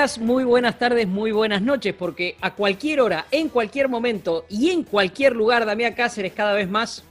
Días, 0.00 0.18
muy 0.18 0.44
buenas 0.44 0.78
tardes, 0.78 1.06
muy 1.06 1.30
buenas 1.30 1.60
noches, 1.60 1.94
porque 1.94 2.34
a 2.40 2.54
cualquier 2.54 3.02
hora, 3.02 3.26
en 3.30 3.50
cualquier 3.50 3.90
momento 3.90 4.46
y 4.48 4.70
en 4.70 4.82
cualquier 4.82 5.34
lugar, 5.36 5.66
Damián 5.66 5.92
Cáceres 5.92 6.32
cada 6.32 6.54
vez 6.54 6.70
más, 6.70 7.04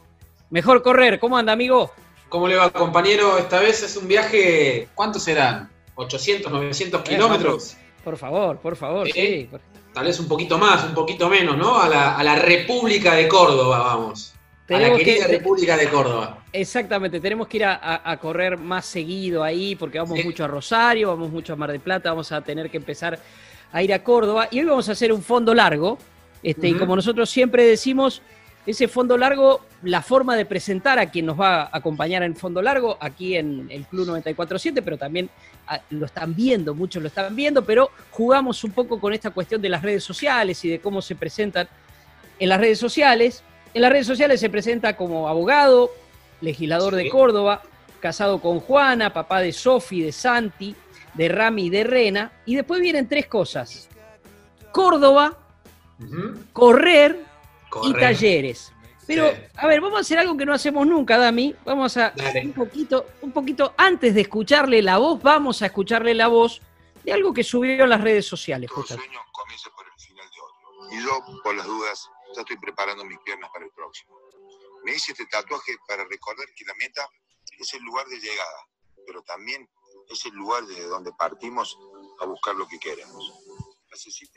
mejor 0.49 0.81
correr. 0.81 1.19
¿Cómo 1.19 1.37
anda, 1.37 1.53
amigo? 1.53 1.91
¿Cómo 2.29 2.47
le 2.47 2.55
va, 2.55 2.71
compañero? 2.71 3.37
Esta 3.37 3.59
vez 3.59 3.83
es 3.83 3.95
un 3.95 4.07
viaje, 4.07 4.87
¿cuántos 4.95 5.21
serán? 5.21 5.69
¿800, 5.97 6.49
900 6.49 7.01
kilómetros? 7.03 7.77
Por 8.03 8.17
favor, 8.17 8.57
por 8.57 8.75
favor, 8.75 9.07
sí. 9.11 9.47
Tal 9.93 10.05
vez 10.05 10.19
un 10.19 10.27
poquito 10.27 10.57
más, 10.57 10.83
un 10.83 10.95
poquito 10.95 11.29
menos, 11.29 11.57
¿no? 11.57 11.79
A 11.79 11.87
la, 11.87 12.17
a 12.17 12.23
la 12.23 12.37
República 12.37 13.13
de 13.13 13.27
Córdoba, 13.27 13.79
vamos. 13.79 14.33
A 14.69 14.79
la 14.79 14.95
querida 14.97 15.27
República 15.27 15.77
de 15.77 15.87
Córdoba. 15.89 16.43
Exactamente, 16.51 17.19
tenemos 17.19 17.47
que 17.47 17.57
ir 17.57 17.65
a, 17.65 18.17
correr 18.21 18.57
más 18.57 18.85
seguido 18.85 19.43
ahí 19.43 19.75
porque 19.75 19.99
vamos 19.99 20.23
mucho 20.23 20.43
a 20.43 20.47
Rosario, 20.47 21.09
vamos 21.09 21.29
mucho 21.29 21.53
a 21.53 21.55
Mar 21.55 21.71
del 21.71 21.79
Plata, 21.79 22.09
vamos 22.09 22.31
a 22.31 22.41
tener 22.41 22.69
que 22.69 22.77
empezar 22.77 23.19
a 23.71 23.83
ir 23.83 23.93
a 23.93 24.03
Córdoba 24.03 24.47
y 24.51 24.59
hoy 24.59 24.65
vamos 24.65 24.89
a 24.89 24.93
hacer 24.93 25.11
un 25.13 25.21
fondo 25.21 25.53
largo. 25.53 25.97
Este, 26.41 26.69
Y 26.69 26.73
como 26.75 26.95
nosotros 26.95 27.29
siempre 27.29 27.65
decimos, 27.65 28.21
ese 28.65 28.87
fondo 28.87 29.17
largo, 29.17 29.61
la 29.83 30.01
forma 30.01 30.35
de 30.35 30.45
presentar 30.45 30.99
a 30.99 31.09
quien 31.09 31.25
nos 31.25 31.39
va 31.39 31.63
a 31.63 31.69
acompañar 31.73 32.23
en 32.23 32.35
fondo 32.35 32.61
largo, 32.61 32.97
aquí 32.99 33.35
en 33.35 33.67
el 33.71 33.85
Club 33.85 34.07
947, 34.07 34.81
pero 34.81 34.97
también 34.97 35.29
ah, 35.67 35.81
lo 35.89 36.05
están 36.05 36.35
viendo, 36.35 36.75
muchos 36.75 37.01
lo 37.01 37.07
están 37.07 37.35
viendo, 37.35 37.63
pero 37.63 37.89
jugamos 38.11 38.63
un 38.63 38.71
poco 38.71 38.99
con 38.99 39.13
esta 39.13 39.31
cuestión 39.31 39.61
de 39.61 39.69
las 39.69 39.81
redes 39.81 40.03
sociales 40.03 40.63
y 40.65 40.69
de 40.69 40.79
cómo 40.79 41.01
se 41.01 41.15
presentan 41.15 41.67
en 42.37 42.49
las 42.49 42.59
redes 42.59 42.79
sociales. 42.79 43.43
En 43.73 43.81
las 43.81 43.91
redes 43.91 44.07
sociales 44.07 44.39
se 44.39 44.49
presenta 44.49 44.95
como 44.95 45.27
abogado, 45.27 45.91
legislador 46.41 46.95
de 46.95 47.09
Córdoba, 47.09 47.61
casado 47.99 48.41
con 48.41 48.59
Juana, 48.59 49.13
papá 49.13 49.41
de 49.41 49.51
Sofi, 49.51 50.01
de 50.01 50.11
Santi, 50.11 50.75
de 51.13 51.29
Rami 51.29 51.65
y 51.65 51.69
de 51.69 51.83
Rena. 51.83 52.31
Y 52.45 52.55
después 52.55 52.81
vienen 52.81 53.07
tres 53.07 53.27
cosas. 53.27 53.89
Córdoba, 54.71 55.37
correr, 56.53 57.19
y 57.83 57.93
talleres. 57.93 58.73
Pero, 59.05 59.31
a 59.55 59.67
ver, 59.67 59.81
vamos 59.81 59.97
a 59.97 60.01
hacer 60.01 60.19
algo 60.19 60.37
que 60.37 60.45
no 60.45 60.53
hacemos 60.53 60.85
nunca, 60.85 61.17
Dami. 61.17 61.55
Vamos 61.65 61.97
a 61.97 62.13
un 62.43 62.53
poquito, 62.53 63.07
un 63.21 63.31
poquito 63.31 63.73
antes 63.75 64.13
de 64.13 64.21
escucharle 64.21 64.81
la 64.83 64.97
voz, 64.97 65.21
vamos 65.21 65.61
a 65.63 65.67
escucharle 65.67 66.13
la 66.13 66.27
voz 66.27 66.61
de 67.03 67.13
algo 67.13 67.33
que 67.33 67.43
subió 67.43 67.83
en 67.83 67.89
las 67.89 68.01
redes 68.01 68.27
sociales. 68.27 68.69
Todo 68.69 68.83
sueño 68.83 69.19
comienza 69.31 69.69
por 69.75 69.85
el 69.87 69.99
final 69.99 70.27
de 70.29 70.41
otro. 70.41 70.95
Y 70.95 71.03
yo, 71.03 71.41
por 71.43 71.55
las 71.55 71.65
dudas, 71.65 72.09
ya 72.35 72.41
estoy 72.41 72.57
preparando 72.57 73.03
mis 73.05 73.19
piernas 73.19 73.49
para 73.51 73.65
el 73.65 73.71
próximo. 73.71 74.17
Me 74.83 74.93
hice 74.93 75.11
este 75.11 75.25
tatuaje 75.25 75.75
para 75.87 76.05
recordar 76.05 76.47
que 76.55 76.65
la 76.65 76.73
meta 76.75 77.07
es 77.57 77.73
el 77.73 77.81
lugar 77.83 78.05
de 78.07 78.19
llegada, 78.19 78.67
pero 79.05 79.21
también 79.23 79.67
es 80.09 80.25
el 80.25 80.33
lugar 80.33 80.65
desde 80.65 80.85
donde 80.85 81.11
partimos 81.17 81.77
a 82.21 82.25
buscar 82.25 82.55
lo 82.55 82.67
que 82.67 82.79
queremos. 82.79 83.33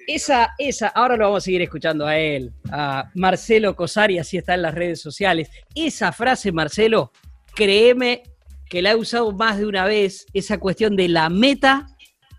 Esa, 0.07 0.55
esa, 0.59 0.89
ahora 0.89 1.17
lo 1.17 1.25
vamos 1.25 1.43
a 1.43 1.45
seguir 1.45 1.63
escuchando 1.63 2.07
a 2.07 2.17
él, 2.17 2.53
a 2.71 3.11
Marcelo 3.15 3.77
Cosari, 3.77 4.19
así 4.19 4.39
está 4.39 4.55
en 4.55 4.63
las 4.63 4.75
redes 4.75 5.01
sociales. 5.01 5.51
Esa 5.75 6.11
frase, 6.11 6.53
Marcelo, 6.53 7.13
créeme 7.55 8.23
que 8.69 8.81
la 8.81 8.93
he 8.93 8.97
usado 8.97 9.31
más 9.33 9.59
de 9.59 9.67
una 9.67 9.85
vez, 9.85 10.25
esa 10.33 10.59
cuestión 10.59 10.97
de 10.97 11.09
la 11.09 11.29
meta, 11.29 11.87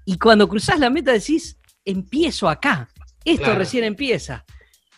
y 0.05 0.17
cuando 0.17 0.49
cruzas 0.49 0.79
la 0.79 0.89
meta 0.89 1.11
decís, 1.11 1.57
empiezo 1.85 2.49
acá, 2.49 2.89
esto 3.23 3.53
recién 3.53 3.83
empieza. 3.83 4.43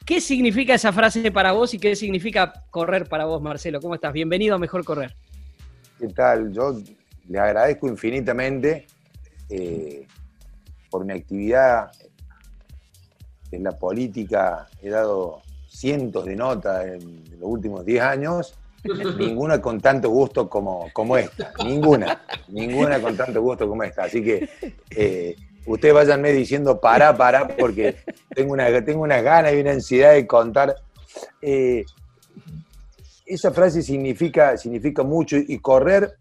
¿Qué 0.05 0.21
significa 0.21 0.75
esa 0.75 0.93
frase 0.93 1.31
para 1.31 1.51
vos 1.53 1.73
y 1.73 1.79
qué 1.79 1.95
significa 1.95 2.53
correr 2.69 3.09
para 3.09 3.25
vos, 3.25 3.41
Marcelo? 3.41 3.81
¿Cómo 3.81 3.95
estás? 3.95 4.13
Bienvenido 4.13 4.53
a 4.53 4.59
Mejor 4.59 4.85
Correr. 4.85 5.15
¿Qué 5.97 6.07
tal? 6.09 6.53
Yo 6.53 6.79
le 7.27 7.39
agradezco 7.39 7.87
infinitamente 7.87 8.85
eh, 9.49 10.05
por 10.91 11.05
mi 11.05 11.13
actividad 11.13 11.91
en 13.49 13.63
la 13.63 13.71
política. 13.71 14.67
He 14.79 14.89
dado 14.89 15.41
cientos 15.67 16.25
de 16.25 16.35
notas 16.35 16.85
en 16.85 17.23
los 17.39 17.49
últimos 17.49 17.83
10 17.83 18.03
años, 18.03 18.53
ninguna 19.17 19.59
con 19.59 19.81
tanto 19.81 20.11
gusto 20.11 20.47
como, 20.47 20.87
como 20.93 21.17
esta. 21.17 21.51
Ninguna, 21.65 22.21
ninguna 22.49 23.01
con 23.01 23.17
tanto 23.17 23.41
gusto 23.41 23.67
como 23.67 23.81
esta. 23.81 24.03
Así 24.03 24.23
que 24.23 24.47
eh, 24.91 25.35
ustedes 25.65 25.93
váyanme 25.93 26.31
diciendo 26.31 26.79
para, 26.79 27.15
para, 27.15 27.47
porque 27.47 27.95
tengo, 28.33 28.53
una, 28.53 28.83
tengo 28.83 29.01
unas 29.01 29.23
ganas 29.23 29.53
y 29.53 29.59
una 29.59 29.71
ansiedad 29.71 30.13
de 30.13 30.27
contar. 30.27 30.75
Eh, 31.41 31.83
esa 33.25 33.51
frase 33.51 33.81
significa, 33.81 34.57
significa 34.57 35.03
mucho 35.03 35.37
y 35.37 35.57
correr, 35.59 36.13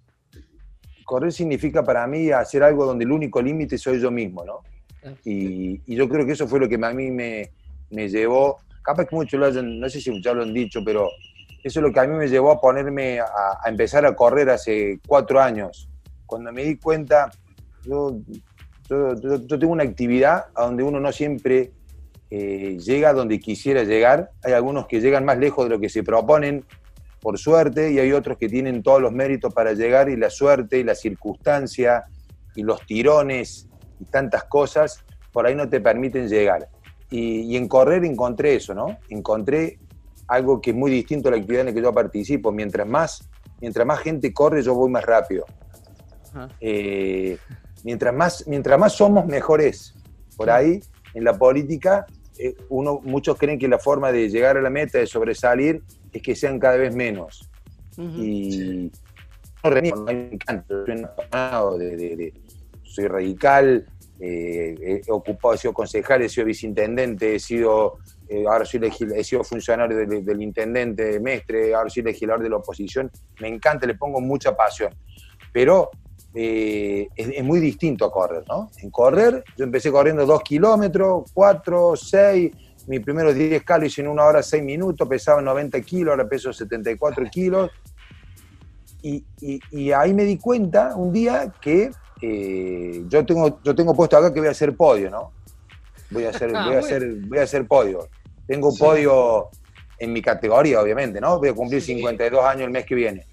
correr 1.04 1.32
significa 1.32 1.82
para 1.82 2.06
mí 2.06 2.30
hacer 2.30 2.62
algo 2.62 2.86
donde 2.86 3.04
el 3.04 3.12
único 3.12 3.42
límite 3.42 3.76
soy 3.76 4.00
yo 4.00 4.10
mismo, 4.10 4.44
¿no? 4.44 4.60
Y, 5.24 5.82
yo 5.94 6.08
creo 6.08 6.24
que 6.24 6.32
eso 6.32 6.48
fue 6.48 6.58
lo 6.58 6.68
que 6.68 6.76
a 6.76 6.94
mí 6.94 7.10
me, 7.10 7.50
me 7.90 8.08
llevó, 8.08 8.58
capaz 8.82 9.04
que 9.04 9.14
muchos 9.14 9.38
lo 9.38 9.46
hayan, 9.46 9.78
no 9.78 9.88
sé 9.90 10.00
si 10.00 10.22
ya 10.22 10.32
lo 10.32 10.42
han 10.42 10.54
dicho, 10.54 10.80
pero 10.82 11.10
eso 11.62 11.80
es 11.80 11.82
lo 11.82 11.92
que 11.92 12.00
a 12.00 12.06
mí 12.06 12.16
me 12.16 12.26
llevó 12.26 12.52
a 12.52 12.60
ponerme 12.60 13.20
a, 13.20 13.26
a 13.62 13.68
empezar 13.68 14.06
a 14.06 14.16
correr 14.16 14.48
hace 14.48 15.00
cuatro 15.06 15.42
años. 15.42 15.90
Cuando 16.24 16.52
me 16.52 16.64
di 16.64 16.78
cuenta, 16.78 17.30
yo 17.84 18.16
yo, 18.88 19.58
tengo 19.58 19.72
una 19.72 19.84
actividad 19.84 20.46
a 20.54 20.64
donde 20.64 20.82
uno 20.82 21.00
no 21.00 21.10
siempre 21.12 21.72
eh, 22.30 22.78
llega 22.78 23.12
donde 23.12 23.40
quisiera 23.40 23.84
llegar. 23.84 24.30
Hay 24.42 24.52
algunos 24.52 24.86
que 24.86 25.00
llegan 25.00 25.24
más 25.24 25.38
lejos 25.38 25.64
de 25.64 25.70
lo 25.70 25.80
que 25.80 25.88
se 25.88 26.02
proponen, 26.02 26.64
por 27.20 27.38
suerte, 27.38 27.92
y 27.92 27.98
hay 27.98 28.12
otros 28.12 28.36
que 28.36 28.48
tienen 28.48 28.82
todos 28.82 29.00
los 29.00 29.12
méritos 29.12 29.54
para 29.54 29.72
llegar 29.72 30.10
y 30.10 30.16
la 30.16 30.28
suerte 30.28 30.78
y 30.78 30.84
la 30.84 30.94
circunstancia 30.94 32.04
y 32.54 32.62
los 32.62 32.84
tirones 32.84 33.68
y 33.98 34.04
tantas 34.04 34.44
cosas 34.44 35.04
por 35.32 35.46
ahí 35.46 35.54
no 35.54 35.68
te 35.68 35.80
permiten 35.80 36.28
llegar. 36.28 36.68
Y, 37.10 37.56
en 37.56 37.68
correr 37.68 38.04
encontré 38.04 38.56
eso, 38.56 38.74
¿no? 38.74 38.98
Encontré 39.08 39.78
algo 40.26 40.60
que 40.60 40.70
es 40.70 40.76
muy 40.76 40.90
distinto 40.90 41.28
a 41.28 41.32
la 41.32 41.38
actividad 41.38 41.60
en 41.60 41.66
la 41.66 41.72
que 41.72 41.82
yo 41.82 41.92
participo. 41.92 42.52
Mientras 42.52 42.86
más, 42.86 43.28
mientras 43.60 43.86
más 43.86 44.00
gente 44.00 44.32
corre, 44.32 44.62
yo 44.62 44.74
voy 44.74 44.90
más 44.90 45.04
rápido. 45.04 45.44
Eh, 46.60 47.38
mientras 47.84 48.12
más, 48.12 48.44
mientras 48.48 48.78
más 48.78 48.94
somos, 48.94 49.26
mejor 49.26 49.60
es. 49.60 49.94
Por 50.36 50.50
ahí, 50.50 50.80
en 51.14 51.22
la 51.22 51.38
política, 51.38 52.06
eh, 52.38 52.56
uno, 52.70 53.00
muchos 53.04 53.38
creen 53.38 53.58
que 53.58 53.68
la 53.68 53.78
forma 53.78 54.10
de 54.10 54.28
llegar 54.28 54.56
a 54.56 54.62
la 54.62 54.70
meta, 54.70 54.98
de 54.98 55.06
sobresalir, 55.06 55.82
es 56.12 56.22
que 56.22 56.34
sean 56.34 56.58
cada 56.58 56.76
vez 56.76 56.94
menos. 56.94 57.48
Y 57.96 58.90
no, 59.62 59.96
me 60.02 60.30
encanta, 60.32 60.66
soy 60.84 62.32
soy 62.82 63.06
radical, 63.06 63.86
eh, 64.20 65.02
he 65.06 65.12
ocupado, 65.12 65.54
he 65.54 65.58
sido 65.58 65.72
concejal, 65.72 66.22
he 66.22 66.28
sido 66.28 66.46
viceintendente, 66.46 67.36
he 67.36 67.40
sido, 67.40 67.98
eh, 68.28 68.44
ahora 68.46 68.64
soy 68.64 68.80
he 69.16 69.24
sido 69.24 69.44
funcionario 69.44 69.96
del, 69.96 70.42
intendente 70.42 71.04
de 71.04 71.20
Mestre, 71.20 71.74
ahora 71.74 71.90
soy 71.90 72.02
legislador 72.02 72.42
de 72.42 72.50
la 72.50 72.56
oposición. 72.56 73.10
Me 73.40 73.48
encanta, 73.48 73.86
le 73.86 73.94
pongo 73.94 74.20
mucha 74.20 74.56
pasión. 74.56 74.94
Pero 75.52 75.90
eh, 76.36 77.08
es, 77.14 77.44
muy 77.44 77.60
distinto 77.60 78.04
a 78.04 78.10
correr, 78.10 78.42
¿no? 78.48 78.68
En 78.78 78.90
correr, 78.90 79.44
yo 79.56 79.64
empecé 79.64 79.92
corriendo 79.92 80.26
2 80.26 80.42
kilómetros, 80.42 81.30
4, 81.32 81.94
6, 81.94 82.50
mis 82.88 83.00
primeros 83.00 83.34
10 83.34 83.62
calos 83.62 83.86
hice 83.86 84.00
en 84.00 84.08
una 84.08 84.24
hora 84.24 84.42
6 84.42 84.62
minutos, 84.62 85.08
pesaba 85.08 85.40
90 85.40 85.80
kilos, 85.82 86.10
ahora 86.10 86.28
peso 86.28 86.52
74 86.52 87.24
kilos. 87.30 87.70
Y, 89.02 89.22
ahí 89.92 90.14
me 90.14 90.24
di 90.24 90.38
cuenta 90.38 90.96
un 90.96 91.12
día 91.12 91.52
que 91.60 91.90
eh, 92.22 93.04
yo, 93.06 93.24
tengo, 93.24 93.60
yo 93.62 93.74
tengo 93.74 93.94
puesto 93.94 94.16
acá 94.16 94.32
que 94.32 94.40
voy 94.40 94.48
a 94.48 94.52
hacer 94.52 94.74
podio, 94.74 95.10
¿no? 95.10 95.32
Voy 96.10 96.24
a 96.24 96.30
hacer, 96.30 96.50
ah, 96.56 96.66
voy 96.66 96.76
a 96.76 96.78
hacer, 96.80 97.14
voy 97.26 97.38
a 97.38 97.42
hacer 97.42 97.66
podio. 97.66 98.08
Tengo 98.46 98.70
un 98.70 98.76
podio 98.76 99.50
en 99.98 100.12
mi 100.12 100.20
categoría, 100.20 100.80
obviamente, 100.80 101.20
¿no? 101.20 101.38
Voy 101.38 101.50
a 101.50 101.54
cumplir 101.54 101.80
52 101.80 102.44
años 102.44 102.64
el 102.64 102.70
mes 102.70 102.86
que 102.86 102.94
viene. 102.94 103.26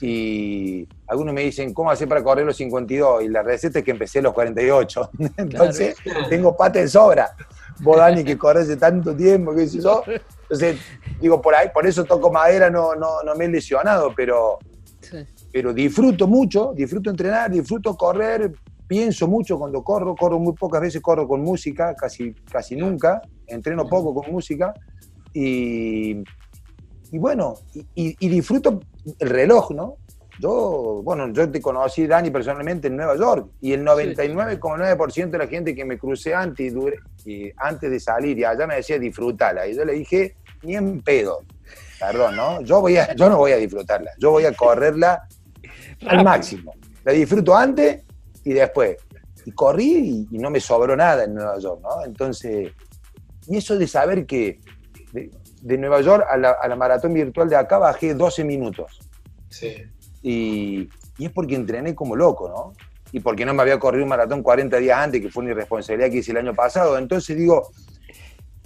Y 0.00 0.88
algunos 1.10 1.34
me 1.34 1.42
dicen, 1.42 1.74
¿cómo 1.74 1.90
hacer 1.90 2.08
para 2.08 2.22
correr 2.22 2.46
los 2.46 2.56
52? 2.56 3.24
Y 3.24 3.28
la 3.28 3.42
receta 3.42 3.80
es 3.80 3.84
que 3.84 3.90
empecé 3.90 4.22
los 4.22 4.32
48. 4.32 5.10
Entonces, 5.38 5.96
tengo 6.28 6.56
pata 6.56 6.78
de 6.78 6.86
sobra. 6.86 7.34
Vos, 7.80 7.96
Dani, 7.96 8.22
que 8.22 8.38
corres 8.38 8.64
hace 8.64 8.76
tanto 8.76 9.16
tiempo, 9.16 9.52
qué 9.52 9.66
sé 9.66 9.80
yo. 9.80 10.04
Entonces, 10.42 10.78
digo, 11.20 11.42
por 11.42 11.56
ahí, 11.56 11.68
por 11.74 11.84
eso 11.84 12.04
toco 12.04 12.30
madera, 12.30 12.70
no, 12.70 12.94
no, 12.94 13.24
no 13.24 13.34
me 13.34 13.46
he 13.46 13.48
lesionado, 13.48 14.12
pero, 14.14 14.60
pero 15.52 15.72
disfruto 15.72 16.28
mucho, 16.28 16.72
disfruto 16.76 17.10
entrenar, 17.10 17.50
disfruto 17.50 17.96
correr, 17.96 18.52
pienso 18.86 19.26
mucho 19.26 19.58
cuando 19.58 19.82
corro, 19.82 20.14
corro 20.14 20.38
muy 20.38 20.52
pocas 20.52 20.80
veces, 20.80 21.00
corro 21.00 21.26
con 21.26 21.40
música, 21.40 21.96
casi, 21.96 22.34
casi 22.52 22.76
nunca, 22.76 23.20
entreno 23.48 23.88
poco 23.88 24.14
con 24.14 24.30
música, 24.30 24.72
y, 25.32 26.22
y 27.12 27.18
bueno, 27.18 27.54
y, 27.94 28.28
disfruto 28.28 28.80
el 29.18 29.28
reloj, 29.28 29.72
¿no? 29.72 29.96
Yo, 30.40 31.02
bueno, 31.04 31.30
yo 31.34 31.50
te 31.50 31.60
conocí, 31.60 32.06
Dani, 32.06 32.30
personalmente 32.30 32.88
en 32.88 32.96
Nueva 32.96 33.14
York, 33.14 33.50
y 33.60 33.74
el 33.74 33.84
99,9% 33.84 35.28
de 35.28 35.38
la 35.38 35.46
gente 35.46 35.74
que 35.74 35.84
me 35.84 35.98
crucé 35.98 36.34
antes, 36.34 36.72
y, 37.26 37.52
antes 37.58 37.90
de 37.90 38.00
salir 38.00 38.38
y 38.38 38.44
allá 38.44 38.66
me 38.66 38.76
decía 38.76 38.98
disfrútala, 38.98 39.68
y 39.68 39.74
yo 39.74 39.84
le 39.84 39.92
dije, 39.92 40.36
ni 40.62 40.76
en 40.76 41.02
pedo, 41.02 41.40
perdón, 41.98 42.36
¿no? 42.36 42.62
Yo, 42.62 42.80
voy 42.80 42.96
a, 42.96 43.14
yo 43.14 43.28
no 43.28 43.36
voy 43.36 43.52
a 43.52 43.56
disfrutarla, 43.56 44.12
yo 44.18 44.30
voy 44.30 44.46
a 44.46 44.54
correrla 44.54 45.28
al 46.06 46.24
máximo. 46.24 46.72
La 47.04 47.12
disfruto 47.12 47.54
antes 47.54 48.02
y 48.42 48.54
después. 48.54 48.96
Y 49.44 49.52
corrí 49.52 50.26
y, 50.30 50.38
no 50.38 50.50
me 50.50 50.60
sobró 50.60 50.96
nada 50.96 51.24
en 51.24 51.34
Nueva 51.34 51.58
York, 51.58 51.80
¿no? 51.82 52.04
Entonces, 52.04 52.72
y 53.46 53.56
eso 53.58 53.76
de 53.76 53.86
saber 53.86 54.24
que 54.24 54.58
de, 55.12 55.78
Nueva 55.78 56.00
York 56.00 56.24
a 56.28 56.38
la, 56.38 56.76
maratón 56.76 57.12
virtual 57.12 57.50
de 57.50 57.56
acá 57.56 57.76
bajé 57.76 58.14
12 58.14 58.44
minutos. 58.44 59.00
Sí. 59.50 59.76
Y, 60.22 60.88
es 61.18 61.30
porque 61.30 61.54
entrené 61.54 61.94
como 61.94 62.16
loco, 62.16 62.48
¿no? 62.48 62.72
Y 63.12 63.20
porque 63.20 63.44
no 63.44 63.52
me 63.52 63.62
había 63.62 63.78
corrido 63.78 64.04
un 64.04 64.08
maratón 64.08 64.42
40 64.42 64.76
días 64.78 64.98
antes, 64.98 65.20
que 65.20 65.30
fue 65.30 65.42
una 65.42 65.52
irresponsabilidad 65.52 66.10
que 66.10 66.18
hice 66.18 66.30
el 66.30 66.38
año 66.38 66.54
pasado. 66.54 66.96
Entonces 66.96 67.36
digo, 67.36 67.70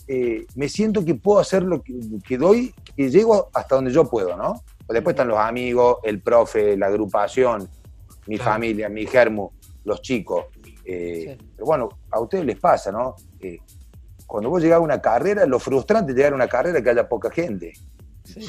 eh, 0.06 0.44
me 0.54 0.68
siento 0.68 1.04
que 1.04 1.14
puedo 1.14 1.40
hacer 1.40 1.62
lo 1.62 1.82
que, 1.82 2.38
doy, 2.38 2.74
y 2.96 3.08
llego 3.08 3.48
hasta 3.54 3.76
donde 3.76 3.90
yo 3.90 4.08
puedo, 4.08 4.36
¿no? 4.36 4.62
Después 4.88 5.14
están 5.14 5.28
los 5.28 5.38
amigos, 5.38 5.98
el 6.02 6.20
profe, 6.20 6.76
la 6.76 6.86
agrupación, 6.86 7.68
mi 8.26 8.36
familia, 8.36 8.88
mi 8.88 9.06
germo, 9.06 9.54
los 9.84 10.02
chicos. 10.02 10.44
Eh, 10.84 11.38
pero 11.56 11.66
bueno, 11.66 11.88
a 12.10 12.20
ustedes 12.20 12.44
les 12.44 12.58
pasa, 12.58 12.92
¿no? 12.92 13.16
cuando 14.26 14.50
vos 14.50 14.62
llegás 14.62 14.78
a 14.78 14.80
una 14.80 15.00
carrera, 15.00 15.46
lo 15.46 15.58
frustrante 15.58 16.12
es 16.12 16.16
llegar 16.16 16.32
a 16.32 16.36
una 16.36 16.48
carrera 16.48 16.82
que 16.82 16.90
haya 16.90 17.08
poca 17.08 17.30
gente. 17.30 17.72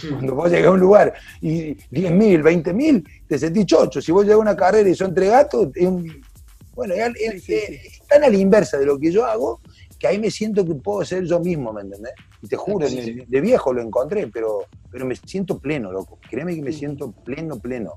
Cuando 0.10 0.36
vos 0.36 0.50
llegas 0.50 0.68
a 0.68 0.72
un 0.72 0.80
lugar 0.80 1.14
y 1.42 1.76
10.000, 1.76 2.42
20.000, 2.42 3.08
te 3.28 3.38
sentís 3.40 3.66
chocho. 3.66 4.02
Si 4.02 4.12
vos 4.12 4.24
llegas 4.24 4.38
a 4.38 4.42
una 4.42 4.56
carrera 4.56 4.90
y 4.90 4.96
son 4.96 5.14
tres 5.14 5.32
gatos, 5.32 5.70
es 5.76 5.90
bueno, 6.74 6.94
es, 6.94 7.46
tan 8.08 8.24
a 8.24 8.30
la 8.30 8.38
inversa 8.38 8.78
de 8.78 8.86
lo 8.86 9.00
que 9.00 9.12
yo 9.12 9.26
hago 9.26 9.62
que 9.98 10.08
ahí 10.08 10.20
me 10.20 10.30
siento 10.30 10.66
que 10.66 10.76
puedo 10.76 11.06
ser 11.06 11.24
yo 11.24 11.40
mismo, 11.40 11.72
¿me 11.72 11.82
entendés? 11.82 12.14
Y 12.42 12.48
te 12.48 12.58
juro, 12.58 12.88
de 12.88 13.42
viejo 13.42 13.74
lo 13.74 13.82
encontré, 13.82 14.28
pero, 14.28 14.66
pero 14.92 15.06
me 15.06 15.16
siento 15.16 15.58
pleno, 15.58 15.92
loco. 15.92 16.20
Créeme 16.30 16.54
que 16.54 16.62
me 16.62 16.74
siento 16.74 17.12
pleno, 17.12 17.58
pleno. 17.60 17.94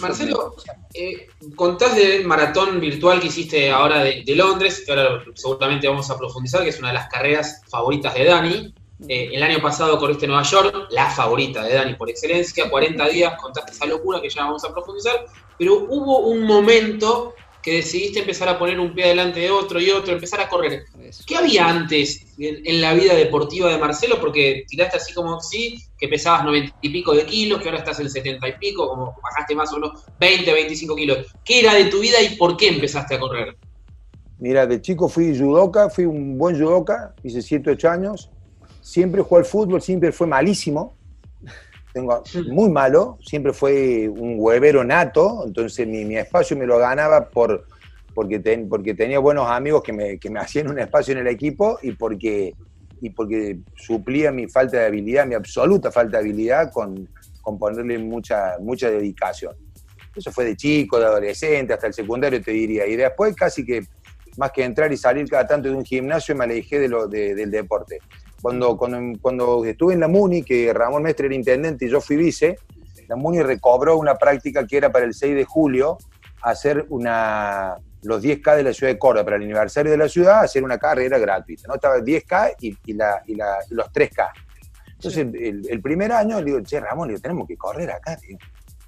Marcelo, 0.00 0.56
eh, 0.94 1.28
contás 1.54 1.94
del 1.94 2.26
maratón 2.26 2.80
virtual 2.80 3.20
que 3.20 3.28
hiciste 3.28 3.70
ahora 3.70 4.02
de, 4.02 4.24
Londres, 4.34 4.82
que 4.84 4.90
ahora 4.90 5.22
seguramente 5.34 5.86
vamos 5.86 6.10
a 6.10 6.18
profundizar, 6.18 6.64
que 6.64 6.70
es 6.70 6.78
una 6.80 6.88
de 6.88 6.94
las 6.94 7.08
carreras 7.08 7.62
favoritas 7.68 8.14
de 8.14 8.24
Dani. 8.24 8.74
Eh, 9.08 9.30
el 9.32 9.42
año 9.42 9.60
pasado 9.62 9.98
corriste 9.98 10.26
Nueva 10.26 10.42
York, 10.42 10.88
la 10.90 11.10
favorita 11.10 11.62
de 11.64 11.74
Dani 11.74 11.94
por 11.94 12.10
excelencia, 12.10 12.68
40 12.68 13.08
días, 13.08 13.34
contaste 13.40 13.72
esa 13.72 13.86
locura 13.86 14.20
que 14.20 14.28
ya 14.28 14.44
vamos 14.44 14.64
a 14.64 14.72
profundizar, 14.72 15.26
pero 15.58 15.86
hubo 15.88 16.20
un 16.26 16.42
momento 16.42 17.34
que 17.62 17.74
decidiste 17.74 18.20
empezar 18.20 18.48
a 18.48 18.58
poner 18.58 18.80
un 18.80 18.94
pie 18.94 19.04
adelante 19.04 19.40
de 19.40 19.50
otro 19.50 19.80
y 19.80 19.90
otro, 19.90 20.14
empezar 20.14 20.40
a 20.40 20.48
correr. 20.48 20.84
¿Qué 21.26 21.36
había 21.36 21.68
antes 21.68 22.26
en, 22.38 22.80
la 22.80 22.94
vida 22.94 23.14
deportiva 23.14 23.70
de 23.70 23.78
Marcelo? 23.78 24.18
Porque 24.18 24.64
tiraste 24.66 24.96
así 24.96 25.12
como 25.12 25.40
sí, 25.40 25.78
que 25.98 26.08
pesabas 26.08 26.44
90 26.44 26.76
y 26.80 26.88
pico 26.88 27.14
de 27.14 27.26
kilos, 27.26 27.60
que 27.60 27.68
ahora 27.68 27.80
estás 27.80 28.00
en 28.00 28.08
70 28.08 28.48
y 28.48 28.52
pico, 28.58 28.88
como 28.88 29.14
bajaste 29.22 29.54
más 29.54 29.70
o 29.72 29.76
menos 29.76 30.04
20, 30.18 30.52
25 30.52 30.96
kilos. 30.96 31.18
¿Qué 31.44 31.60
era 31.60 31.74
de 31.74 31.84
tu 31.84 32.00
vida 32.00 32.20
y 32.22 32.36
por 32.36 32.56
qué 32.56 32.68
empezaste 32.68 33.16
a 33.16 33.20
correr? 33.20 33.56
Mira, 34.38 34.66
de 34.66 34.80
chico 34.80 35.08
fui 35.08 35.38
judoka, 35.38 35.90
fui 35.90 36.06
un 36.06 36.38
buen 36.38 36.58
judoka, 36.58 37.14
hice 37.22 37.42
7, 37.42 37.72
8 37.72 37.90
años. 37.90 38.30
Siempre 38.80 39.22
jugué 39.22 39.40
al 39.40 39.44
fútbol, 39.44 39.82
siempre 39.82 40.12
fue 40.12 40.26
malísimo 40.26 40.94
tengo 41.92 42.22
muy 42.50 42.70
malo, 42.70 43.18
siempre 43.22 43.52
fue 43.52 44.08
un 44.08 44.36
huevero 44.38 44.84
nato, 44.84 45.44
entonces 45.46 45.86
mi, 45.86 46.16
espacio 46.16 46.56
me 46.56 46.66
lo 46.66 46.78
ganaba 46.78 47.28
por, 47.28 47.66
porque, 48.14 48.40
porque 48.68 48.94
tenía 48.94 49.18
buenos 49.18 49.48
amigos 49.48 49.82
que 49.82 49.92
me, 49.92 50.18
que 50.18 50.30
me, 50.30 50.40
hacían 50.40 50.70
un 50.70 50.78
espacio 50.78 51.12
en 51.12 51.18
el 51.18 51.26
equipo 51.26 51.78
y 51.82 51.92
porque, 51.92 52.54
y 53.00 53.10
porque 53.10 53.58
suplía 53.76 54.30
mi 54.30 54.48
falta 54.48 54.78
de 54.78 54.86
habilidad, 54.86 55.26
mi 55.26 55.34
absoluta 55.34 55.90
falta 55.90 56.18
de 56.18 56.24
habilidad 56.24 56.70
con, 56.72 57.08
con 57.42 57.58
ponerle 57.58 57.98
mucha, 57.98 58.56
mucha 58.60 58.90
dedicación. 58.90 59.54
Eso 60.14 60.32
fue 60.32 60.44
de 60.44 60.56
chico, 60.56 60.98
de 60.98 61.06
adolescente, 61.06 61.72
hasta 61.72 61.86
el 61.86 61.94
secundario 61.94 62.42
te 62.42 62.50
diría. 62.50 62.84
Y 62.84 62.96
después 62.96 63.34
casi 63.36 63.64
que 63.64 63.86
más 64.36 64.50
que 64.50 64.64
entrar 64.64 64.92
y 64.92 64.96
salir 64.96 65.28
cada 65.28 65.46
tanto 65.46 65.68
de 65.68 65.74
un 65.74 65.84
gimnasio 65.84 66.34
me 66.34 66.44
alejé 66.44 66.80
de 66.80 66.88
lo, 66.88 67.06
del 67.06 67.50
deporte. 67.50 68.00
Cuando, 68.40 68.76
cuando, 68.76 69.64
estuve 69.64 69.94
en 69.94 70.00
la 70.00 70.08
MUNI, 70.08 70.42
que 70.42 70.72
Ramón 70.72 71.02
Mestre 71.02 71.26
era 71.26 71.34
intendente 71.34 71.84
y 71.84 71.90
yo 71.90 72.00
fui 72.00 72.16
vice, 72.16 72.56
la 73.06 73.16
MUNI 73.16 73.42
recobró 73.42 73.98
una 73.98 74.14
práctica 74.14 74.66
que 74.66 74.78
era 74.78 74.90
para 74.90 75.04
el 75.04 75.14
6 75.14 75.34
de 75.34 75.44
julio, 75.44 75.98
hacer 76.42 76.86
una, 76.88 77.76
los 78.02 78.22
10K 78.22 78.56
de 78.56 78.62
la 78.62 78.72
ciudad 78.72 78.92
de 78.92 78.98
Córdoba, 78.98 79.24
para 79.24 79.36
el 79.36 79.42
aniversario 79.42 79.92
de 79.92 79.98
la 79.98 80.08
ciudad, 80.08 80.40
hacer 80.40 80.64
una 80.64 80.78
carrera 80.78 81.18
gratuita. 81.18 81.68
¿no? 81.68 81.74
Estaba 81.74 81.96
el 81.96 82.04
10K 82.04 82.54
y, 82.60 82.92
la, 82.94 83.22
y, 83.26 83.34
los 83.34 83.92
3K. 83.92 84.28
Entonces, 84.94 85.26
el, 85.68 85.82
primer 85.82 86.12
año, 86.12 86.38
le 86.38 86.44
digo, 86.44 86.60
che, 86.60 86.80
Ramón, 86.80 87.14
tenemos 87.20 87.46
que 87.46 87.56
correr 87.56 87.90
acá, 87.90 88.18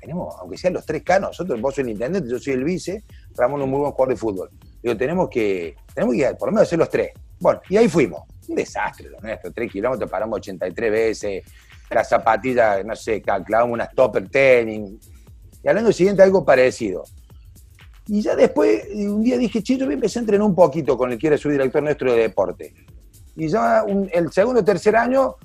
Tenemos, 0.00 0.34
aunque 0.40 0.56
sean 0.56 0.74
los 0.74 0.86
3K, 0.86 1.20
nosotros, 1.20 1.60
vos 1.60 1.74
sos 1.74 1.84
el 1.84 1.90
intendente, 1.90 2.28
yo 2.28 2.38
soy 2.38 2.54
el 2.54 2.64
vice, 2.64 3.04
Ramón 3.36 3.60
es 3.60 3.64
un 3.64 3.70
muy 3.70 3.80
buen 3.80 3.92
jugador 3.92 4.14
de 4.14 4.16
fútbol. 4.16 4.50
Digo, 4.82 4.96
tenemos 4.96 5.28
que, 5.28 5.76
tenemos 5.94 6.14
que 6.14 6.34
por 6.34 6.48
lo 6.48 6.52
menos 6.52 6.68
hacer 6.68 6.78
los 6.78 6.90
tres. 6.90 7.12
Bueno, 7.38 7.60
y 7.68 7.76
ahí 7.76 7.88
fuimos 7.88 8.22
un 8.48 8.56
desastre 8.56 9.08
lo 9.08 9.20
nuestro, 9.20 9.52
tres 9.52 9.70
kilómetros, 9.70 10.10
paramos 10.10 10.38
83 10.38 10.90
veces, 10.90 11.44
las 11.90 12.08
zapatillas, 12.08 12.84
no 12.84 12.96
sé, 12.96 13.22
clavamos 13.22 13.74
unas 13.74 13.92
topper 13.94 14.28
tenis, 14.28 15.08
y 15.62 15.68
al 15.68 15.78
año 15.78 15.92
siguiente 15.92 16.22
algo 16.22 16.44
parecido. 16.44 17.04
Y 18.06 18.20
ya 18.20 18.34
después, 18.34 18.84
un 18.94 19.22
día 19.22 19.38
dije, 19.38 19.62
chido, 19.62 19.86
yo 19.86 19.92
empecé 19.92 20.18
a 20.18 20.22
entrenar 20.22 20.46
un 20.46 20.54
poquito 20.54 20.98
con 20.98 21.12
el 21.12 21.18
que 21.18 21.28
era 21.28 21.38
su 21.38 21.48
director 21.48 21.82
nuestro 21.82 22.12
de 22.12 22.22
deporte. 22.22 22.74
Y 23.36 23.48
ya 23.48 23.84
el 24.12 24.32
segundo 24.32 24.60
o 24.60 24.64
tercer 24.64 24.96
año 24.96 25.36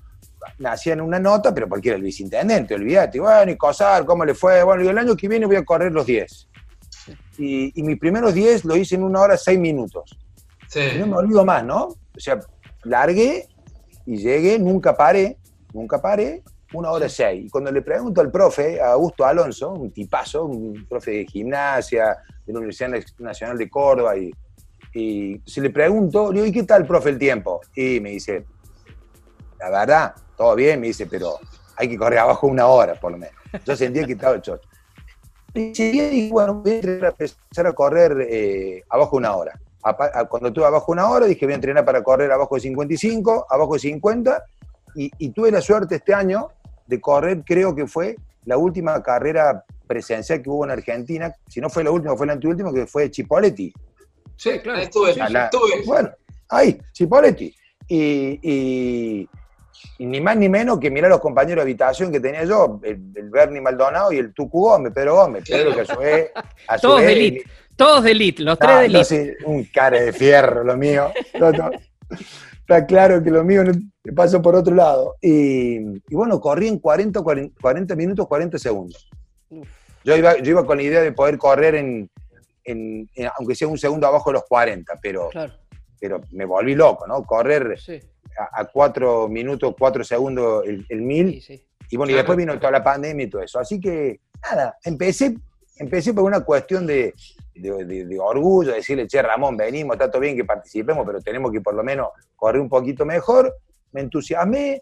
me 0.57 0.69
hacían 0.69 1.01
una 1.01 1.19
nota, 1.19 1.53
pero 1.53 1.67
porque 1.69 1.89
era 1.89 1.97
el 1.97 2.03
viceintendente, 2.03 2.73
olvídate, 2.73 3.19
bueno, 3.19 3.51
y 3.51 3.57
Cosar, 3.57 4.05
¿cómo 4.05 4.25
le 4.25 4.33
fue? 4.33 4.63
Bueno, 4.63 4.83
y 4.83 4.87
el 4.87 4.97
año 4.97 5.15
que 5.15 5.27
viene 5.27 5.45
voy 5.45 5.55
a 5.55 5.65
correr 5.65 5.91
los 5.91 6.05
10. 6.05 6.49
Y, 7.37 7.79
y 7.79 7.83
mis 7.83 7.99
primeros 7.99 8.33
10 8.33 8.65
lo 8.65 8.75
hice 8.75 8.95
en 8.95 9.03
una 9.03 9.21
hora, 9.21 9.37
seis 9.37 9.59
minutos. 9.59 10.17
Sí. 10.67 10.81
Y 10.95 10.99
no 10.99 11.07
me 11.07 11.17
olvido 11.17 11.45
más, 11.45 11.63
¿no? 11.63 11.83
O 11.85 12.19
sea, 12.19 12.39
largué 12.87 13.47
y 14.05 14.17
llegué, 14.17 14.57
nunca 14.57 14.95
paré, 14.95 15.37
nunca 15.73 16.01
paré, 16.01 16.43
una 16.73 16.91
hora 16.91 17.09
seis. 17.09 17.45
Y 17.45 17.49
cuando 17.49 17.71
le 17.71 17.81
pregunto 17.81 18.21
al 18.21 18.31
profe, 18.31 18.81
a 18.81 18.93
Augusto 18.93 19.25
Alonso, 19.25 19.71
un 19.71 19.91
tipazo, 19.91 20.45
un 20.45 20.85
profe 20.87 21.11
de 21.11 21.25
gimnasia 21.25 22.17
de 22.45 22.53
la 22.53 22.59
Universidad 22.59 22.91
Nacional 23.19 23.57
de 23.57 23.69
Córdoba, 23.69 24.17
y, 24.17 24.31
y 24.93 25.41
si 25.45 25.61
le 25.61 25.69
pregunto, 25.69 26.31
le 26.31 26.41
digo, 26.41 26.45
¿y 26.47 26.51
qué 26.51 26.63
tal, 26.63 26.85
profe, 26.85 27.09
el 27.09 27.19
tiempo? 27.19 27.61
Y 27.75 27.99
me 27.99 28.11
dice, 28.11 28.45
la 29.59 29.69
verdad, 29.69 30.15
todo 30.35 30.55
bien, 30.55 30.79
me 30.79 30.87
dice, 30.87 31.05
pero 31.05 31.37
hay 31.75 31.89
que 31.89 31.97
correr 31.97 32.19
abajo 32.19 32.47
una 32.47 32.67
hora, 32.67 32.95
por 32.95 33.11
lo 33.11 33.17
menos. 33.17 33.35
Yo 33.65 33.75
sentía 33.75 34.05
que 34.05 34.13
estaba 34.13 34.41
chocho. 34.41 34.61
Y 35.53 36.29
bueno, 36.29 36.55
voy 36.55 36.73
a 36.73 37.07
empezar 37.07 37.67
a 37.67 37.73
correr 37.73 38.27
eh, 38.29 38.83
abajo 38.89 39.17
una 39.17 39.35
hora 39.35 39.59
cuando 40.29 40.51
tuve 40.51 40.65
abajo 40.65 40.91
una 40.91 41.09
hora, 41.09 41.25
dije 41.25 41.45
voy 41.45 41.53
a 41.53 41.55
entrenar 41.55 41.85
para 41.85 42.03
correr 42.03 42.31
abajo 42.31 42.55
de 42.55 42.61
55, 42.61 43.47
abajo 43.49 43.73
de 43.73 43.79
50, 43.79 44.43
y, 44.95 45.29
tuve 45.29 45.51
la 45.51 45.61
suerte 45.61 45.95
este 45.95 46.13
año 46.13 46.49
de 46.87 46.99
correr, 46.99 47.43
creo 47.45 47.75
que 47.75 47.85
fue 47.85 48.15
la 48.45 48.57
última 48.57 49.01
carrera 49.03 49.63
presencial 49.85 50.41
que 50.41 50.49
hubo 50.49 50.65
en 50.65 50.71
Argentina, 50.71 51.33
si 51.47 51.61
no 51.61 51.69
fue 51.69 51.83
la 51.83 51.91
última, 51.91 52.15
fue 52.15 52.25
la 52.25 52.33
anteúltima, 52.33 52.73
que 52.73 52.87
fue 52.87 53.11
Chipoletti. 53.11 53.71
Sí, 54.35 54.59
claro, 54.59 54.79
estuve, 54.79 55.11
estuve. 55.11 55.83
Bueno, 55.85 56.11
ahí, 56.49 56.79
Chipoletti. 56.91 57.55
Y, 57.87 59.27
ni 59.99 60.21
más 60.21 60.35
ni 60.37 60.49
menos 60.49 60.79
que 60.79 60.89
mirar 60.89 61.11
los 61.11 61.19
compañeros 61.19 61.57
de 61.57 61.69
habitación 61.69 62.11
que 62.11 62.19
tenía 62.19 62.43
yo, 62.43 62.79
el, 62.83 62.97
Bernie 63.29 63.61
Maldonado 63.61 64.11
y 64.11 64.17
el 64.17 64.33
Tucu 64.33 64.61
Gómez, 64.61 64.91
Pedro 64.93 65.15
Gómez, 65.15 65.43
Pedro 65.47 65.73
que 65.75 65.81
a 65.81 65.85
su 65.85 65.97
vez... 65.97 66.31
A 66.67 66.77
Todos 66.77 67.01
elite. 67.01 67.43
Todos 67.77 68.03
de 68.03 68.11
elite, 68.11 68.43
los 68.43 68.57
tres 68.59 68.79
de 68.79 68.85
elite. 68.85 69.37
un 69.45 69.63
cara 69.65 70.01
de 70.01 70.11
fierro 70.11 70.63
lo 70.63 70.75
mío. 70.75 71.11
Está 72.59 72.85
claro 72.85 73.23
que 73.23 73.31
lo 73.31 73.45
mío 73.45 73.63
no, 73.63 73.71
pasó 74.13 74.41
por 74.41 74.55
otro 74.55 74.75
lado. 74.75 75.15
Y, 75.21 75.79
bueno, 76.09 76.41
corrí 76.41 76.67
en 76.67 76.79
40, 76.79 77.21
40, 77.61 77.95
minutos, 77.95 78.27
40 78.27 78.57
segundos. 78.57 79.09
Yo 80.03 80.17
iba, 80.17 80.37
yo 80.37 80.51
iba 80.51 80.65
con 80.65 80.77
la 80.77 80.83
idea 80.83 81.01
de 81.01 81.13
poder 81.13 81.37
correr 81.37 81.75
en, 81.75 82.09
aunque 83.37 83.55
sea 83.55 83.67
un 83.67 83.77
segundo 83.77 84.07
abajo 84.07 84.31
de 84.31 84.33
los 84.33 84.43
40, 84.45 84.99
pero, 85.01 85.29
pero 85.99 86.21
me 86.31 86.43
volví 86.43 86.75
loco, 86.75 87.07
¿no? 87.07 87.23
Correr 87.23 87.77
a, 88.37 88.65
cuatro 88.65 89.27
minutos, 89.29 89.73
cuatro 89.77 90.03
segundos 90.03 90.65
el, 90.65 91.01
mil. 91.01 91.41
y 91.89 91.95
bueno, 91.95 92.11
y 92.11 92.15
después 92.15 92.37
vino 92.37 92.57
toda 92.59 92.71
la 92.71 92.83
pandemia 92.83 93.25
y 93.25 93.29
todo 93.29 93.41
eso. 93.41 93.59
Así 93.59 93.79
que, 93.79 94.19
nada, 94.41 94.77
empecé, 94.83 95.37
empecé 95.79 96.13
por 96.13 96.23
una 96.23 96.41
cuestión 96.41 96.85
de, 96.85 97.13
de, 97.55 98.19
orgullo, 98.19 98.73
decirle, 98.73 99.07
che, 99.07 99.21
Ramón, 99.21 99.57
venimos, 99.57 99.95
está 99.95 100.09
todo 100.09 100.21
bien 100.21 100.35
que 100.35 100.45
participemos, 100.45 101.05
pero 101.05 101.21
tenemos 101.21 101.51
que 101.51 101.61
por 101.61 101.73
lo 101.73 101.83
menos 101.83 102.09
correr 102.35 102.61
un 102.61 102.69
poquito 102.69 103.05
mejor. 103.05 103.55
Me 103.91 104.01
entusiasmé 104.01 104.81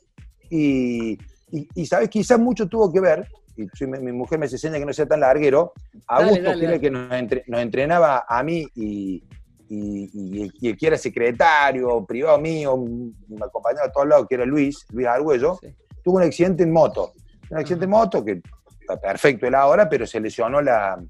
y, 0.49 1.17
y, 1.51 1.85
¿sabes? 1.85 2.09
Quizás 2.09 2.39
mucho 2.39 2.67
tuvo 2.67 2.91
que 2.91 2.99
ver, 2.99 3.27
y 3.55 3.85
mi, 3.85 4.11
mujer 4.11 4.39
me 4.39 4.47
enseña 4.47 4.77
que 4.77 4.85
no 4.85 4.93
sea 4.93 5.05
tan 5.05 5.21
larguero, 5.21 5.73
Augusto, 6.07 6.59
que 6.59 6.65
era 6.65 6.79
que 6.79 6.91
nos, 6.91 7.11
entrenaba 7.11 8.25
a 8.27 8.43
mí 8.43 8.67
y, 8.75 9.23
y, 9.69 10.67
el 10.67 10.77
que 10.77 10.87
era 10.87 10.97
secretario, 10.97 12.05
privado 12.05 12.37
mío, 12.39 12.77
me 12.77 13.45
acompañaba 13.45 13.87
a 13.87 13.91
todos 13.91 14.07
lados, 14.07 14.27
que 14.27 14.35
era 14.35 14.45
Luis, 14.45 14.85
Luis 14.91 15.07
Argüello, 15.07 15.59
tuvo 16.03 16.17
un 16.17 16.23
accidente 16.23 16.63
en 16.63 16.71
moto. 16.71 17.13
Un 17.49 17.57
accidente 17.57 17.85
en 17.85 17.91
moto 17.91 18.25
que 18.25 18.41
está 18.85 18.99
perfecto 18.99 19.47
él 19.47 19.55
ahora, 19.55 19.89
pero 19.89 20.05
se 20.05 20.19
lesionó 20.19 20.61
la, 20.61 21.01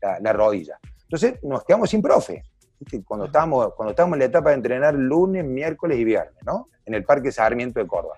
la, 0.00 0.32
rodilla. 0.32 0.78
Entonces 1.02 1.34
nos 1.42 1.64
quedamos 1.64 1.90
sin 1.90 2.00
profe. 2.00 2.42
Cuando 3.04 3.26
estábamos, 3.26 3.74
cuando 3.74 3.90
estábamos 3.90 4.16
en 4.16 4.20
la 4.20 4.24
etapa 4.26 4.50
de 4.50 4.56
entrenar 4.56 4.94
lunes, 4.94 5.44
miércoles 5.44 5.98
y 5.98 6.04
viernes, 6.04 6.36
¿no? 6.46 6.68
En 6.86 6.94
el 6.94 7.04
Parque 7.04 7.32
Sarmiento 7.32 7.80
de 7.80 7.86
Córdoba. 7.86 8.14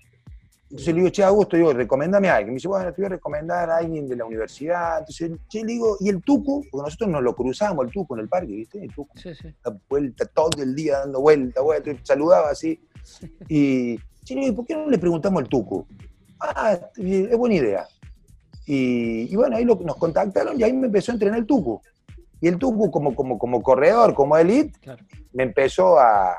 Entonces 0.65 0.95
le 0.95 1.01
digo, 1.01 1.09
che, 1.09 1.25
Augusto, 1.25 1.57
digo, 1.57 1.73
recomendame 1.73 2.29
a 2.29 2.37
alguien. 2.37 2.53
Me 2.53 2.57
dice, 2.57 2.69
bueno, 2.69 2.93
te 2.93 3.01
voy 3.01 3.07
a 3.07 3.09
recomendar 3.09 3.71
a 3.71 3.79
alguien 3.79 4.07
de 4.07 4.15
la 4.15 4.25
universidad. 4.25 4.99
Entonces, 5.01 5.33
che, 5.49 5.61
le 5.65 5.73
digo, 5.73 5.97
¿y 5.99 6.11
el 6.11 6.23
Tucu? 6.23 6.65
Porque 6.71 6.85
nosotros 6.85 7.11
nos 7.11 7.23
lo 7.23 7.35
cruzamos, 7.35 7.87
el 7.87 7.91
Tucu, 7.91 8.15
en 8.15 8.21
el 8.21 8.29
parque, 8.29 8.53
¿viste? 8.53 8.85
El 8.85 8.95
Tucu. 8.95 9.19
Sí, 9.19 9.35
sí. 9.35 9.53
Da 9.65 9.77
vuelta 9.89 10.27
todo 10.27 10.63
el 10.63 10.75
día, 10.75 10.99
dando 11.01 11.21
vuelta, 11.21 11.61
vuelta, 11.61 11.91
saludaba 12.05 12.51
así. 12.51 12.81
Y, 13.49 13.99
che, 14.23 14.35
le 14.37 14.43
digo, 14.43 14.57
¿por 14.57 14.67
qué 14.67 14.77
no 14.77 14.89
le 14.89 14.99
preguntamos 14.99 15.43
al 15.43 15.49
Tucu? 15.49 15.85
Ah, 16.39 16.79
es 16.97 17.37
buena 17.37 17.57
idea. 17.57 17.89
Y, 18.67 19.35
bueno, 19.35 19.57
ahí 19.57 19.65
nos 19.65 19.97
contactaron 19.97 20.59
y 20.59 20.63
ahí 20.63 20.73
me 20.73 20.87
empezó 20.87 21.13
a 21.13 21.15
entrenar 21.15 21.41
el 21.41 21.47
Tucu. 21.47 21.81
Y 22.41 22.49
el 22.49 22.59
Tucu, 22.59 22.91
como, 22.91 23.15
como, 23.15 23.39
como 23.39 23.63
corredor, 23.63 24.15
como 24.15 24.37
elite, 24.37 24.79
me 25.33 25.45
empezó 25.45 25.99
a, 25.99 26.37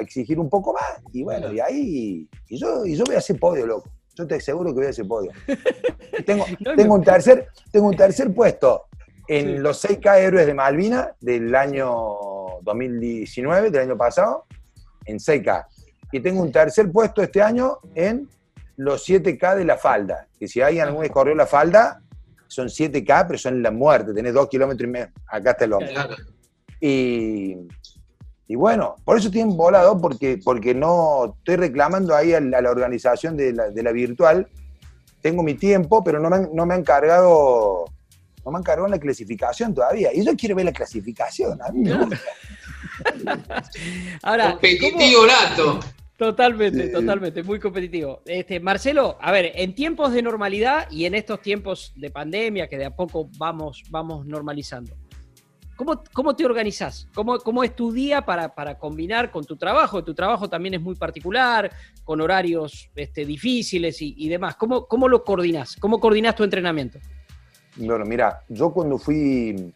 exigir 0.00 0.40
un 0.40 0.48
poco 0.48 0.72
más. 0.72 1.02
Y 1.12 1.22
bueno, 1.22 1.52
y 1.52 1.60
ahí. 1.60 2.28
Y 2.48 2.58
yo, 2.58 2.84
y 2.84 2.96
yo 2.96 3.04
voy 3.04 3.14
a 3.14 3.18
hacer 3.18 3.38
podio, 3.38 3.66
loco. 3.66 3.88
Yo 4.16 4.26
te 4.26 4.36
aseguro 4.36 4.70
que 4.70 4.76
voy 4.76 4.86
a 4.86 4.90
hacer 4.90 5.06
podio. 5.06 5.30
tengo, 6.26 6.44
tengo, 6.76 6.94
un 6.94 7.02
tercer, 7.02 7.48
tengo 7.70 7.88
un 7.88 7.96
tercer 7.96 8.32
puesto 8.32 8.86
en 9.28 9.62
los 9.62 9.84
6K 9.84 10.18
héroes 10.18 10.46
de 10.46 10.54
Malvina 10.54 11.12
del 11.20 11.54
año 11.54 11.88
2019, 12.62 13.70
del 13.70 13.82
año 13.82 13.96
pasado, 13.96 14.46
en 15.04 15.18
6K. 15.18 15.66
Y 16.12 16.20
tengo 16.20 16.42
un 16.42 16.52
tercer 16.52 16.90
puesto 16.90 17.22
este 17.22 17.42
año 17.42 17.78
en 17.94 18.28
los 18.76 19.08
7K 19.08 19.56
de 19.56 19.64
la 19.64 19.76
falda. 19.76 20.26
Que 20.38 20.48
si 20.48 20.60
alguien 20.60 20.84
alguna 20.84 21.02
vez 21.02 21.12
corrió 21.12 21.34
la 21.34 21.46
falda, 21.46 22.02
son 22.46 22.68
7K, 22.68 23.26
pero 23.26 23.38
son 23.38 23.62
la 23.62 23.70
muerte. 23.70 24.12
Tenés 24.14 24.34
dos 24.34 24.48
kilómetros 24.48 24.88
y 24.88 24.92
medio. 24.92 25.10
Acá 25.26 25.52
está 25.52 25.64
el 25.64 25.72
hombre. 25.72 25.94
Y, 26.80 27.56
y 28.46 28.54
bueno, 28.56 28.96
por 29.04 29.18
eso 29.18 29.28
estoy 29.28 29.44
volado, 29.44 30.00
porque, 30.00 30.38
porque 30.44 30.74
no 30.74 31.36
estoy 31.38 31.56
reclamando 31.56 32.14
ahí 32.14 32.34
a 32.34 32.40
la, 32.40 32.70
organización 32.70 33.36
de 33.36 33.52
la, 33.52 33.70
de 33.70 33.82
la, 33.82 33.92
virtual. 33.92 34.48
Tengo 35.22 35.42
mi 35.42 35.54
tiempo, 35.54 36.04
pero 36.04 36.20
no 36.20 36.28
me 36.28 36.36
han, 36.36 36.50
no 36.52 36.66
me 36.66 36.74
han 36.74 36.84
cargado 36.84 37.86
no 38.44 38.50
me 38.50 38.58
han 38.58 38.62
cargado 38.62 38.86
en 38.86 38.92
la 38.92 38.98
clasificación 38.98 39.74
todavía. 39.74 40.12
Y 40.12 40.22
yo 40.24 40.36
quiero 40.36 40.54
ver 40.54 40.66
la 40.66 40.72
clasificación. 40.72 41.60
A 41.62 41.70
mí 41.70 41.88
Ahora, 44.22 44.52
Competitivo 44.52 45.26
nato. 45.26 45.80
Totalmente, 46.16 46.88
totalmente, 46.88 47.42
muy 47.42 47.58
competitivo. 47.58 48.22
Este, 48.24 48.60
Marcelo, 48.60 49.18
a 49.20 49.32
ver, 49.32 49.50
en 49.56 49.74
tiempos 49.74 50.12
de 50.12 50.22
normalidad 50.22 50.88
y 50.90 51.06
en 51.06 51.14
estos 51.14 51.42
tiempos 51.42 51.92
de 51.96 52.10
pandemia 52.10 52.68
que 52.68 52.78
de 52.78 52.84
a 52.84 52.94
poco 52.94 53.28
vamos, 53.36 53.82
vamos 53.90 54.24
normalizando, 54.24 54.94
¿cómo, 55.74 56.04
cómo 56.12 56.36
te 56.36 56.44
organizás? 56.44 57.08
¿Cómo, 57.14 57.38
¿Cómo, 57.38 57.64
es 57.64 57.74
tu 57.74 57.90
día 57.90 58.24
para, 58.24 58.54
para, 58.54 58.78
combinar 58.78 59.32
con 59.32 59.44
tu 59.44 59.56
trabajo? 59.56 60.04
Tu 60.04 60.14
trabajo 60.14 60.48
también 60.48 60.74
es 60.74 60.80
muy 60.80 60.94
particular, 60.94 61.70
con 62.04 62.20
horarios 62.20 62.90
este, 62.94 63.24
difíciles 63.24 63.96
y, 64.00 64.28
demás. 64.28 64.54
¿Cómo, 64.54 64.86
¿Cómo 64.86 65.08
lo 65.08 65.24
coordinás? 65.24 65.74
¿Cómo 65.80 65.98
coordinás 65.98 66.36
tu 66.36 66.44
entrenamiento? 66.44 67.00
Bueno, 67.76 68.04
mira, 68.04 68.40
yo 68.48 68.72
cuando 68.72 68.98
fui 68.98 69.72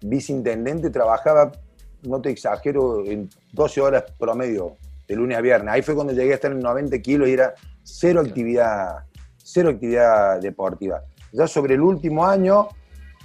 viceintendente 0.00 0.90
trabajaba, 0.90 1.50
no 2.02 2.20
te 2.20 2.30
exagero, 2.30 3.04
en 3.04 3.28
12 3.52 3.80
horas 3.80 4.04
promedio 4.16 4.76
de 5.12 5.16
lunes 5.16 5.36
a 5.36 5.40
viernes. 5.40 5.72
Ahí 5.72 5.82
fue 5.82 5.94
cuando 5.94 6.12
llegué 6.12 6.32
a 6.32 6.34
estar 6.34 6.50
en 6.50 6.60
90 6.60 6.98
kilos 7.00 7.28
y 7.28 7.32
era 7.32 7.54
cero 7.82 8.20
actividad, 8.20 9.04
cero 9.36 9.70
actividad 9.70 10.40
deportiva. 10.40 11.02
Ya 11.32 11.46
sobre 11.46 11.74
el 11.74 11.82
último 11.82 12.26
año, 12.26 12.68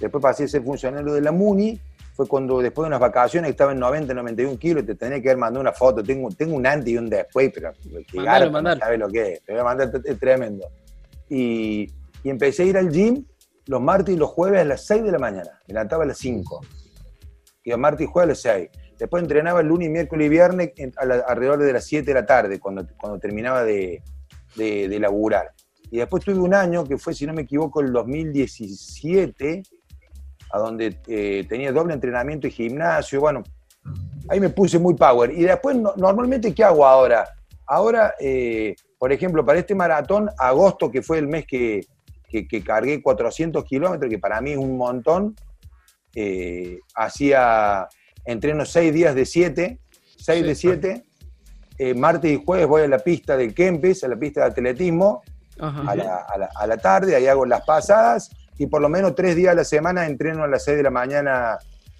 después 0.00 0.22
pasé 0.22 0.44
a 0.44 0.48
ser 0.48 0.62
funcionario 0.62 1.12
de 1.14 1.20
la 1.20 1.32
MUNI, 1.32 1.80
fue 2.14 2.26
cuando 2.26 2.60
después 2.60 2.84
de 2.84 2.88
unas 2.88 3.00
vacaciones 3.00 3.50
estaba 3.50 3.72
en 3.72 3.78
90, 3.78 4.12
91 4.12 4.58
kilos, 4.58 4.84
te 4.84 4.96
tenía 4.96 5.22
que 5.22 5.28
haber 5.28 5.38
mandado 5.38 5.60
una 5.60 5.72
foto. 5.72 6.02
Tengo, 6.02 6.28
tengo 6.30 6.56
un 6.56 6.66
antes 6.66 6.92
y 6.92 6.98
un 6.98 7.08
después, 7.08 7.50
pero 7.54 7.72
que 7.72 8.18
sabes 8.80 8.98
lo 8.98 9.08
que 9.08 9.32
es. 9.34 9.44
Te 9.44 9.52
voy 9.52 9.60
a 9.60 9.64
mandar, 9.64 9.90
es 10.04 10.18
tremendo. 10.18 10.66
Y, 11.28 11.86
y, 12.22 12.30
empecé 12.30 12.64
a 12.64 12.66
ir 12.66 12.76
al 12.76 12.90
gym 12.90 13.24
los 13.66 13.80
martes 13.80 14.14
y 14.14 14.18
los 14.18 14.30
jueves 14.30 14.60
a 14.60 14.64
las 14.64 14.84
6 14.86 15.04
de 15.04 15.12
la 15.12 15.18
mañana. 15.18 15.60
Me 15.68 15.74
levantaba 15.74 16.04
a 16.04 16.06
las 16.06 16.18
5. 16.18 16.60
Y 17.64 17.70
los 17.70 17.78
martes 17.78 18.08
y 18.08 18.10
jueves 18.10 18.44
a 18.44 18.52
las 18.52 18.56
6. 18.58 18.70
Después 18.98 19.22
entrenaba 19.22 19.60
el 19.60 19.68
lunes, 19.68 19.90
miércoles 19.90 20.26
y 20.26 20.28
viernes 20.28 20.72
alrededor 20.98 21.58
de 21.58 21.72
las 21.72 21.84
7 21.84 22.04
de 22.04 22.14
la 22.14 22.26
tarde, 22.26 22.58
cuando, 22.58 22.86
cuando 22.96 23.18
terminaba 23.18 23.62
de, 23.62 24.02
de, 24.56 24.98
laburar. 24.98 25.52
Y 25.90 25.98
después 25.98 26.24
tuve 26.24 26.38
un 26.38 26.52
año, 26.52 26.84
que 26.84 26.98
fue, 26.98 27.14
si 27.14 27.26
no 27.26 27.32
me 27.32 27.42
equivoco, 27.42 27.80
el 27.80 27.92
2017, 27.92 29.62
a 30.50 30.58
donde 30.58 30.98
eh, 31.06 31.46
tenía 31.48 31.72
doble 31.72 31.94
entrenamiento 31.94 32.46
y 32.46 32.50
gimnasio. 32.50 33.20
Bueno, 33.20 33.42
ahí 34.28 34.40
me 34.40 34.50
puse 34.50 34.78
muy 34.78 34.94
power. 34.94 35.30
Y 35.30 35.42
después, 35.42 35.76
normalmente, 35.76 36.52
¿qué 36.52 36.64
hago 36.64 36.84
ahora? 36.84 37.24
Ahora, 37.66 38.14
eh, 38.18 38.74
por 38.98 39.12
ejemplo, 39.12 39.44
para 39.44 39.60
este 39.60 39.74
maratón, 39.74 40.28
agosto, 40.38 40.90
que 40.90 41.02
fue 41.02 41.18
el 41.18 41.28
mes 41.28 41.46
que, 41.46 41.82
que, 42.28 42.64
cargué 42.64 43.02
400 43.02 43.64
kilómetros, 43.64 44.10
que 44.10 44.18
para 44.18 44.40
mí 44.40 44.52
es 44.52 44.58
un 44.58 44.76
montón, 44.76 45.36
eh, 46.14 46.80
hacía 46.94 47.86
entreno 48.28 48.66
seis 48.66 48.92
días 48.92 49.14
de 49.14 49.24
siete, 49.24 49.78
seis 50.18 50.44
de 50.44 50.54
siete. 50.54 51.04
Eh, 51.78 51.94
martes 51.94 52.30
y 52.30 52.44
jueves 52.44 52.66
voy 52.66 52.82
a 52.82 52.88
la 52.88 52.98
pista 52.98 53.36
del 53.36 53.54
Kempes, 53.54 54.04
a 54.04 54.08
la 54.08 54.16
pista 54.16 54.40
de 54.40 54.46
atletismo, 54.48 55.22
a 55.60 55.94
la, 55.94 56.76
tarde, 56.76 57.16
ahí 57.16 57.26
hago 57.26 57.46
las 57.46 57.62
pasadas 57.64 58.30
y 58.58 58.66
por 58.66 58.82
lo 58.82 58.88
menos 58.88 59.14
tres 59.14 59.34
días 59.34 59.52
a 59.52 59.54
la 59.54 59.64
semana 59.64 60.06
entreno 60.06 60.44
a 60.44 60.48
las 60.48 60.64
seis 60.64 60.76
de 60.76 60.82
la 60.82 60.90
mañana, 60.90 61.58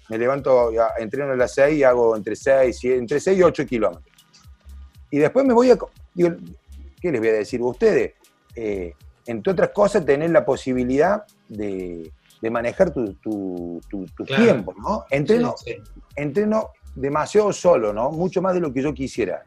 me 0.09 0.17
levanto, 0.17 0.71
entreno 0.97 1.31
a 1.31 1.35
las 1.35 1.53
seis 1.53 1.79
y 1.79 1.83
hago 1.83 2.15
entre 2.15 2.35
seis, 2.35 2.83
entre 2.83 3.19
seis 3.19 3.39
y 3.39 3.43
ocho 3.43 3.65
kilómetros. 3.65 4.05
Y 5.09 5.17
después 5.17 5.45
me 5.45 5.53
voy 5.53 5.71
a... 5.71 5.77
¿Qué 6.15 7.11
les 7.11 7.19
voy 7.19 7.29
a 7.29 7.33
decir 7.33 7.61
a 7.61 7.65
ustedes? 7.65 8.13
Eh, 8.55 8.93
entre 9.25 9.53
otras 9.53 9.69
cosas, 9.69 10.05
tener 10.05 10.29
la 10.29 10.45
posibilidad 10.45 11.23
de, 11.47 12.11
de 12.41 12.49
manejar 12.49 12.91
tu, 12.91 13.13
tu, 13.13 13.81
tiempo, 14.25 14.73
¿no? 14.77 15.05
Entreno, 15.09 15.55
entreno 16.15 16.69
demasiado 16.95 17.51
solo, 17.53 17.93
¿no? 17.93 18.11
Mucho 18.11 18.41
más 18.41 18.53
de 18.53 18.59
lo 18.61 18.73
que 18.73 18.81
yo 18.81 18.93
quisiera. 18.93 19.43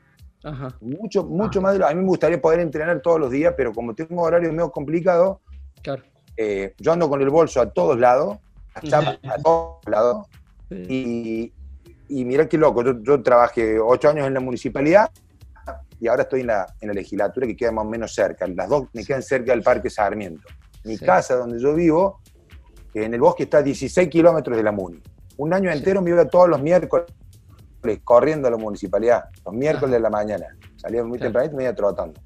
Mucho, 0.81 1.25
mucho 1.25 1.61
más 1.61 1.73
de 1.73 1.79
lo... 1.79 1.87
A 1.87 1.95
mí 1.95 2.01
me 2.01 2.07
gustaría 2.07 2.41
poder 2.41 2.61
entrenar 2.61 3.01
todos 3.01 3.21
los 3.21 3.31
días, 3.31 3.55
pero 3.57 3.73
como 3.73 3.95
tengo 3.95 4.23
horario 4.23 4.51
medio 4.51 4.71
complicado, 4.71 5.41
claro. 5.83 6.03
Eh, 6.37 6.75
yo 6.79 6.93
ando 6.93 7.09
con 7.09 7.21
el 7.21 7.31
bolso 7.31 7.61
a 7.61 7.71
todos 7.71 7.99
lados, 7.99 8.39
a, 8.75 9.37
todos 9.43 9.85
lados, 9.87 10.27
y, 10.71 11.53
y 12.09 12.25
mirá 12.25 12.49
qué 12.49 12.57
loco, 12.57 12.83
yo, 12.83 13.23
trabajé 13.23 13.79
ocho 13.79 14.09
años 14.09 14.27
en 14.27 14.35
la 14.35 14.41
municipalidad 14.41 15.11
y 16.01 16.09
ahora 16.09 16.23
estoy 16.23 16.41
en 16.41 16.49
la, 16.49 16.67
en 16.81 16.89
la 16.89 16.95
legislatura 16.95 17.47
que 17.47 17.55
queda 17.55 17.71
más 17.71 17.85
o 17.85 17.89
menos 17.89 18.15
cerca. 18.15 18.47
Las 18.49 18.69
dos 18.69 18.89
me 18.93 19.05
quedan 19.05 19.23
cerca 19.23 19.53
del 19.53 19.63
Parque 19.63 19.89
Sarmiento. 19.89 20.49
Mi 20.85 20.99
casa, 20.99 21.37
donde 21.37 21.61
yo 21.61 21.75
vivo, 21.75 22.21
que 22.93 23.05
en 23.05 23.15
el 23.15 23.21
bosque 23.21 23.45
está 23.45 23.59
a 23.59 23.63
16 23.63 24.09
kilómetros 24.09 24.57
de 24.57 24.63
la 24.63 24.73
MUNI. 24.73 25.03
Un 25.39 25.55
año 25.55 25.71
entero 25.71 26.03
me 26.03 26.11
iba 26.11 26.27
todos 26.27 26.49
los 26.49 26.61
miércoles 26.61 27.07
corriendo 28.05 28.49
a 28.49 28.51
la 28.51 28.57
municipalidad, 28.57 29.25
los 29.45 29.55
miércoles 29.55 29.93
de 29.93 30.01
la 30.01 30.11
mañana. 30.11 30.47
Salía 30.77 31.03
muy 31.03 31.19
temprano 31.19 31.51
y 31.53 31.57
me 31.57 31.63
iba 31.65 31.75
trotando. 31.75 32.21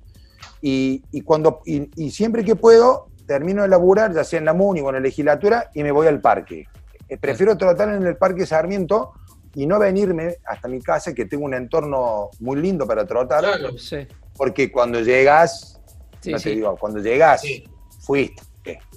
Y, 0.61 1.03
cuando, 1.23 1.61
y, 1.65 2.11
siempre 2.11 2.45
que 2.45 2.57
puedo, 2.57 3.09
termino 3.27 3.63
de 3.63 3.69
laburar, 3.69 4.13
ya 4.13 4.25
sea 4.25 4.41
en 4.41 4.47
la 4.47 4.53
MUNI 4.53 4.81
o 4.81 4.89
en 4.89 4.95
la 4.97 5.01
legislatura, 5.01 5.71
y 5.75 5.83
me 5.83 5.93
voy 5.93 6.09
al 6.09 6.21
parque. 6.21 6.67
Eh, 7.09 7.17
prefiero 7.17 7.57
trotar 7.57 7.91
en 7.91 8.05
el 8.05 8.17
Parque 8.17 8.45
Sarmiento 8.47 9.13
y 9.55 9.67
no 9.67 9.79
venirme 9.79 10.37
hasta 10.45 10.67
mi 10.67 10.81
casa, 10.81 11.15
que 11.15 11.27
tengo 11.27 11.45
un 11.45 11.55
entorno 11.55 12.31
muy 12.41 12.61
lindo 12.61 12.87
para 12.87 13.07
trotar. 13.07 13.45
Porque 14.37 14.73
cuando 14.73 15.01
llegas, 15.01 15.81
no 16.25 16.39
te 16.39 16.51
digo, 16.51 16.77
cuando 16.77 16.99
llegas, 17.01 17.43
fuiste 18.01 18.43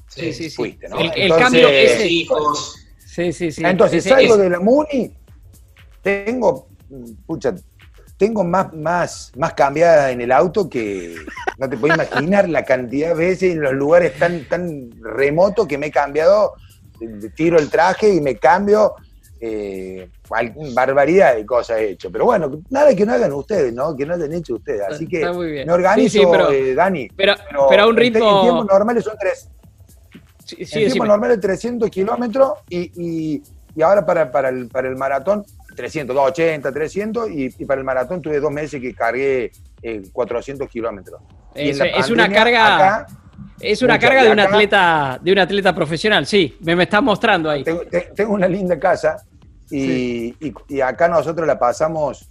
Sí, 0.10 0.34
sí, 0.34 0.50
fuiste, 0.50 0.90
¿no? 0.90 1.00
El, 1.00 1.30
cambio 1.36 1.70
es 1.70 2.06
hijos. 2.06 2.76
Sí, 2.98 3.32
sí, 3.32 3.52
sí. 3.52 3.64
Entonces, 3.64 4.04
salgo 4.04 4.38
de 4.38 4.50
la 4.50 4.60
Muni, 4.60 5.14
tengo, 6.02 6.68
pucha, 7.26 7.54
tengo 8.18 8.44
más, 8.44 8.74
más, 8.74 9.32
más 9.38 9.54
cambiada 9.54 10.12
en 10.12 10.22
el 10.22 10.32
auto 10.32 10.70
que 10.70 11.16
no 11.58 11.70
te 11.70 11.78
puedes 11.78 11.96
imaginar 11.96 12.50
la 12.50 12.66
cantidad 12.66 13.10
de 13.10 13.14
veces 13.16 13.54
en 13.54 13.62
los 13.62 13.74
lugares 13.74 14.18
tan, 14.18 14.44
tan 14.46 14.92
remotos 15.02 15.68
que 15.68 15.78
me 15.78 15.88
he 15.88 15.92
cambiado, 15.92 16.54
tiro 17.36 17.60
el 17.60 17.70
traje 17.70 18.14
y 18.14 18.20
me 18.20 18.36
cambio 18.36 18.96
eh, 19.42 20.10
barbaridad 20.74 21.36
de 21.36 21.46
cosas 21.46 21.80
he 21.80 21.92
hecho. 21.92 22.12
Pero 22.12 22.26
bueno, 22.26 22.62
nada 22.70 22.94
que 22.94 23.06
no 23.06 23.14
hagan 23.14 23.32
ustedes, 23.32 23.74
¿no? 23.74 23.96
Que 23.96 24.06
no 24.06 24.16
hayan 24.16 24.34
hecho 24.34 24.56
ustedes. 24.56 24.82
Así 24.82 25.08
que 25.08 25.20
me 25.20 25.72
organizo, 25.72 26.52
eh, 26.52 26.74
Dani. 26.74 27.10
Pero, 27.16 27.36
pero, 27.70 27.84
a 27.84 27.88
un 27.88 27.96
ritmo. 27.96 28.38
En 28.38 28.42
tiempos 28.42 28.66
normales 28.68 29.04
son 29.04 29.16
tres. 29.18 29.50
Sí, 30.50 30.84
en 30.84 30.88
tiempos 30.88 31.08
normales 31.08 31.40
300 31.40 31.90
kilómetros 31.90 32.54
y, 32.70 33.42
ahora 33.82 34.06
para, 34.06 34.32
para, 34.32 34.50
el, 34.50 34.68
para 34.68 34.90
el 34.90 34.96
maratón 34.96 35.46
300, 35.76 36.16
280, 36.16 36.72
300 36.72 37.30
y, 37.30 37.66
para 37.66 37.80
el 37.80 37.86
maratón 37.86 38.22
tuve 38.22 38.40
dos 38.40 38.52
meses 38.52 38.82
que 38.82 38.94
cargué 38.94 39.52
400 40.12 40.66
eh, 40.66 40.70
kilómetros. 40.70 41.22
Es, 41.56 42.10
una 42.10 42.30
carga. 42.30 43.08
es 43.60 43.82
una 43.82 43.98
carga 43.98 44.24
de 44.24 44.32
un 44.32 44.40
atleta 44.40 45.20
de 45.22 45.32
un 45.32 45.40
atleta 45.40 45.74
profesional, 45.74 46.26
sí, 46.26 46.58
me, 46.62 46.76
me 46.76 46.84
estás 46.84 47.02
mostrando 47.02 47.50
ahí. 47.50 47.64
tengo, 48.16 48.34
una 48.34 48.48
linda 48.48 48.80
casa 48.80 49.24
y, 49.72 50.36
acá 50.82 51.08
nosotros 51.08 51.48
la 51.48 51.58
pasamos 51.58 52.30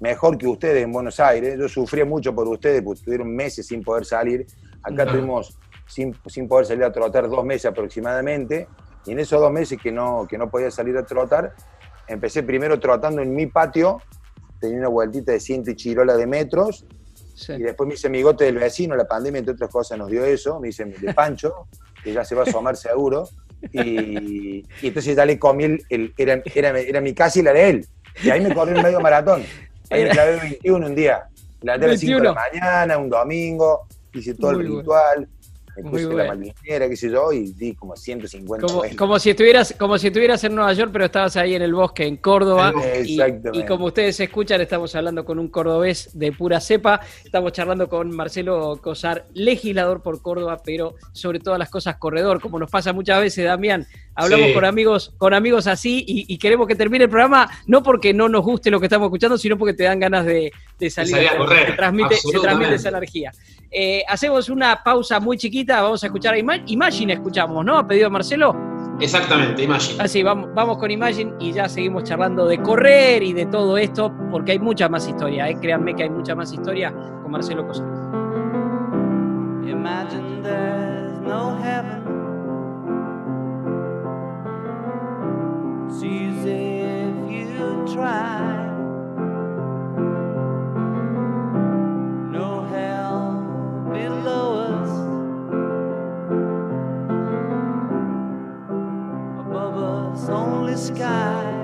mejor 0.00 0.38
que 0.38 0.46
ustedes 0.46 0.84
en 0.84 0.92
Buenos 0.92 1.20
Aires. 1.20 1.56
Yo 1.58 1.68
sufrí 1.68 2.04
mucho 2.04 2.34
por 2.34 2.46
ustedes, 2.48 2.82
porque 2.82 3.02
tuvieron 3.02 3.34
meses 3.34 3.66
sin 3.66 3.82
poder 3.82 4.04
salir. 4.04 4.46
Acá 4.82 5.06
tuvimos 5.06 5.56
sin, 5.88 6.48
poder 6.48 6.66
salir 6.66 6.84
a 6.84 6.92
trotar 6.92 7.28
dos 7.28 7.44
meses 7.44 7.66
aproximadamente. 7.66 8.68
Y 9.06 9.12
en 9.12 9.20
esos 9.20 9.40
dos 9.40 9.50
meses 9.50 9.78
que 9.82 9.90
no, 9.90 10.26
que 10.28 10.36
no 10.36 10.50
podía 10.50 10.70
salir 10.70 10.96
a 10.96 11.04
trotar, 11.04 11.54
empecé 12.06 12.42
primero 12.42 12.78
trotando 12.78 13.22
en 13.22 13.34
mi 13.34 13.46
patio, 13.46 14.02
tenía 14.60 14.78
una 14.78 14.88
vueltita 14.88 15.32
de 15.32 15.40
ciento 15.40 15.70
y 15.70 15.76
chirola 15.76 16.16
de 16.16 16.26
metros. 16.26 16.86
Y 17.48 17.62
después 17.62 17.86
me 17.86 17.94
hice 17.94 18.08
amigote 18.08 18.44
del 18.44 18.58
vecino, 18.58 18.96
la 18.96 19.06
pandemia, 19.06 19.38
entre 19.38 19.54
otras 19.54 19.70
cosas, 19.70 19.96
nos 19.96 20.10
dio 20.10 20.24
eso. 20.24 20.60
Me 20.60 20.68
hice 20.68 20.84
de 20.84 21.14
Pancho, 21.14 21.68
que 22.04 22.12
ya 22.12 22.24
se 22.24 22.34
va 22.34 22.42
a 22.42 22.44
asomar 22.44 22.76
seguro. 22.76 23.28
Y, 23.72 24.64
entonces 24.82 25.16
ya 25.16 25.24
le 25.24 25.38
comí, 25.38 25.64
el, 25.88 26.14
era, 26.16 26.42
era, 26.54 27.00
mi 27.00 27.14
casa 27.14 27.38
y 27.38 27.42
la 27.42 27.52
de 27.52 27.70
él. 27.70 27.86
Y 28.22 28.30
ahí 28.30 28.40
me 28.40 28.52
corrí 28.52 28.72
un 28.72 28.82
medio 28.82 29.00
maratón. 29.00 29.42
Ahí 29.90 30.04
me 30.04 30.10
clavé 30.10 30.36
21 30.36 30.86
un 30.86 30.94
día. 30.94 31.28
La 31.62 31.78
de 31.78 31.88
las 31.88 32.00
5 32.00 32.18
de 32.18 32.24
la 32.24 32.34
mañana, 32.34 32.98
un 32.98 33.08
domingo, 33.08 33.86
hice 34.12 34.34
todo 34.34 34.50
el 34.50 34.60
ritual 34.60 35.28
me 35.82 35.90
puse 35.90 36.12
la 36.12 36.26
malinera, 36.26 36.88
qué 36.88 36.96
sé 36.96 37.10
yo, 37.10 37.32
y 37.32 37.52
di 37.52 37.74
como 37.74 37.96
150 37.96 38.66
como, 38.66 38.82
como, 38.96 39.18
si 39.18 39.30
estuvieras 39.30 39.74
Como 39.78 39.98
si 39.98 40.08
estuvieras 40.08 40.42
en 40.44 40.54
Nueva 40.54 40.72
York, 40.72 40.90
pero 40.92 41.04
estabas 41.04 41.36
ahí 41.36 41.54
en 41.54 41.62
el 41.62 41.74
bosque, 41.74 42.06
en 42.06 42.16
Córdoba. 42.16 42.72
Y, 43.04 43.20
y, 43.52 43.66
como 43.66 43.86
ustedes 43.86 44.18
escuchan, 44.20 44.60
estamos 44.60 44.94
hablando 44.94 45.24
con 45.24 45.38
un 45.38 45.48
cordobés 45.48 46.10
de 46.18 46.32
pura 46.32 46.60
cepa. 46.60 47.00
Estamos 47.24 47.52
charlando 47.52 47.88
con 47.88 48.14
Marcelo 48.14 48.78
Cosar, 48.82 49.26
legislador 49.34 50.02
por 50.02 50.20
Córdoba, 50.22 50.60
pero 50.64 50.94
sobre 51.12 51.40
todas 51.40 51.58
las 51.58 51.70
cosas 51.70 51.96
corredor, 51.96 52.40
como 52.40 52.58
nos 52.58 52.70
pasa 52.70 52.92
muchas 52.92 53.20
veces, 53.20 53.44
Damián. 53.44 53.86
Hablamos 54.20 54.50
con 54.52 54.64
amigos, 54.64 55.14
con 55.16 55.32
amigos 55.32 55.68
así 55.68 56.04
y, 56.04 56.38
queremos 56.38 56.66
que 56.66 56.74
termine 56.74 57.04
el 57.04 57.10
programa, 57.10 57.48
no 57.68 57.84
porque 57.84 58.12
no 58.12 58.28
nos 58.28 58.42
guste 58.42 58.68
lo 58.68 58.80
que 58.80 58.86
estamos 58.86 59.06
escuchando, 59.06 59.38
sino 59.38 59.56
porque 59.56 59.74
te 59.74 59.84
dan 59.84 60.00
ganas 60.00 60.26
de, 60.26 60.50
salir, 60.90 61.28
a 61.28 61.36
correr. 61.36 61.76
transmite, 61.76 62.16
se 62.16 62.36
transmite 62.40 62.74
esa 62.74 62.88
energía. 62.88 63.30
Eh, 63.70 64.02
hacemos 64.08 64.48
una 64.48 64.82
pausa 64.82 65.20
muy 65.20 65.38
chiquita, 65.38 65.82
vamos 65.82 66.02
a 66.02 66.08
escuchar 66.08 66.34
a 66.34 66.38
Imagine, 66.38 67.12
escuchamos, 67.12 67.64
¿no? 67.64 67.78
¿Ha 67.78 67.86
pedido 67.86 68.10
Marcelo? 68.10 68.56
Exactamente, 69.00 69.62
Imagine. 69.62 70.02
Así, 70.02 70.24
vamos, 70.24 70.50
vamos 70.52 70.78
con 70.78 70.90
Imagine 70.90 71.34
y 71.38 71.52
ya 71.52 71.68
seguimos 71.68 72.02
charlando 72.02 72.46
de 72.46 72.60
correr 72.60 73.22
y 73.22 73.32
de 73.32 73.46
todo 73.46 73.78
esto, 73.78 74.12
porque 74.32 74.50
hay 74.50 74.58
mucha 74.58 74.88
más 74.88 75.06
historia, 75.06 75.48
¿eh? 75.48 75.56
créanme 75.60 75.94
que 75.94 76.02
hay 76.02 76.10
mucha 76.10 76.34
más 76.34 76.52
historia 76.52 76.92
con 77.22 77.30
Marcelo 77.30 77.64
Cosa. 77.68 77.84
Imagine 79.64 80.42
there's 80.42 81.20
no 81.20 81.56
heaven. 81.62 81.97
It's 85.90 86.02
easy 86.02 86.80
if 86.80 87.30
you 87.30 87.86
try. 87.94 88.66
No 92.30 92.62
hell 92.66 93.88
below 93.90 94.46
us. 94.68 94.90
Above 99.40 99.76
us, 99.78 100.28
only 100.28 100.76
sky. 100.76 101.57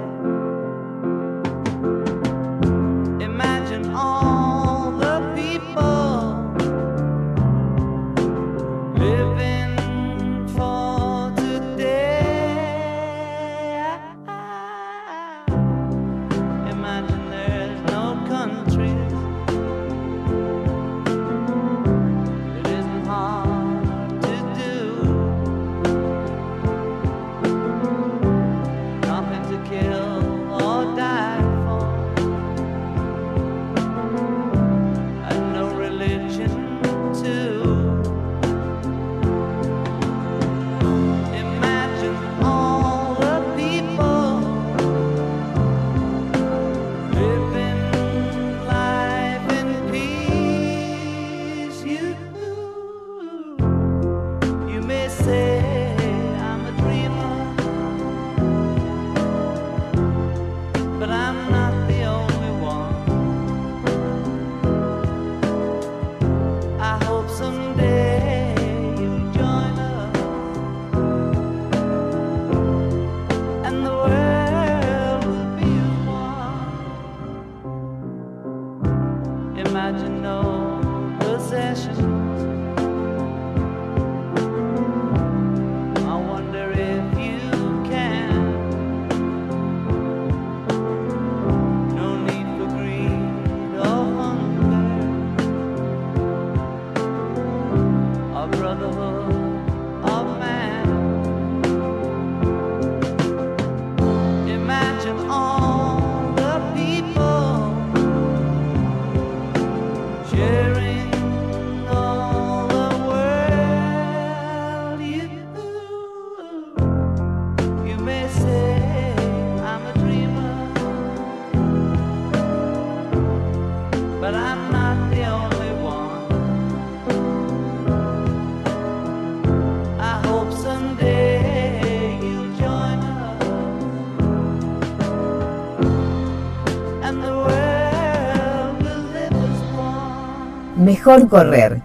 Mejor 140.85 141.31
correr. 141.31 141.81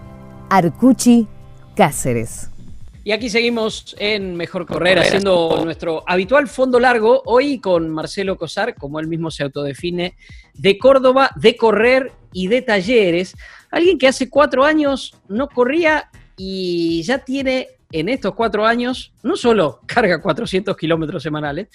Arcuchi, 0.50 1.26
Cáceres. 1.74 2.50
Y 3.06 3.14
aquí 3.14 3.30
seguimos 3.30 3.96
en 3.98 4.36
Mejor 4.36 4.66
Correr, 4.66 5.00
haciendo 5.00 5.62
nuestro 5.64 6.04
habitual 6.06 6.50
fondo 6.50 6.82
largo, 6.82 7.24
hoy 7.26 7.60
con 7.60 7.90
Marcelo 7.90 8.38
Cosar, 8.38 8.76
como 8.76 9.00
él 9.00 9.08
mismo 9.08 9.32
se 9.32 9.44
autodefine, 9.44 10.16
de 10.54 10.78
Córdoba, 10.78 11.32
de 11.38 11.56
correr 11.56 12.12
y 12.34 12.48
de 12.48 12.62
talleres. 12.62 13.38
Alguien 13.72 13.98
que 13.98 14.10
hace 14.10 14.30
cuatro 14.30 14.66
años 14.66 15.16
no 15.30 15.48
corría 15.48 16.10
y 16.36 17.02
ya 17.04 17.20
tiene 17.20 17.70
en 17.94 18.10
estos 18.10 18.36
cuatro 18.36 18.66
años, 18.66 19.14
no 19.24 19.38
solo 19.38 19.80
carga 19.86 20.22
400 20.22 20.76
kilómetros 20.76 21.24
semanales, 21.24 21.70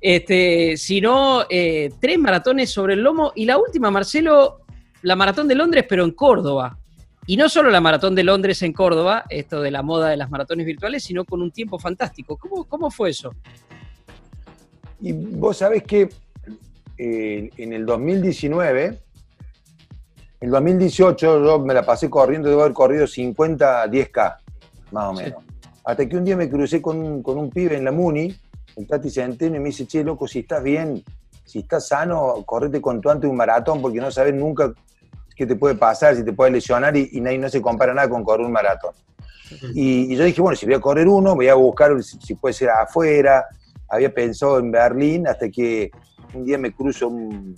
este, 0.00 0.78
sino 0.78 1.44
eh, 1.50 1.90
tres 2.00 2.18
maratones 2.18 2.70
sobre 2.70 2.94
el 2.94 3.02
lomo 3.02 3.32
y 3.34 3.44
la 3.44 3.58
última, 3.58 3.90
Marcelo, 3.90 4.63
la 5.04 5.16
maratón 5.16 5.46
de 5.46 5.54
Londres, 5.54 5.84
pero 5.86 6.02
en 6.02 6.12
Córdoba. 6.12 6.78
Y 7.26 7.36
no 7.36 7.48
solo 7.50 7.70
la 7.70 7.80
maratón 7.80 8.14
de 8.14 8.24
Londres 8.24 8.62
en 8.62 8.72
Córdoba, 8.72 9.24
esto 9.28 9.60
de 9.60 9.70
la 9.70 9.82
moda 9.82 10.08
de 10.08 10.16
las 10.16 10.30
maratones 10.30 10.64
virtuales, 10.64 11.04
sino 11.04 11.26
con 11.26 11.42
un 11.42 11.50
tiempo 11.50 11.78
fantástico. 11.78 12.38
¿Cómo, 12.38 12.64
cómo 12.64 12.90
fue 12.90 13.10
eso? 13.10 13.30
Y 15.00 15.12
vos 15.12 15.58
sabés 15.58 15.82
que 15.82 16.08
eh, 16.96 17.50
en 17.56 17.72
el 17.74 17.84
2019, 17.84 18.84
en 18.86 18.98
el 20.40 20.50
2018 20.50 21.44
yo 21.44 21.58
me 21.58 21.74
la 21.74 21.84
pasé 21.84 22.08
corriendo, 22.08 22.48
debo 22.48 22.62
haber 22.62 22.72
corrido 22.72 23.06
50 23.06 23.86
10K, 23.86 24.36
más 24.90 25.04
o 25.04 25.12
menos. 25.12 25.44
Hasta 25.84 26.08
que 26.08 26.16
un 26.16 26.24
día 26.24 26.36
me 26.36 26.48
crucé 26.48 26.80
con 26.80 26.96
un, 26.96 27.22
con 27.22 27.36
un 27.36 27.50
pibe 27.50 27.76
en 27.76 27.84
la 27.84 27.92
Muni, 27.92 28.34
el 28.76 28.86
Tati 28.86 29.10
Centeno, 29.10 29.56
y 29.56 29.60
me 29.60 29.66
dice, 29.66 29.86
che, 29.86 30.02
loco, 30.02 30.26
si 30.26 30.38
estás 30.38 30.62
bien, 30.62 31.04
si 31.44 31.58
estás 31.58 31.88
sano, 31.88 32.42
correte 32.46 32.80
con 32.80 33.02
tu 33.02 33.10
antes 33.10 33.28
un 33.28 33.36
maratón, 33.36 33.82
porque 33.82 34.00
no 34.00 34.10
sabes 34.10 34.34
nunca 34.34 34.72
qué 35.34 35.46
te 35.46 35.56
puede 35.56 35.74
pasar, 35.74 36.16
si 36.16 36.24
te 36.24 36.32
puede 36.32 36.50
lesionar 36.50 36.96
y, 36.96 37.10
y 37.12 37.20
no 37.20 37.48
se 37.48 37.60
compara 37.60 37.94
nada 37.94 38.08
con 38.08 38.22
correr 38.24 38.46
un 38.46 38.52
maratón. 38.52 38.94
Y, 39.74 40.14
yo 40.16 40.24
dije, 40.24 40.40
bueno, 40.40 40.56
si 40.56 40.66
voy 40.66 40.74
a 40.74 40.80
correr 40.80 41.06
uno, 41.06 41.34
voy 41.34 41.48
a 41.48 41.54
buscar 41.54 42.02
si, 42.02 42.34
puede 42.34 42.54
ser 42.54 42.70
afuera. 42.70 43.46
Había 43.88 44.12
pensado 44.12 44.58
en 44.58 44.70
Berlín 44.70 45.28
hasta 45.28 45.48
que 45.48 45.90
un 46.32 46.44
día 46.44 46.58
me 46.58 46.72
cruzo 46.72 47.08
un, 47.08 47.56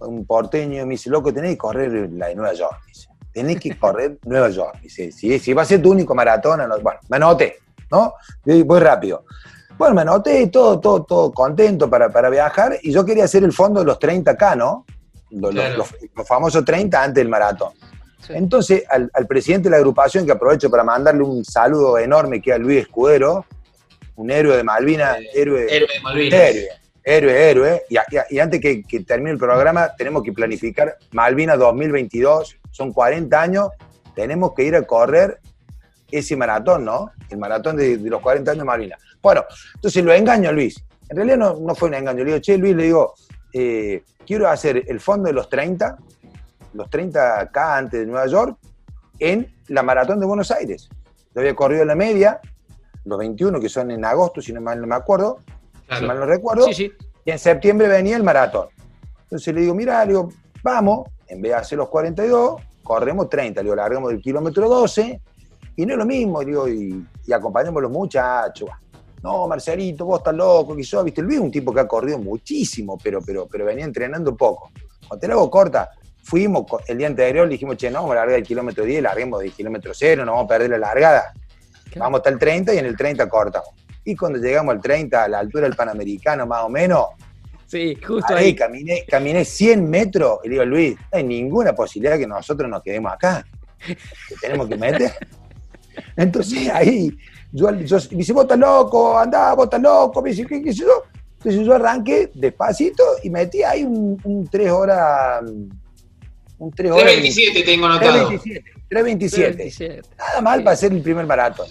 un, 0.00 0.24
porteño 0.24 0.82
y 0.82 0.84
me 0.84 0.92
dice, 0.92 1.10
loco, 1.10 1.32
tenés 1.32 1.52
que 1.52 1.58
correr 1.58 2.10
la 2.12 2.28
de 2.28 2.34
Nueva 2.34 2.54
York. 2.54 2.80
Dice, 2.86 3.08
tenés 3.32 3.60
que 3.60 3.76
correr 3.76 4.18
Nueva 4.24 4.50
York. 4.50 4.80
Dice, 4.82 5.12
si, 5.12 5.38
si 5.38 5.52
va 5.52 5.62
a 5.62 5.66
ser 5.66 5.82
tu 5.82 5.90
único 5.90 6.14
maratón, 6.14 6.60
bueno, 6.82 7.00
me 7.08 7.16
anoté, 7.16 7.56
¿no? 7.90 8.14
Voy 8.44 8.80
rápido. 8.80 9.24
Bueno, 9.76 9.94
me 9.94 10.02
anoté 10.02 10.46
todo, 10.48 10.80
todo, 10.80 11.04
todo 11.04 11.32
contento 11.32 11.88
para, 11.88 12.08
para 12.10 12.30
viajar 12.30 12.78
y 12.82 12.90
yo 12.90 13.04
quería 13.04 13.24
hacer 13.24 13.44
el 13.44 13.52
fondo 13.52 13.80
de 13.80 13.86
los 13.86 13.98
30K, 13.98 14.56
¿no? 14.56 14.84
Los, 15.30 15.94
famosos 16.26 16.64
30 16.64 17.02
antes 17.02 17.14
del 17.16 17.28
maratón. 17.28 17.72
Entonces, 18.28 18.84
al, 18.88 19.26
presidente 19.26 19.68
de 19.68 19.70
la 19.70 19.76
agrupación, 19.78 20.26
que 20.26 20.32
aprovecho 20.32 20.70
para 20.70 20.84
mandarle 20.84 21.22
un 21.22 21.44
saludo 21.44 21.98
enorme, 21.98 22.42
que 22.42 22.50
es 22.52 22.58
Luis 22.58 22.82
Escudero, 22.82 23.46
un 24.16 24.30
héroe 24.30 24.56
de 24.56 24.64
Malvinas, 24.64 25.18
eh, 25.18 25.28
héroe, 25.34 25.66
héroe 25.74 25.88
de 25.92 26.00
Malvinas. 26.00 26.40
Héroe, 26.40 26.68
héroe, 27.04 27.50
héroe. 27.50 27.82
Y, 28.30 28.38
antes 28.38 28.60
que, 28.60 29.00
termine 29.06 29.30
el 29.30 29.38
programa, 29.38 29.94
tenemos 29.96 30.22
que 30.22 30.32
planificar 30.32 30.96
Malvinas 31.12 31.58
2022, 31.58 32.58
son 32.70 32.92
40 32.92 33.40
años, 33.40 33.68
tenemos 34.14 34.52
que 34.54 34.64
ir 34.64 34.74
a 34.76 34.82
correr 34.82 35.38
ese 36.10 36.36
maratón, 36.36 36.84
¿no? 36.84 37.12
El 37.30 37.38
maratón 37.38 37.76
de, 37.76 37.96
los 37.98 38.20
40 38.20 38.50
años 38.50 38.62
de 38.62 38.66
Malvinas. 38.66 39.00
Bueno, 39.22 39.44
entonces 39.74 40.04
lo 40.04 40.12
engaño 40.12 40.50
a 40.50 40.52
Luis. 40.52 40.82
En 41.08 41.16
realidad 41.16 41.38
no, 41.38 41.54
no 41.60 41.74
fue 41.74 41.88
un 41.88 41.94
engaño. 41.94 42.18
Le 42.18 42.32
digo, 42.32 42.38
che, 42.40 42.58
Luis, 42.58 42.74
le 42.74 42.84
digo, 42.84 43.14
eh, 43.52 44.04
quiero 44.26 44.48
hacer 44.48 44.84
el 44.88 45.00
fondo 45.00 45.28
de 45.28 45.32
los 45.32 45.48
30, 45.48 45.96
los 46.74 46.88
30K 46.88 47.78
antes 47.78 48.00
de 48.00 48.06
Nueva 48.06 48.26
York, 48.26 48.58
en 49.18 49.54
la 49.68 49.82
maratón 49.82 50.20
de 50.20 50.26
Buenos 50.26 50.50
Aires. 50.50 50.88
Yo 51.34 51.40
había 51.40 51.54
corrido 51.54 51.84
la 51.84 51.94
media, 51.94 52.40
los 53.04 53.18
21 53.18 53.60
que 53.60 53.68
son 53.68 53.90
en 53.90 54.04
agosto, 54.04 54.40
si 54.40 54.52
no 54.52 54.60
mal 54.60 54.80
no 54.80 54.86
me 54.86 54.94
acuerdo, 54.94 55.38
si 55.98 56.04
mal 56.04 56.18
no 56.18 56.26
recuerdo, 56.26 56.66
y 56.70 57.30
en 57.30 57.38
septiembre 57.38 57.88
venía 57.88 58.16
el 58.16 58.22
maratón. 58.22 58.68
Entonces 59.22 59.54
le 59.54 59.62
digo, 59.62 59.74
mira, 59.74 60.04
le 60.04 60.12
digo, 60.12 60.30
vamos, 60.62 61.08
en 61.26 61.42
vez 61.42 61.52
de 61.52 61.56
hacer 61.56 61.78
los 61.78 61.88
42, 61.88 62.60
corremos 62.82 63.28
30, 63.28 63.60
le 63.60 63.64
digo, 63.64 63.76
largamos 63.76 64.10
del 64.10 64.20
kilómetro 64.20 64.68
12, 64.68 65.20
y 65.76 65.86
no 65.86 65.92
es 65.92 65.98
lo 65.98 66.06
mismo, 66.06 66.42
digo, 66.42 66.68
y, 66.68 67.06
y 67.26 67.32
acompañamos 67.32 67.78
a 67.78 67.82
los 67.82 67.90
muchachos 67.90 68.68
no, 69.22 69.48
Marcelito, 69.48 70.04
vos 70.04 70.18
estás 70.18 70.34
loco, 70.34 70.76
que 70.76 70.82
yo, 70.82 71.02
viste, 71.04 71.22
Luis 71.22 71.36
es 71.36 71.42
un 71.42 71.50
tipo 71.50 71.72
que 71.72 71.80
ha 71.80 71.88
corrido 71.88 72.18
muchísimo, 72.18 72.98
pero, 73.02 73.20
pero, 73.20 73.46
pero 73.46 73.64
venía 73.64 73.84
entrenando 73.84 74.36
poco. 74.36 74.70
Cuando 75.06 75.20
te 75.20 75.28
la 75.28 75.34
hago 75.34 75.50
corta, 75.50 75.90
fuimos 76.22 76.66
el 76.86 76.98
día 76.98 77.06
anterior, 77.06 77.46
le 77.46 77.52
dijimos, 77.52 77.76
che, 77.76 77.90
no, 77.90 78.00
vamos 78.00 78.12
a 78.12 78.14
largar 78.16 78.38
el 78.38 78.44
kilómetro 78.44 78.84
10, 78.84 79.02
larguemos 79.02 79.40
del 79.40 79.52
kilómetro 79.52 79.92
0, 79.94 80.24
no 80.24 80.32
vamos 80.32 80.44
a 80.44 80.48
perder 80.48 80.70
la 80.70 80.78
largada. 80.78 81.32
Vamos 81.96 82.18
hasta 82.18 82.30
el 82.30 82.38
30 82.38 82.74
y 82.74 82.78
en 82.78 82.86
el 82.86 82.96
30 82.96 83.28
cortamos. 83.28 83.70
Y 84.04 84.14
cuando 84.14 84.38
llegamos 84.38 84.74
al 84.74 84.80
30, 84.80 85.24
a 85.24 85.28
la 85.28 85.38
altura 85.40 85.64
del 85.64 85.74
Panamericano, 85.74 86.46
más 86.46 86.62
o 86.64 86.68
menos, 86.68 87.06
Sí, 87.68 87.98
justo 88.02 88.34
ahí. 88.34 88.54
Caminé, 88.54 89.04
caminé 89.06 89.44
100 89.44 89.90
metros 89.90 90.38
y 90.42 90.48
le 90.48 90.54
digo, 90.54 90.64
Luis, 90.64 90.96
no 90.96 91.18
hay 91.18 91.24
ninguna 91.24 91.74
posibilidad 91.74 92.18
que 92.18 92.26
nosotros 92.26 92.68
nos 92.68 92.82
quedemos 92.82 93.12
acá. 93.12 93.44
Que 93.86 94.34
tenemos 94.40 94.68
que 94.68 94.76
meter. 94.76 95.12
Entonces 96.16 96.70
ahí 96.70 97.14
yo, 97.52 97.70
yo, 97.72 97.96
me 98.10 98.16
dice, 98.18 98.32
vos 98.32 98.42
estás 98.42 98.58
loco, 98.58 99.18
andá, 99.18 99.54
vos 99.54 99.64
estás 99.64 99.80
loco, 99.80 100.22
me 100.22 100.30
dice, 100.30 100.46
¿qué, 100.46 100.62
qué 100.62 100.72
sé 100.72 100.80
yo? 100.80 101.04
Entonces 101.38 101.64
yo 101.64 101.74
arranqué 101.74 102.30
despacito 102.34 103.04
y 103.22 103.30
metí 103.30 103.62
ahí 103.62 103.84
un, 103.84 104.20
un 104.24 104.46
3 104.48 104.70
horas. 104.70 105.44
Un 106.58 106.70
3 106.72 106.90
horas. 106.90 107.14
3.27 107.14 107.64
tengo 107.64 107.86
anotado. 107.86 108.30
3.27. 108.30 110.02
Nada 110.18 110.40
mal 110.40 110.64
para 110.64 110.74
hacer 110.74 110.92
el 110.92 111.00
primer 111.00 111.26
maratón. 111.26 111.68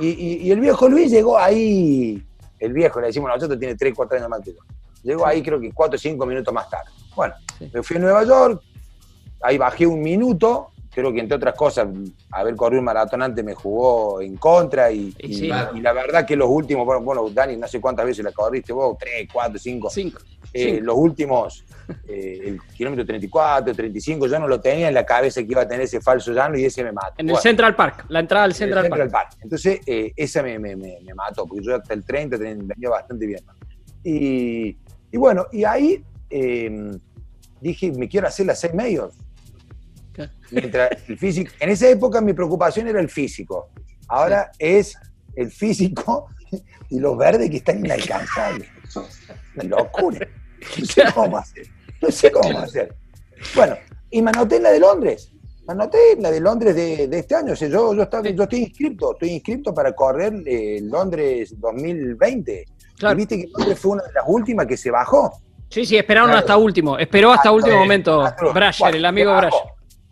Y, 0.00 0.06
y, 0.06 0.36
y, 0.46 0.50
el 0.50 0.60
viejo 0.60 0.88
Luis 0.88 1.10
llegó 1.10 1.36
ahí, 1.38 2.24
el 2.58 2.72
viejo, 2.72 3.00
le 3.00 3.08
decimos 3.08 3.28
nosotros, 3.28 3.58
tiene 3.58 3.74
3, 3.74 3.92
4 3.94 4.18
años 4.18 4.30
más 4.30 4.40
que 4.40 4.52
yo. 4.52 4.60
Llegó 5.02 5.26
ahí 5.26 5.42
creo 5.42 5.60
que 5.60 5.72
4 5.72 5.96
o 5.96 5.98
5 5.98 6.26
minutos 6.26 6.54
más 6.54 6.70
tarde. 6.70 6.90
Bueno, 7.14 7.34
me 7.72 7.82
fui 7.82 7.96
a 7.96 8.00
Nueva 8.00 8.24
York, 8.24 8.62
ahí 9.42 9.58
bajé 9.58 9.86
un 9.86 10.00
minuto 10.00 10.70
creo 10.92 11.12
que 11.12 11.20
entre 11.20 11.36
otras 11.36 11.54
cosas, 11.54 11.88
haber 12.32 12.56
corrido 12.56 12.80
un 12.80 12.84
maratón 12.84 13.22
antes 13.22 13.44
me 13.44 13.54
jugó 13.54 14.20
en 14.20 14.36
contra 14.36 14.90
y, 14.90 15.14
la 15.80 15.92
verdad 15.92 16.26
que 16.26 16.36
los 16.36 16.48
últimos, 16.48 16.86
bueno, 17.02 17.28
Dani, 17.30 17.56
no 17.56 17.68
sé 17.68 17.80
cuántas 17.80 18.06
veces 18.06 18.24
la 18.24 18.32
corriste 18.32 18.72
vos, 18.72 18.96
tres, 18.98 19.28
cuatro, 19.32 19.58
cinco. 19.58 19.88
Cinco. 19.90 20.20
Eh, 20.52 20.80
los 20.82 20.96
últimos, 20.96 21.64
eh, 22.08 22.40
el 22.44 22.60
kilómetro 22.74 23.06
34, 23.06 23.72
35, 23.72 24.26
yo 24.26 24.38
no 24.40 24.48
lo 24.48 24.60
tenía 24.60 24.88
en 24.88 24.94
la 24.94 25.06
cabeza 25.06 25.40
que 25.42 25.52
iba 25.52 25.62
a 25.62 25.68
tener 25.68 25.82
ese 25.82 26.00
falso 26.00 26.32
llano 26.32 26.58
y 26.58 26.64
ese 26.64 26.82
me 26.82 26.90
mató. 26.90 27.14
En 27.18 27.30
el 27.30 27.36
Central 27.36 27.76
Park, 27.76 28.06
la 28.08 28.20
entrada 28.20 28.44
al 28.44 28.54
Central, 28.54 28.88
Park. 29.10 29.36
Entonces, 29.42 29.80
eh, 29.86 30.12
esa 30.16 30.42
me, 30.42 30.58
me, 30.58 30.74
mató, 31.14 31.46
porque 31.46 31.64
yo 31.64 31.76
hasta 31.76 31.94
el 31.94 32.04
30 32.04 32.36
venía 32.36 32.88
bastante 32.88 33.26
bien. 33.26 33.44
Y, 34.02 34.76
y 35.12 35.16
bueno, 35.16 35.46
y 35.52 35.62
ahí 35.62 36.04
dije, 37.60 37.92
me 37.92 38.08
quiero 38.08 38.26
hacer 38.26 38.46
las 38.46 38.58
seis 38.58 38.74
medios 38.74 39.19
Mientras 40.50 40.90
el 41.08 41.18
físico, 41.18 41.52
en 41.60 41.70
esa 41.70 41.88
época 41.88 42.20
mi 42.20 42.32
preocupación 42.32 42.88
era 42.88 43.00
el 43.00 43.08
físico. 43.08 43.70
Ahora 44.08 44.50
es 44.58 44.96
el 45.36 45.50
físico 45.50 46.26
y 46.90 46.98
los 46.98 47.16
verdes 47.16 47.50
que 47.50 47.58
están 47.58 47.84
inalcanzables. 47.84 48.68
Una 49.54 49.64
locura. 49.64 50.26
No 50.78 50.84
sé 50.84 51.04
cómo 51.14 51.38
hacer. 51.38 51.66
No 52.02 52.10
sé 52.10 52.30
cómo 52.30 52.58
hacer. 52.58 52.94
Bueno, 53.54 53.76
y 54.10 54.22
me 54.22 54.30
anoté 54.30 54.56
en 54.56 54.62
la 54.64 54.70
de 54.72 54.80
Londres. 54.80 55.32
Me 55.66 55.72
anoté 55.72 56.12
en 56.12 56.22
la 56.22 56.30
de 56.30 56.40
Londres 56.40 56.74
de, 56.74 57.08
este 57.12 57.34
año. 57.34 57.52
O 57.52 57.56
sea, 57.56 57.68
yo, 57.68 57.94
yo, 57.94 58.08
yo, 58.10 58.42
estoy 58.42 58.58
inscrito, 58.58 59.12
estoy 59.12 59.30
inscrito 59.30 59.72
para 59.72 59.92
correr 59.92 60.42
eh, 60.46 60.80
Londres 60.82 61.54
2020. 61.58 62.66
Y 63.00 63.14
viste 63.14 63.38
que 63.38 63.48
Londres 63.56 63.78
fue 63.78 63.92
una 63.92 64.02
de 64.02 64.12
las 64.12 64.24
últimas 64.26 64.66
que 64.66 64.76
se 64.76 64.90
bajó. 64.90 65.32
Sí, 65.68 65.86
sí, 65.86 65.96
esperaron 65.96 66.30
hasta 66.30 66.56
último. 66.56 66.98
Esperó 66.98 67.30
hasta 67.30 67.52
último 67.52 67.76
momento. 67.76 68.24
Brasher, 68.52 68.96
el 68.96 69.04
amigo 69.04 69.34
Brasher. 69.36 69.60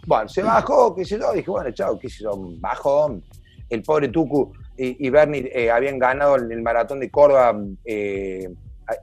Bueno, 0.09 0.27
se 0.27 0.43
bajó, 0.43 0.95
qué 0.95 1.05
sé 1.05 1.19
yo, 1.19 1.35
dije, 1.35 1.51
bueno, 1.51 1.71
chao, 1.71 1.99
qué 1.99 2.09
sé 2.09 2.25
yo, 2.25 2.33
bajó. 2.61 3.21
El 3.69 3.83
pobre 3.83 4.09
Tucu 4.09 4.55
y, 4.75 5.11
Bernie 5.11 5.51
eh, 5.55 5.71
habían 5.71 5.99
ganado 5.99 6.37
el, 6.37 6.63
maratón 6.63 6.99
de 6.99 7.11
Córdoba. 7.11 7.55
Eh, 7.85 8.49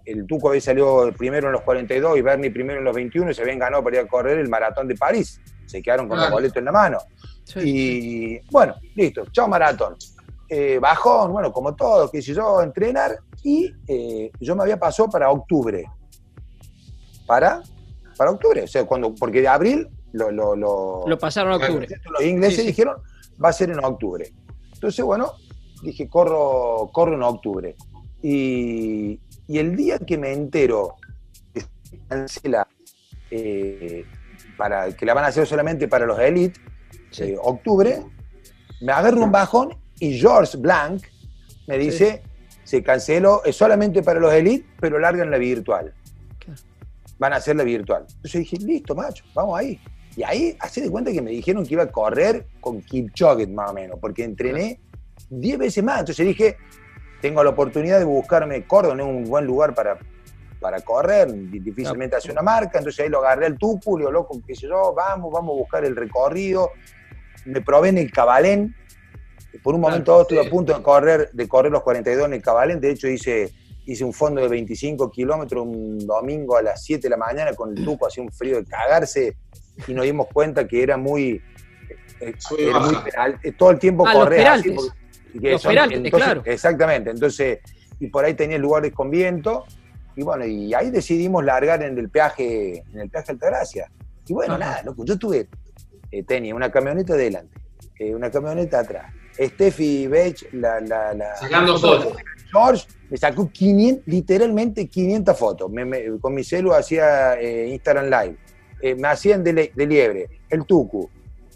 el 0.03 0.25
Tucu 0.25 0.49
había 0.49 0.61
salido 0.61 1.13
primero 1.15 1.45
en 1.45 1.53
los 1.53 1.61
42 1.61 2.17
y 2.17 2.21
Bernie 2.23 2.49
primero 2.49 2.79
en 2.79 2.85
los 2.85 2.95
21 2.95 3.29
y 3.29 3.33
se 3.35 3.43
habían 3.43 3.59
ganado 3.59 3.83
para 3.83 3.97
ir 3.97 4.01
a 4.01 4.07
correr 4.07 4.39
el 4.39 4.49
maratón 4.49 4.87
de 4.87 4.95
París. 4.95 5.39
Se 5.67 5.79
quedaron 5.79 6.09
con 6.09 6.17
los 6.17 6.31
boletos 6.31 6.57
en 6.57 6.65
la 6.65 6.71
mano. 6.71 6.97
y 7.57 8.39
bueno, 8.49 8.73
listo, 8.95 9.27
chao 9.31 9.47
maratón. 9.47 9.95
Eh, 10.49 10.79
bajón, 10.79 11.31
bueno, 11.31 11.53
como 11.53 11.75
todo, 11.75 12.09
qué 12.09 12.19
sé 12.19 12.33
yo, 12.33 12.63
entrenar. 12.63 13.19
Y 13.43 13.71
yo 14.39 14.55
me 14.55 14.63
había 14.63 14.79
pasado 14.79 15.07
para 15.07 15.29
octubre. 15.29 15.85
¿Para? 17.27 17.61
Para 18.17 18.31
octubre, 18.31 18.63
o 18.63 18.67
sea, 18.67 18.85
cuando, 18.85 19.13
porque 19.13 19.41
de 19.41 19.47
abril 19.47 19.87
lo, 20.15 20.55
lo, 20.55 21.17
pasaron 21.19 21.53
a 21.53 21.55
octubre. 21.57 21.87
Los 22.09 22.23
ingleses 22.23 22.65
dijeron, 22.65 22.97
va 23.43 23.49
a 23.49 23.53
ser 23.53 23.69
en 23.69 23.83
octubre. 23.83 24.31
Entonces, 24.73 25.03
bueno, 25.03 25.33
dije, 25.83 26.07
corro, 26.07 26.89
corro 26.91 27.15
en 27.15 27.23
octubre. 27.23 27.75
Y, 28.21 29.19
el 29.47 29.75
día 29.75 29.99
que 29.99 30.17
me 30.17 30.33
entero 30.33 30.95
que 31.53 31.63
cancela, 32.07 32.67
eh, 33.29 34.05
para, 34.57 34.91
que 34.95 35.05
la 35.05 35.13
van 35.13 35.25
a 35.25 35.27
hacer 35.27 35.45
solamente 35.45 35.87
para 35.87 36.05
los 36.05 36.17
elites, 36.19 36.59
eh, 37.19 37.37
octubre, 37.41 38.03
me 38.81 38.91
agarro 38.91 39.23
un 39.23 39.31
bajón 39.31 39.77
Y 39.99 40.17
George 40.17 40.57
Blanc 40.57 41.03
me 41.67 41.77
dice, 41.77 42.23
se 42.63 42.83
canceló, 42.83 43.43
es 43.45 43.55
solamente 43.55 44.03
para 44.03 44.19
los 44.19 44.33
elites, 44.33 44.67
pero 44.79 44.99
largan 44.99 45.31
la 45.31 45.37
virtual. 45.37 45.93
Van 47.17 47.33
a 47.33 47.37
hacer 47.37 47.55
la 47.55 47.63
virtual. 47.63 48.05
Entonces 48.07 48.41
dije, 48.41 48.57
listo, 48.57 48.93
macho, 48.93 49.23
vamos 49.33 49.57
ahí. 49.57 49.79
Y 50.15 50.23
ahí, 50.23 50.55
hace 50.59 50.81
de 50.81 50.89
cuenta 50.89 51.11
que 51.11 51.21
me 51.21 51.31
dijeron 51.31 51.65
que 51.65 51.73
iba 51.73 51.83
a 51.83 51.91
correr 51.91 52.47
con 52.61 52.81
Kipchoge 52.81 53.47
más 53.47 53.71
o 53.71 53.73
menos, 53.73 53.99
porque 53.99 54.23
entrené 54.23 54.79
10 55.29 55.57
veces 55.57 55.83
más. 55.83 55.99
Entonces 55.99 56.25
dije, 56.25 56.57
tengo 57.21 57.43
la 57.43 57.49
oportunidad 57.49 57.99
de 57.99 58.05
buscarme 58.05 58.65
Córdoba, 58.65 58.95
es 58.95 59.01
un 59.01 59.25
buen 59.25 59.45
lugar 59.45 59.73
para, 59.73 59.97
para 60.59 60.79
correr, 60.81 61.33
difícilmente 61.51 62.15
hace 62.15 62.31
una 62.31 62.41
marca, 62.41 62.77
entonces 62.77 63.03
ahí 63.03 63.09
lo 63.09 63.19
agarré 63.19 63.47
al 63.47 63.57
tupu, 63.57 63.97
le 63.97 64.09
loco, 64.09 64.39
qué 64.45 64.55
sé 64.55 64.67
yo, 64.67 64.93
vamos, 64.93 65.31
vamos 65.33 65.55
a 65.55 65.57
buscar 65.57 65.85
el 65.85 65.95
recorrido. 65.95 66.71
Me 67.45 67.61
probé 67.61 67.89
en 67.89 67.97
el 67.97 68.11
Cabalén, 68.11 68.75
por 69.63 69.75
un 69.75 69.81
momento 69.81 70.21
estuve 70.21 70.45
a 70.45 70.49
punto 70.49 70.73
de 70.73 70.81
correr, 70.81 71.29
de 71.31 71.47
correr 71.47 71.71
los 71.71 71.83
42 71.83 72.27
en 72.27 72.33
el 72.33 72.41
Cabalén, 72.41 72.79
de 72.79 72.91
hecho 72.91 73.07
hice, 73.07 73.51
hice 73.85 74.03
un 74.03 74.13
fondo 74.13 74.41
de 74.41 74.47
25 74.47 75.11
kilómetros 75.11 75.65
un 75.65 75.99
domingo 76.05 76.57
a 76.57 76.61
las 76.61 76.83
7 76.83 77.01
de 77.03 77.09
la 77.09 77.17
mañana 77.17 77.53
con 77.53 77.77
el 77.77 77.83
tupo, 77.85 78.07
hacía 78.07 78.23
un 78.23 78.31
frío 78.31 78.57
de 78.57 78.65
cagarse 78.65 79.35
y 79.87 79.93
nos 79.93 80.05
dimos 80.05 80.27
cuenta 80.31 80.67
que 80.67 80.81
era 80.83 80.97
muy, 80.97 81.41
eh, 82.19 82.33
era 82.57 82.79
muy 82.79 82.95
eh, 83.43 83.51
todo 83.51 83.71
el 83.71 83.79
tiempo 83.79 84.07
ah, 84.07 84.13
correr 84.13 84.47
así. 84.47 84.75
los 85.33 85.61
claro. 86.11 86.41
Exactamente, 86.45 87.09
entonces, 87.09 87.59
y 87.99 88.07
por 88.07 88.25
ahí 88.25 88.33
tenía 88.33 88.57
lugares 88.57 88.93
con 88.93 89.09
viento, 89.09 89.65
y 90.15 90.23
bueno, 90.23 90.45
y 90.45 90.73
ahí 90.73 90.91
decidimos 90.91 91.43
largar 91.43 91.83
en 91.83 91.97
el 91.97 92.09
peaje, 92.09 92.83
en 92.93 92.99
el 92.99 93.09
peaje 93.09 93.33
Altagracia. 93.33 93.91
Y 94.27 94.33
bueno, 94.33 94.57
nada, 94.57 94.81
loco, 94.83 95.03
yo 95.03 95.19
tuve, 95.19 95.49
eh, 96.11 96.23
tenía 96.23 96.55
una 96.55 96.71
camioneta 96.71 97.15
delante, 97.15 97.59
una 98.13 98.31
camioneta 98.31 98.79
atrás. 98.79 99.13
Steffi 99.37 100.07
Bech, 100.07 100.53
la, 100.53 100.79
la, 100.79 101.13
la 101.13 101.35
Sacando 101.35 101.77
fotos. 101.77 102.15
George 102.49 102.87
me 103.09 103.17
sacó 103.17 103.51
500, 103.51 104.07
literalmente 104.07 104.87
500 104.87 105.37
fotos. 105.37 105.69
con 106.21 106.33
mi 106.33 106.43
celu 106.45 106.71
hacía 106.71 107.37
Instagram 107.41 108.05
Live. 108.05 108.37
Eh, 108.81 108.95
me 108.95 109.07
hacían 109.07 109.43
de, 109.43 109.71
liebre, 109.75 110.27
el 110.49 110.65
Tucu, 110.65 111.09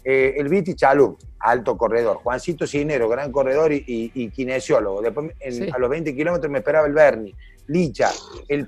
eh, 0.04 0.34
el 0.36 0.48
Viti 0.48 0.74
Chalú, 0.74 1.16
alto 1.38 1.76
corredor, 1.76 2.16
Juancito 2.18 2.66
Cinero, 2.66 3.08
gran 3.08 3.30
corredor 3.30 3.72
y, 3.72 4.30
kinesiólogo. 4.30 5.02
Después, 5.02 5.32
a 5.72 5.78
los 5.78 5.90
20 5.90 6.14
kilómetros 6.14 6.50
me 6.50 6.58
esperaba 6.58 6.86
el 6.86 6.92
Berni, 6.92 7.34
Licha, 7.66 8.10
el, 8.48 8.66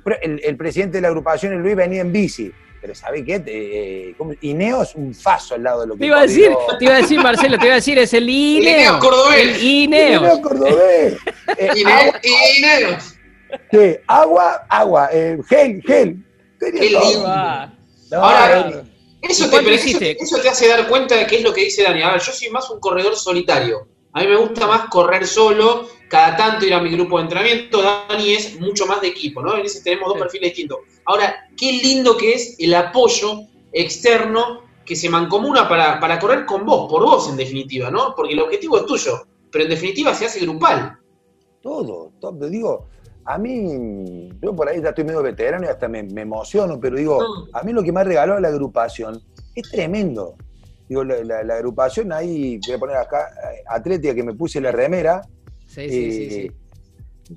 presidente 0.56 0.98
de 0.98 1.02
la 1.02 1.08
agrupación, 1.08 1.54
el 1.54 1.60
Luis, 1.60 1.76
venía 1.76 2.02
en 2.02 2.12
bici. 2.12 2.52
Pero 2.80 2.96
¿sabe 2.96 3.24
qué? 3.24 3.40
Eh, 3.46 4.14
Ineos, 4.40 4.96
un 4.96 5.14
faso 5.14 5.54
al 5.54 5.62
lado 5.62 5.82
de 5.82 5.86
lo 5.86 5.94
que 5.94 6.00
te 6.00 6.06
iba 6.06 6.18
a 6.18 6.22
decir, 6.22 6.50
Te 6.78 6.84
iba 6.84 6.94
a 6.94 6.98
decir, 6.98 7.20
Marcelo, 7.20 7.56
te 7.56 7.66
iba 7.66 7.74
a 7.74 7.76
decir, 7.76 7.96
es 7.98 8.12
el 8.12 8.28
Ineos. 8.28 8.74
Ineos 8.76 8.98
cordobés. 8.98 9.62
Ineos. 9.62 10.22
Ineos 10.22 10.38
cordobés. 10.40 11.16
Ineos. 12.58 13.18
¿Qué? 13.70 14.02
Agua, 14.06 14.66
agua, 14.68 15.08
gel, 15.48 15.82
gel. 15.82 16.16
Qué 16.58 16.70
Ahora, 18.12 18.85
eso 19.22 19.48
te, 19.48 19.75
eso, 20.20 20.37
te, 20.42 20.48
hace 20.48 20.68
dar 20.68 20.88
cuenta 20.88 21.16
de 21.16 21.27
qué 21.27 21.37
es 21.37 21.42
lo 21.42 21.53
que 21.53 21.64
dice 21.64 21.85
Dani. 21.85 22.03
A 22.03 22.12
ver, 22.12 22.20
yo 22.20 22.33
soy 22.33 22.51
más 22.51 22.68
un 22.70 22.81
corredor 22.81 23.16
solitario. 23.16 23.87
A 24.12 24.20
mí 24.20 24.27
me 24.27 24.37
gusta 24.37 24.66
más 24.66 24.88
correr 24.88 25.27
solo, 25.27 25.88
cada 26.09 26.37
tanto 26.37 26.66
ir 26.66 26.75
a 26.75 26.81
mi 26.81 26.90
grupo 26.90 27.16
de 27.16 27.25
entrenamiento. 27.25 27.83
Dani 27.83 28.33
es 28.33 28.61
mucho 28.61 28.87
más 28.87 29.01
de 29.01 29.09
equipo, 29.09 29.40
¿no? 29.40 29.57
En 29.57 29.64
ese 29.64 29.83
tenemos 29.83 30.09
dos 30.09 30.18
perfiles 30.18 30.51
distintos. 30.51 30.79
Ahora, 31.05 31.48
qué 31.57 31.72
lindo 31.72 32.16
que 32.16 32.35
es 32.35 32.57
el 32.59 32.75
apoyo 32.75 33.42
externo 33.72 34.62
que 34.85 34.96
se 34.96 35.09
mancomuna 35.09 35.68
para, 35.68 36.01
para 36.01 36.18
correr 36.18 36.44
con 36.44 36.66
vos, 36.66 36.90
por 36.90 37.05
vos 37.05 37.29
en 37.29 37.37
definitiva, 37.37 37.90
¿no? 37.90 38.14
Porque 38.14 38.33
el 38.35 38.40
objetivo 38.40 38.79
es 38.79 38.87
tuyo, 38.87 39.27
pero 39.51 39.64
en 39.64 39.70
definitiva 39.70 40.12
se 40.14 40.27
hace 40.27 40.40
grupal. 40.40 40.98
Todo, 41.62 42.12
todo, 42.20 42.48
digo, 42.48 42.88
a 43.24 43.38
mí, 43.38 44.30
yo 44.40 44.54
por 44.54 44.68
ahí 44.68 44.82
ya 44.82 44.90
estoy 44.90 45.04
medio 45.04 45.22
veterano 45.22 45.66
y 45.66 45.68
hasta 45.68 45.88
me, 45.88 46.00
emociono, 46.00 46.80
pero 46.80 46.96
digo, 46.96 47.20
a 47.52 47.62
mí 47.62 47.72
lo 47.72 47.82
que 47.82 47.92
me 47.92 48.00
ha 48.00 48.04
regalado 48.04 48.40
la 48.40 48.48
agrupación 48.48 49.20
es 49.54 49.70
tremendo. 49.70 50.37
Digo, 50.88 51.04
la, 51.04 51.54
agrupación 51.54 52.12
ahí, 52.12 52.58
voy 52.66 52.76
a 52.76 52.78
poner 52.78 52.96
acá, 52.96 53.28
eh, 53.52 53.62
Atlética, 53.68 54.14
que 54.14 54.22
me 54.22 54.35
puse 54.35 54.61
la 54.61 54.72
remera. 54.72 55.22
Sí, 55.66 55.88
sí, 55.88 56.12
sí, 56.12 56.37
eh, 56.37 56.52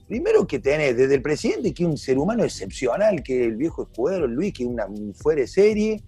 Primero 0.07 0.45
que 0.45 0.59
tenés, 0.59 0.97
desde 0.97 1.15
el 1.15 1.21
presidente, 1.21 1.73
que 1.73 1.83
es 1.83 1.89
un 1.89 1.97
ser 1.97 2.17
humano 2.17 2.43
excepcional, 2.43 3.23
que 3.23 3.45
el 3.45 3.55
viejo 3.55 3.83
escudero 3.83 4.27
Luis, 4.27 4.53
que 4.53 4.63
es 4.63 4.69
una 4.69 4.87
fuera 5.13 5.45
serie, 5.47 6.01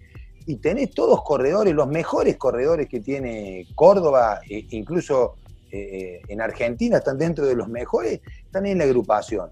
y 0.44 0.56
tenés 0.56 0.90
todos 0.90 1.22
corredores, 1.22 1.74
los 1.74 1.88
mejores 1.88 2.36
corredores 2.36 2.88
que 2.88 3.00
tiene 3.00 3.66
Córdoba, 3.74 4.40
e 4.48 4.66
incluso 4.70 5.36
eh, 5.70 6.20
en 6.28 6.40
Argentina 6.40 6.98
están 6.98 7.18
dentro 7.18 7.46
de 7.46 7.54
los 7.54 7.68
mejores, 7.68 8.20
están 8.44 8.66
en 8.66 8.78
la 8.78 8.84
agrupación. 8.84 9.48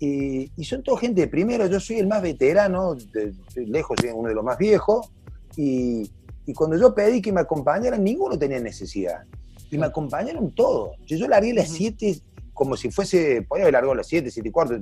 Y, 0.00 0.50
son 0.64 0.82
toda 0.82 1.00
gente 1.00 1.22
de 1.22 1.28
primero, 1.28 1.66
yo 1.66 1.80
soy 1.80 1.96
el 1.96 2.06
más 2.06 2.22
veterano, 2.22 2.94
de, 2.94 3.34
lejos 3.66 3.96
soy 4.00 4.10
uno 4.10 4.28
de 4.28 4.34
los 4.34 4.44
más 4.44 4.58
viejos, 4.58 5.10
y, 5.56 6.10
cuando 6.54 6.78
yo 6.78 6.94
pedí 6.94 7.20
que 7.20 7.30
me 7.30 7.42
acompañaran, 7.42 8.02
ninguno 8.02 8.38
tenía 8.38 8.58
necesidad. 8.58 9.24
Y 9.70 9.76
me 9.76 9.84
acompañaron 9.84 10.50
todos. 10.52 10.96
Yo, 11.04 11.18
yo 11.18 11.28
largué 11.28 11.52
las 11.52 11.68
7 11.68 12.22
como 12.54 12.76
si 12.76 12.90
fuese, 12.90 13.42
podía 13.42 13.64
haber 13.64 13.74
largado 13.74 13.94
las 13.94 14.08
7, 14.08 14.32
7 14.32 14.48
y 14.48 14.50
cuarto, 14.50 14.76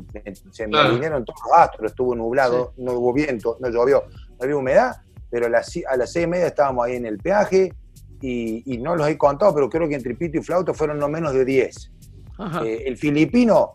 se 0.51 0.67
me 0.67 0.79
alinearon 0.79 1.27
todos 1.27 1.41
los 1.47 1.59
astros, 1.59 1.91
estuvo 1.91 2.15
nublado, 2.15 2.73
no 2.79 2.95
hubo 2.95 3.13
viento, 3.13 3.59
no 3.61 3.69
llovió, 3.69 4.05
no 4.31 4.37
había 4.41 4.57
humedad, 4.57 4.97
pero 5.29 5.45
a 5.45 5.51
las, 5.51 5.79
a 5.87 5.95
las 5.99 6.11
6 6.11 6.25
y 6.25 6.27
media 6.27 6.47
estábamos 6.47 6.87
ahí 6.87 6.97
en 6.97 7.05
el 7.05 7.19
peaje, 7.19 7.75
y, 8.23 8.79
no 8.79 8.97
los 8.97 9.09
he 9.09 9.19
contado, 9.19 9.55
pero 9.55 9.69
creo 9.69 9.89
que 9.89 9.95
entre 9.95 10.15
pito 10.15 10.39
y 10.39 10.43
flauta 10.43 10.73
fueron 10.73 10.99
no 10.99 11.09
menos 11.09 11.35
de 11.35 11.45
10. 11.45 11.93
Eh, 12.65 12.85
el 12.87 12.97
filipino 12.97 13.73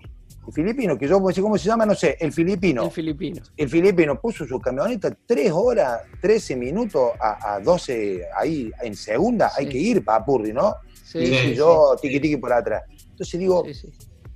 el 0.47 0.53
filipino, 0.53 0.97
que 0.97 1.07
yo 1.07 1.19
no 1.19 1.29
sé 1.29 1.41
cómo 1.41 1.57
se 1.57 1.65
llama, 1.65 1.85
no 1.85 1.93
sé, 1.93 2.17
el 2.19 2.31
filipino. 2.31 2.85
El 2.85 2.91
filipino. 2.91 3.41
El 3.55 3.69
filipino 3.69 4.19
puso 4.19 4.45
su 4.45 4.59
camioneta 4.59 5.15
3 5.25 5.51
horas, 5.53 6.01
13 6.19 6.55
minutos 6.55 7.11
a, 7.19 7.59
12 7.59 8.25
ahí 8.35 8.71
en 8.81 8.95
segunda, 8.95 9.51
hay 9.55 9.69
que 9.69 9.77
ir 9.77 10.03
para 10.03 10.25
Purri, 10.25 10.51
¿no? 10.51 10.75
Sí, 11.03 11.19
y 11.19 11.53
yo 11.53 11.95
tiqui 12.01 12.19
tiqui 12.19 12.37
por 12.37 12.53
atrás. 12.53 12.83
Entonces 13.11 13.39
digo, 13.39 13.63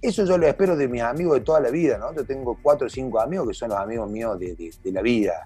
eso 0.02 0.26
yo 0.26 0.38
lo 0.38 0.48
espero 0.48 0.76
de 0.76 0.88
mis 0.88 1.02
amigos 1.02 1.40
de 1.40 1.42
toda 1.42 1.60
la 1.60 1.72
vida, 1.72 1.98
¿no? 1.98 2.14
Yo 2.14 2.24
tengo 2.24 2.58
4 2.62 2.86
o 2.86 2.90
5 2.90 3.20
amigos 3.20 3.48
que 3.48 3.54
son 3.56 3.70
los 3.70 3.80
amigos 3.80 4.10
míos 4.10 4.38
de, 4.40 4.92
la 4.92 5.02
vida. 5.02 5.44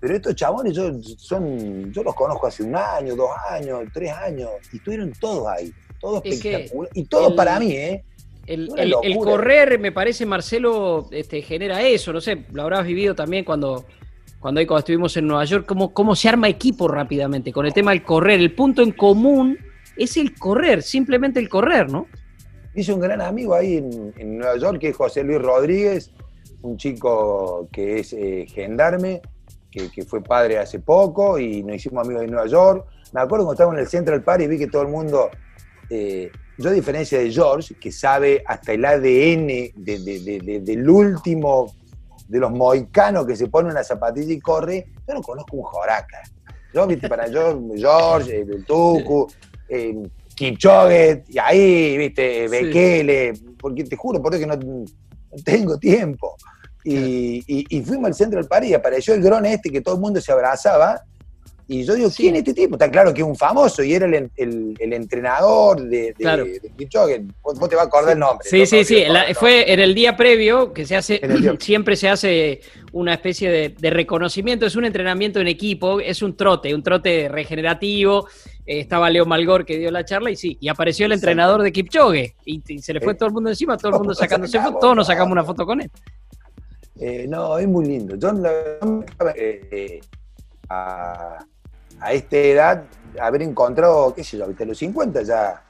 pero 0.00 0.16
estos 0.16 0.34
chabones 0.34 0.74
yo, 0.74 0.92
son, 1.16 1.90
yo 1.92 2.02
los 2.02 2.14
conozco 2.14 2.46
hace 2.46 2.62
un 2.62 2.76
año, 2.76 3.16
dos 3.16 3.30
años, 3.48 3.84
tres 3.94 4.12
años, 4.12 4.50
y 4.72 4.76
estuvieron 4.76 5.12
todos 5.18 5.48
ahí, 5.48 5.72
todos 5.98 6.22
espectaculares. 6.24 6.94
Y 6.94 7.04
todos 7.04 7.32
para 7.32 7.58
mí, 7.58 7.72
¿eh? 7.72 8.04
El, 8.48 9.16
correr, 9.18 9.78
me 9.78 9.92
parece, 9.92 10.24
Marcelo, 10.24 11.08
este, 11.10 11.42
genera 11.42 11.82
eso. 11.82 12.14
No 12.14 12.20
sé, 12.20 12.46
lo 12.50 12.62
habrás 12.62 12.86
vivido 12.86 13.14
también 13.14 13.44
cuando, 13.44 13.84
cuando, 14.40 14.66
cuando 14.66 14.78
estuvimos 14.78 15.14
en 15.18 15.26
Nueva 15.26 15.44
York, 15.44 15.66
cómo, 15.66 15.92
cómo 15.92 16.16
se 16.16 16.30
arma 16.30 16.48
equipo 16.48 16.88
rápidamente 16.88 17.52
con 17.52 17.66
el 17.66 17.74
tema 17.74 17.90
del 17.90 18.02
correr. 18.02 18.40
El 18.40 18.54
punto 18.54 18.82
en 18.82 18.92
común 18.92 19.58
es 19.98 20.16
el 20.16 20.34
correr, 20.34 20.82
simplemente 20.82 21.40
el 21.40 21.48
correr, 21.50 21.90
¿no? 21.90 22.06
Hice 22.74 22.94
un 22.94 23.00
gran 23.00 23.20
amigo 23.20 23.54
ahí 23.54 23.76
en, 23.76 24.38
Nueva 24.38 24.56
York, 24.56 24.78
que 24.78 24.88
es 24.88 24.96
José 24.96 25.24
Luis 25.24 25.42
Rodríguez, 25.42 26.10
un 26.62 26.78
chico 26.78 27.68
que 27.70 27.98
es 27.98 28.14
eh, 28.14 28.46
gendarme, 28.48 29.20
que, 29.70 30.04
fue 30.04 30.22
padre 30.22 30.58
hace 30.58 30.80
poco 30.80 31.38
y 31.38 31.62
nos 31.62 31.76
hicimos 31.76 32.06
amigos 32.06 32.22
de 32.22 32.28
Nueva 32.28 32.46
York. 32.46 32.86
Me 33.12 33.20
acuerdo 33.20 33.44
cuando 33.44 33.52
estábamos 33.52 33.78
en 33.78 33.84
el 33.84 33.88
Central 33.90 34.22
Park 34.22 34.42
y 34.42 34.46
vi 34.46 34.58
que 34.58 34.68
todo 34.68 34.82
el 34.82 34.88
mundo 34.88 35.28
eh, 35.90 36.30
yo 36.58 36.70
a 36.70 36.72
diferencia 36.72 37.18
de 37.18 37.30
George, 37.30 37.74
que 37.74 37.92
sabe 37.92 38.42
hasta 38.46 38.72
el 38.72 38.84
ADN 38.84 39.72
del 39.76 40.90
último 40.90 41.72
de 42.26 42.38
los 42.38 42.50
moicanos 42.50 43.26
que 43.26 43.36
se 43.36 43.46
pone 43.46 43.70
una 43.70 43.82
zapatilla 43.82 44.32
y 44.32 44.40
corre, 44.40 44.86
yo 45.06 45.14
no 45.14 45.22
conozco 45.22 45.56
un 45.56 45.62
Joraca. 45.62 46.22
Yo, 46.74 46.86
viste, 46.86 47.08
para 47.08 47.28
yo, 47.28 47.60
George, 47.74 48.40
el 48.40 48.64
Tucu, 48.64 49.26
eh, 49.68 50.02
Kipchoge, 50.34 51.24
y 51.28 51.38
ahí, 51.38 51.96
viste, 51.96 52.46
Bekele, 52.48 53.32
porque 53.58 53.84
te 53.84 53.96
juro, 53.96 54.20
por 54.20 54.34
eso 54.34 54.46
que 54.46 54.46
no, 54.46 54.84
tengo 55.44 55.78
tiempo. 55.78 56.36
Y, 56.84 57.82
fuimos 57.84 58.06
al 58.06 58.14
centro 58.14 58.38
del 58.38 58.48
París 58.48 58.70
y 58.70 58.74
apareció 58.74 59.14
el 59.14 59.22
grone 59.22 59.54
este 59.54 59.70
que 59.70 59.80
todo 59.80 59.94
el 59.96 60.00
mundo 60.00 60.20
se 60.20 60.32
abrazaba 60.32 61.02
y 61.70 61.84
yo 61.84 61.94
digo, 61.94 62.08
¿quién 62.16 62.34
es 62.34 62.38
este 62.40 62.54
tipo? 62.54 62.76
Está 62.76 62.90
claro 62.90 63.12
que 63.12 63.20
es 63.20 63.26
un 63.26 63.36
famoso 63.36 63.82
y 63.82 63.92
era 63.92 64.06
el, 64.06 64.74
entrenador 64.80 65.82
de, 65.82 66.14
de, 66.16 67.28
Vos, 67.42 67.68
te 67.68 67.76
vas 67.76 67.84
a 67.84 67.88
acordar 67.88 68.14
el 68.14 68.18
nombre. 68.18 68.48
Sí, 68.48 68.64
sí, 68.64 68.84
sí. 68.84 69.04
fue 69.34 69.70
en 69.70 69.78
el 69.78 69.94
día 69.94 70.16
previo 70.16 70.72
que 70.72 70.86
se 70.86 70.96
hace, 70.96 71.20
siempre 71.60 71.94
se 71.94 72.08
hace 72.08 72.60
una 72.92 73.12
especie 73.12 73.74
de, 73.78 73.90
reconocimiento. 73.90 74.64
Es 74.64 74.76
un 74.76 74.86
entrenamiento 74.86 75.40
en 75.40 75.46
equipo, 75.48 76.00
es 76.00 76.22
un 76.22 76.34
trote, 76.38 76.74
un 76.74 76.82
trote 76.82 77.28
regenerativo. 77.28 78.26
Eh, 78.64 78.80
estaba 78.80 79.10
Leo 79.10 79.26
Malgor 79.26 79.66
que 79.66 79.76
dio 79.76 79.90
la 79.90 80.06
charla 80.06 80.30
y 80.30 80.36
sí, 80.36 80.56
y 80.60 80.68
apareció 80.68 81.04
el 81.04 81.12
entrenador 81.12 81.60
de 81.62 81.70
Kipchoge 81.70 82.34
y, 82.46 82.62
se 82.80 82.94
le 82.94 83.00
fue 83.02 83.12
eh, 83.12 83.16
todo 83.16 83.26
el 83.26 83.34
mundo 83.34 83.50
encima, 83.50 83.76
todo 83.76 83.92
el 83.92 83.98
mundo 83.98 84.14
sacándose 84.14 84.58
fotos, 84.58 84.80
todos 84.80 84.96
nos 84.96 85.06
sacamos 85.06 85.32
una 85.32 85.44
foto 85.44 85.66
con 85.66 85.82
él. 85.82 85.90
Eh, 86.98 87.26
no, 87.28 87.58
es 87.58 87.68
muy 87.68 87.84
lindo. 87.84 88.16
Yo 88.16 88.30
a, 90.70 91.38
a 92.00 92.12
esta 92.12 92.36
edad, 92.36 92.84
haber 93.20 93.42
encontrado, 93.42 94.14
qué 94.14 94.24
sé 94.24 94.38
yo, 94.38 94.44
a 94.44 94.64
los 94.64 94.78
50 94.78 95.22
ya 95.22 95.62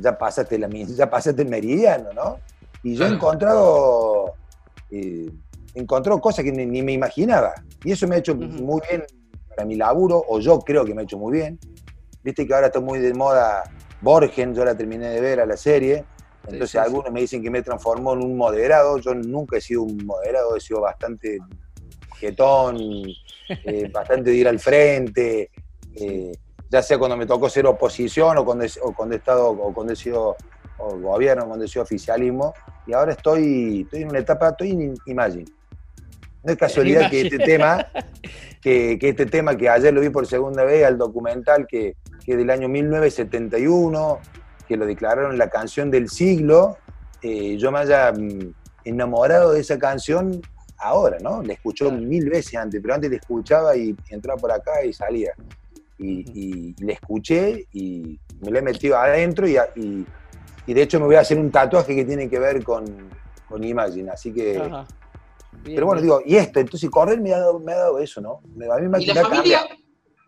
ya, 0.00 0.18
pasaste 0.18 0.58
la, 0.58 0.68
ya 0.68 1.08
pasaste 1.08 1.42
el 1.42 1.48
meridiano, 1.48 2.12
¿no? 2.12 2.38
Y 2.82 2.94
yo 2.94 3.06
he 3.06 3.08
encontrado, 3.08 4.34
eh, 4.90 5.30
encontrado 5.74 6.20
cosas 6.20 6.44
que 6.44 6.52
ni, 6.52 6.82
me 6.82 6.92
imaginaba. 6.92 7.54
Y 7.84 7.92
eso 7.92 8.06
me 8.06 8.16
ha 8.16 8.18
hecho 8.18 8.34
muy 8.34 8.80
bien 8.88 9.04
para 9.48 9.64
mi 9.64 9.76
laburo, 9.76 10.22
o 10.28 10.38
yo 10.38 10.60
creo 10.60 10.84
que 10.84 10.94
me 10.94 11.02
ha 11.02 11.04
hecho 11.04 11.18
muy 11.18 11.32
bien. 11.32 11.58
Viste 12.22 12.46
que 12.46 12.54
ahora 12.54 12.66
está 12.66 12.80
muy 12.80 12.98
de 12.98 13.14
moda 13.14 13.64
Borgen, 14.00 14.54
yo 14.54 14.64
la 14.64 14.76
terminé 14.76 15.08
de 15.08 15.20
ver 15.20 15.40
a 15.40 15.46
la 15.46 15.56
serie. 15.56 16.04
Entonces 16.46 16.76
algunos 16.76 17.10
me 17.12 17.20
dicen 17.20 17.42
que 17.42 17.50
me 17.50 17.62
transformó 17.62 18.12
en 18.12 18.22
un 18.22 18.36
moderado. 18.36 18.98
Yo 18.98 19.14
nunca 19.14 19.56
he 19.56 19.60
sido 19.60 19.82
un 19.82 20.04
moderado, 20.06 20.56
he 20.56 20.60
sido 20.60 20.80
bastante 20.80 21.38
jetón, 22.18 22.78
eh, 23.48 23.88
bastante 23.92 24.30
de 24.30 24.36
ir 24.36 24.48
al 24.48 24.58
frente. 24.58 25.50
Eh, 25.94 26.32
ya 26.68 26.82
sea 26.82 26.98
cuando 26.98 27.16
me 27.16 27.26
tocó 27.26 27.48
ser 27.48 27.66
oposición 27.66 28.38
o 28.38 28.44
cuando, 28.44 28.64
he, 28.64 28.70
cuando 28.96 29.14
he 29.14 29.18
estado 29.18 29.50
o 29.50 29.72
cuando 29.72 29.92
he 29.92 29.96
sido 29.96 30.36
gobierno, 30.78 31.46
cuando 31.46 31.64
he 31.64 31.68
sido 31.68 31.84
oficialismo, 31.84 32.52
y 32.86 32.92
ahora 32.92 33.12
estoy, 33.12 33.82
estoy 33.82 34.02
en 34.02 34.10
una 34.10 34.18
etapa, 34.18 34.50
estoy 34.50 34.72
en 34.72 34.94
Imagine. 35.06 35.46
No 36.42 36.52
es 36.52 36.58
casualidad 36.58 37.10
que 37.10 37.22
este 37.22 37.38
tema, 37.38 37.86
que, 38.62 38.98
este 39.00 39.26
tema 39.26 39.56
que 39.56 39.68
ayer 39.68 39.92
lo 39.92 40.00
vi 40.00 40.10
por 40.10 40.26
segunda 40.26 40.64
vez, 40.64 40.84
al 40.84 40.98
documental 40.98 41.66
que, 41.66 41.96
que 42.24 42.36
del 42.36 42.50
año 42.50 42.68
1971, 42.68 44.18
que 44.68 44.76
lo 44.76 44.86
declararon 44.86 45.38
la 45.38 45.48
canción 45.48 45.90
del 45.90 46.08
siglo, 46.08 46.76
eh, 47.22 47.56
yo 47.56 47.72
me 47.72 47.80
haya 47.80 48.12
mm, 48.12 48.54
enamorado 48.84 49.52
de 49.52 49.60
esa 49.60 49.78
canción 49.78 50.40
ahora, 50.78 51.18
¿no? 51.20 51.42
La 51.42 51.52
escuchó 51.52 51.90
mil 51.90 52.28
veces 52.28 52.54
antes, 52.54 52.80
pero 52.80 52.94
antes 52.94 53.10
la 53.10 53.16
escuchaba 53.16 53.76
y 53.76 53.94
entraba 54.10 54.38
por 54.40 54.52
acá 54.52 54.84
y 54.84 54.92
salía 54.92 55.32
y, 55.98 56.74
le 56.78 56.92
escuché 56.92 57.66
y 57.72 58.18
me 58.40 58.50
lo 58.50 58.58
he 58.58 58.62
metido 58.62 58.96
adentro 58.98 59.48
y, 59.48 59.56
y, 60.66 60.74
de 60.74 60.82
hecho 60.82 61.00
me 61.00 61.06
voy 61.06 61.16
a 61.16 61.20
hacer 61.20 61.38
un 61.38 61.50
tatuaje 61.50 61.94
que 61.94 62.04
tiene 62.04 62.28
que 62.28 62.38
ver 62.38 62.62
con, 62.62 63.10
con 63.48 63.64
Imagine, 63.64 64.10
así 64.10 64.32
que... 64.32 64.60
pero 65.64 65.86
bueno, 65.86 66.02
digo, 66.02 66.20
y 66.24 66.36
esto, 66.36 66.60
entonces 66.60 66.90
correr 66.90 67.20
me 67.20 67.32
ha 67.32 67.38
dado, 67.38 67.58
me 67.58 67.72
ha 67.72 67.76
dado 67.76 67.98
eso, 67.98 68.20
¿no? 68.20 68.40
A 68.70 68.78
mí 68.78 68.88
me 68.88 69.02
¿Y, 69.02 69.06
la 69.06 69.22
familia, 69.22 69.66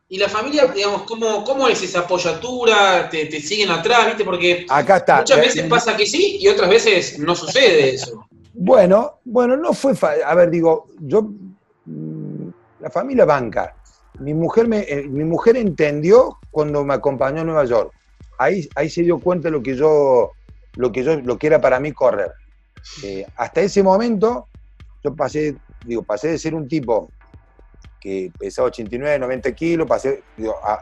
y 0.09 0.19
la 0.19 0.29
familia, 0.29 0.67
digamos, 0.67 1.03
¿cómo, 1.03 1.45
cómo 1.45 1.69
es 1.69 1.83
esa 1.83 2.01
apoyatura? 2.01 3.11
¿Te, 3.11 3.27
¿Te, 3.27 3.41
siguen 3.41 3.71
atrás, 3.71 4.07
viste? 4.07 4.25
Porque 4.25 4.65
Acá 4.69 4.99
está. 4.99 5.19
muchas 5.19 5.41
veces 5.41 5.65
pasa 5.65 5.97
que 5.97 6.07
sí 6.07 6.39
y 6.41 6.49
otras 6.49 6.71
veces 6.71 7.19
no 7.19 7.35
sucede 7.35 7.95
eso. 7.95 8.27
Bueno, 8.61 9.21
bueno, 9.25 9.57
no 9.57 9.73
fue 9.73 9.95
fácil. 9.95 10.25
A 10.25 10.35
ver, 10.35 10.51
digo, 10.51 10.89
yo, 10.99 11.31
mm, 11.85 12.49
la 12.81 12.91
familia 12.91 13.25
banca, 13.25 13.77
mi 14.19 14.35
mujer, 14.35 14.67
me, 14.67 14.81
eh, 14.81 15.07
mi 15.09 15.23
mujer 15.23 15.57
entendió 15.57 16.39
cuando 16.51 16.85
me 16.85 16.95
acompañó 16.95 17.43
a 17.43 17.45
Nueva 17.45 17.65
York. 17.67 17.93
Ahí, 18.37 18.69
ahí 18.75 18.91
se 18.91 19.03
dio 19.03 19.21
cuenta 19.21 19.49
lo 19.49 19.63
que 19.63 19.77
yo, 19.77 20.33
lo 20.75 20.91
que 20.91 21.05
yo, 21.05 21.21
lo 21.21 21.39
que 21.39 21.47
era 21.47 21.61
para 21.61 21.79
mí 21.79 21.93
correr. 21.93 22.33
Eh, 23.05 23.25
hasta 23.37 23.61
ese 23.61 23.81
momento, 23.85 24.49
yo 25.05 25.15
pasé, 25.15 25.55
digo, 25.87 26.03
pasé 26.03 26.27
de 26.27 26.39
ser 26.39 26.57
un 26.57 26.67
tipo 26.67 27.13
que 28.01 28.33
pesaba 28.37 28.67
89, 28.67 29.21
90 29.21 29.53
kilos, 29.53 29.87
pasé 29.87 30.25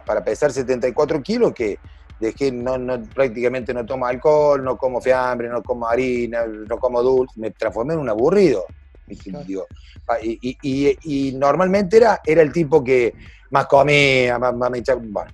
para 0.06 0.24
pesar 0.24 0.50
74 0.50 1.22
kilos, 1.22 1.52
que 1.52 1.78
dejé, 2.18 2.52
no, 2.52 2.78
no, 2.78 3.02
prácticamente 3.02 3.74
no 3.74 3.84
tomo 3.84 4.06
alcohol, 4.06 4.62
no 4.62 4.76
como 4.76 5.00
fiambre, 5.00 5.48
no 5.48 5.62
como 5.62 5.86
harina, 5.86 6.46
no 6.46 6.78
como 6.78 7.02
dulce, 7.02 7.40
me 7.40 7.50
transformé 7.50 7.94
en 7.94 8.00
un 8.00 8.08
aburrido. 8.08 8.64
Y, 10.22 11.32
normalmente 11.36 11.96
era, 11.96 12.20
era 12.24 12.42
el 12.42 12.52
tipo 12.52 12.82
que 12.82 13.14
más 13.50 13.66
comía, 13.66 14.38
más, 14.38 14.54
más 14.54 14.70
bueno. 15.00 15.32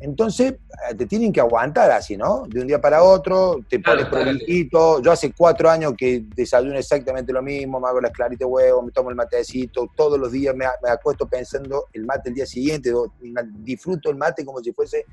Entonces 0.00 0.54
eh, 0.90 0.94
te 0.96 1.06
tienen 1.06 1.32
que 1.32 1.40
aguantar 1.40 1.90
así, 1.92 2.16
¿no? 2.16 2.44
De 2.48 2.60
un 2.60 2.66
día 2.66 2.80
para 2.80 3.02
otro, 3.02 3.64
te 3.68 3.78
pones 3.78 4.06
prolijito. 4.06 5.00
Yo 5.00 5.12
hace 5.12 5.32
cuatro 5.32 5.70
años 5.70 5.94
que 5.96 6.24
desayuno 6.34 6.76
exactamente 6.76 7.32
lo 7.32 7.42
mismo, 7.42 7.78
me 7.78 7.88
hago 7.88 8.00
las 8.00 8.10
claritas 8.10 8.40
de 8.40 8.44
huevo, 8.44 8.82
me 8.82 8.90
tomo 8.90 9.10
el 9.10 9.16
matecito, 9.16 9.88
todos 9.96 10.18
los 10.18 10.32
días 10.32 10.54
me, 10.54 10.66
me 10.82 10.90
acuesto 10.90 11.26
pensando 11.28 11.86
el 11.92 12.04
mate 12.04 12.28
el 12.28 12.34
día 12.34 12.46
siguiente, 12.46 12.92
disfruto 13.60 14.10
el 14.10 14.16
mate 14.16 14.44
como 14.44 14.60
si 14.60 14.72
fuese. 14.72 15.06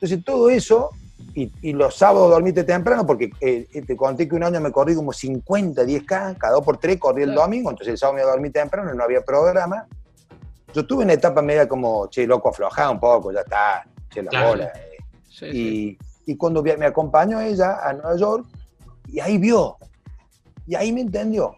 Entonces 0.00 0.24
todo 0.24 0.48
eso 0.48 0.90
y, 1.34 1.72
los 1.72 1.96
sábados 1.96 2.30
dormiste 2.30 2.64
temprano, 2.64 3.06
porque 3.06 3.30
eh, 3.40 3.66
te 3.86 3.96
conté 3.96 4.28
que 4.28 4.34
un 4.34 4.44
año 4.44 4.60
me 4.60 4.72
corrí 4.72 4.94
como 4.94 5.12
50, 5.12 5.84
10K, 5.84 6.36
cada 6.36 6.54
dos 6.54 6.64
por 6.64 6.78
tres 6.78 6.98
corrí 6.98 7.22
el 7.22 7.34
domingo, 7.34 7.70
entonces 7.70 7.92
el 7.92 7.98
sábado 7.98 8.16
me 8.16 8.22
dormí 8.22 8.50
temprano, 8.50 8.92
no 8.94 9.04
había 9.04 9.20
programa. 9.22 9.86
Yo 10.72 10.86
tuve 10.86 11.04
una 11.04 11.14
etapa 11.14 11.42
media 11.42 11.68
como, 11.68 12.08
che, 12.08 12.26
loco, 12.26 12.48
aflojada 12.48 12.90
un 12.90 13.00
poco, 13.00 13.32
ya 13.32 13.40
está, 13.40 13.86
che, 14.10 14.22
la 14.22 14.48
bola. 14.48 14.72
Eh. 15.40 15.50
y, 15.52 15.98
y, 16.26 16.36
cuando 16.36 16.62
me 16.62 16.86
acompañó 16.86 17.40
ella 17.40 17.80
a 17.82 17.92
Nueva 17.92 18.16
York, 18.16 18.46
y 19.08 19.20
ahí 19.20 19.38
vio, 19.38 19.76
y 20.66 20.74
ahí 20.74 20.92
me 20.92 21.00
entendió. 21.00 21.54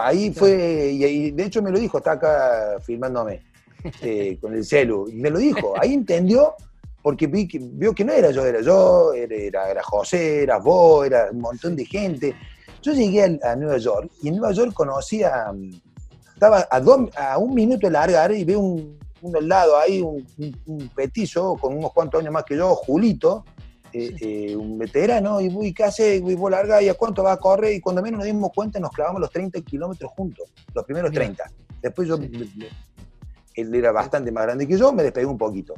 ahí 0.00 0.32
fue, 0.32 0.90
y, 0.92 1.30
de 1.32 1.44
hecho 1.44 1.62
me 1.62 1.70
lo 1.70 1.78
dijo, 1.78 1.98
está 1.98 2.12
acá 2.12 2.78
filmándome 2.82 3.42
eh, 4.02 4.38
con 4.40 4.54
el 4.54 4.64
celu, 4.64 5.08
me 5.12 5.30
lo 5.30 5.38
dijo, 5.38 5.74
ahí 5.80 5.94
entendió 5.94 6.54
porque 7.02 7.26
vi 7.26 7.48
que, 7.48 7.58
vio 7.60 7.92
que 7.94 8.04
no 8.04 8.12
era 8.12 8.30
yo, 8.30 8.46
era 8.46 8.60
yo, 8.60 9.12
era, 9.12 9.70
era, 9.70 9.82
José, 9.82 10.44
era 10.44 10.58
vos, 10.58 11.04
era 11.06 11.30
un 11.32 11.40
montón 11.40 11.74
de 11.74 11.84
gente. 11.84 12.34
Yo 12.80 12.92
llegué 12.92 13.38
a, 13.42 13.56
Nueva 13.56 13.78
York 13.78 14.10
y 14.22 14.28
en 14.28 14.36
Nueva 14.36 14.52
York 14.52 14.72
conocí 14.72 15.22
a. 15.22 15.52
Estaba 16.34 16.66
a, 16.70 17.32
a 17.32 17.38
un 17.38 17.54
minuto 17.54 17.86
de 17.86 17.92
largar 17.92 18.32
y 18.32 18.44
veo 18.44 18.60
un, 18.60 18.98
un 19.22 19.48
lado 19.48 19.78
ahí, 19.78 20.00
un, 20.00 20.26
un, 20.66 20.88
petizo 20.88 21.54
con 21.56 21.76
unos 21.76 21.92
cuantos 21.92 22.20
años 22.20 22.32
más 22.32 22.44
que 22.44 22.56
yo, 22.56 22.74
Julito, 22.74 23.44
eh, 23.92 24.14
eh, 24.20 24.56
un 24.56 24.78
veterano, 24.78 25.40
y 25.40 25.48
voy, 25.48 25.72
¿qué 25.72 25.84
hace? 25.84 26.16
Y 26.16 26.34
voy 26.34 26.52
a 26.52 26.56
largar, 26.56 26.82
¿y 26.82 26.88
a 26.88 26.94
cuánto 26.94 27.22
va 27.22 27.32
a 27.32 27.36
correr? 27.36 27.74
Y 27.74 27.80
cuando 27.80 28.02
menos 28.02 28.18
nos 28.18 28.26
dimos 28.26 28.50
cuenta, 28.54 28.80
nos 28.80 28.90
clavamos 28.90 29.20
los 29.20 29.30
30 29.30 29.60
kilómetros 29.60 30.10
juntos, 30.12 30.50
los 30.74 30.84
primeros 30.84 31.12
30. 31.12 31.44
Después 31.80 32.08
yo, 32.08 32.18
él 33.54 33.74
era 33.74 33.92
bastante 33.92 34.32
más 34.32 34.44
grande 34.44 34.66
que 34.66 34.76
yo, 34.76 34.92
me 34.92 35.02
despegué 35.02 35.26
un 35.26 35.38
poquito. 35.38 35.74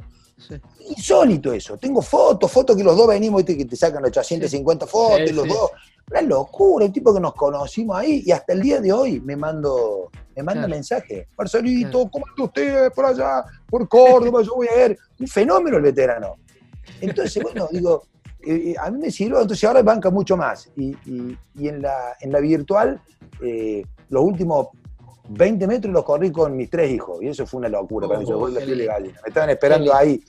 Insólito 0.89 1.53
eso. 1.53 1.77
Tengo 1.77 2.01
fotos, 2.01 2.51
fotos 2.51 2.75
que 2.75 2.83
los 2.83 2.95
dos 2.95 3.07
venimos, 3.07 3.39
¿viste? 3.43 3.57
que 3.57 3.65
te 3.65 3.75
sacan 3.75 4.03
850 4.03 4.85
fotos, 4.85 5.31
los 5.31 5.47
dos. 5.47 5.71
Una 6.11 6.21
locura, 6.21 6.85
un 6.85 6.93
tipo 6.93 7.13
que 7.13 7.19
nos 7.19 7.33
conocimos 7.33 7.97
ahí 7.97 8.21
y 8.25 8.31
hasta 8.31 8.53
el 8.53 8.61
día 8.61 8.79
de 8.79 8.93
hoy 8.93 9.19
me 9.21 9.35
mando, 9.35 10.11
me 10.35 10.43
manda 10.43 10.67
mensaje. 10.67 11.29
Marcelito, 11.37 12.07
¿cómo 12.11 12.25
está 12.27 12.43
usted 12.43 12.91
por 12.93 13.05
allá, 13.05 13.43
por 13.67 13.87
Córdoba? 13.87 14.43
Yo 14.43 14.55
voy 14.55 14.67
a 14.67 14.75
ver. 14.75 14.97
Un 15.19 15.27
fenómeno 15.27 15.77
el 15.77 15.83
veterano. 15.83 16.35
Entonces, 17.01 17.41
bueno, 17.41 17.67
digo, 17.71 18.03
eh, 18.45 18.71
eh, 18.71 18.75
a 18.79 18.91
mí 18.91 18.99
me 18.99 19.09
sirve, 19.09 19.41
entonces 19.41 19.63
ahora 19.63 19.81
banca 19.81 20.11
mucho 20.11 20.37
más. 20.37 20.71
Y, 20.75 20.95
en, 21.57 21.81
la, 21.81 22.15
en 22.19 22.31
la 22.31 22.39
virtual, 22.39 23.01
eh, 23.41 23.83
los 24.09 24.23
últimos 24.23 24.67
20 25.29 25.67
metros 25.67 25.93
los 25.93 26.03
corrí 26.03 26.31
con 26.31 26.55
mis 26.55 26.69
tres 26.69 26.91
hijos, 26.91 27.21
y 27.21 27.27
eso 27.27 27.45
fue 27.45 27.59
una 27.59 27.69
locura 27.69 28.07
para 28.07 28.19
mí. 28.19 28.25
Yo 28.27 28.47
la 28.47 28.59
Me 28.99 29.11
estaban 29.27 29.49
esperando 29.49 29.93
ahí 29.93 30.21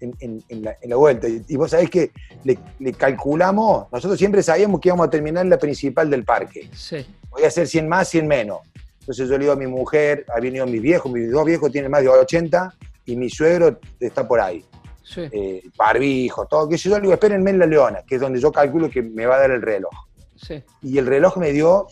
en, 0.00 0.62
la, 0.62 0.96
vuelta. 0.96 1.28
Y, 1.28 1.56
vos 1.56 1.70
sabés 1.70 1.90
que 1.90 2.10
le, 2.44 2.92
calculamos, 2.92 3.86
nosotros 3.90 4.18
siempre 4.18 4.42
sabíamos 4.42 4.80
que 4.80 4.88
íbamos 4.88 5.06
a 5.06 5.10
terminar 5.10 5.44
en 5.44 5.50
la 5.50 5.58
principal 5.58 6.10
del 6.10 6.24
parque. 6.24 6.68
Sí. 6.74 7.06
Voy 7.30 7.44
a 7.44 7.48
hacer 7.48 7.66
100 7.66 7.88
más, 7.88 8.08
100 8.08 8.26
menos. 8.26 8.60
Entonces 9.00 9.28
yo 9.28 9.34
le 9.34 9.40
digo 9.40 9.52
a 9.52 9.56
mi 9.56 9.66
mujer, 9.66 10.24
ha 10.34 10.40
venido 10.40 10.66
mis 10.66 10.80
viejos, 10.80 11.12
mis 11.12 11.30
dos 11.30 11.44
viejos 11.44 11.70
tienen 11.70 11.90
más 11.90 12.02
de 12.02 12.08
80 12.08 12.74
y 13.06 13.16
mi 13.16 13.28
suegro 13.28 13.78
está 14.00 14.26
por 14.26 14.40
ahí. 14.40 14.64
Sí. 15.02 15.22
Eh, 15.30 15.62
barbijo, 15.76 16.46
todo. 16.46 16.68
Que 16.68 16.78
yo 16.78 16.96
le 16.96 17.02
digo, 17.02 17.12
espérenme 17.12 17.50
en 17.50 17.58
la 17.58 17.66
Leona, 17.66 18.02
que 18.06 18.14
es 18.14 18.20
donde 18.20 18.40
yo 18.40 18.50
calculo 18.50 18.88
que 18.88 19.02
me 19.02 19.26
va 19.26 19.36
a 19.36 19.40
dar 19.40 19.50
el 19.50 19.60
reloj. 19.60 19.92
Sí. 20.36 20.62
Y 20.82 20.98
el 20.98 21.06
reloj 21.06 21.36
me 21.36 21.52
dio 21.52 21.88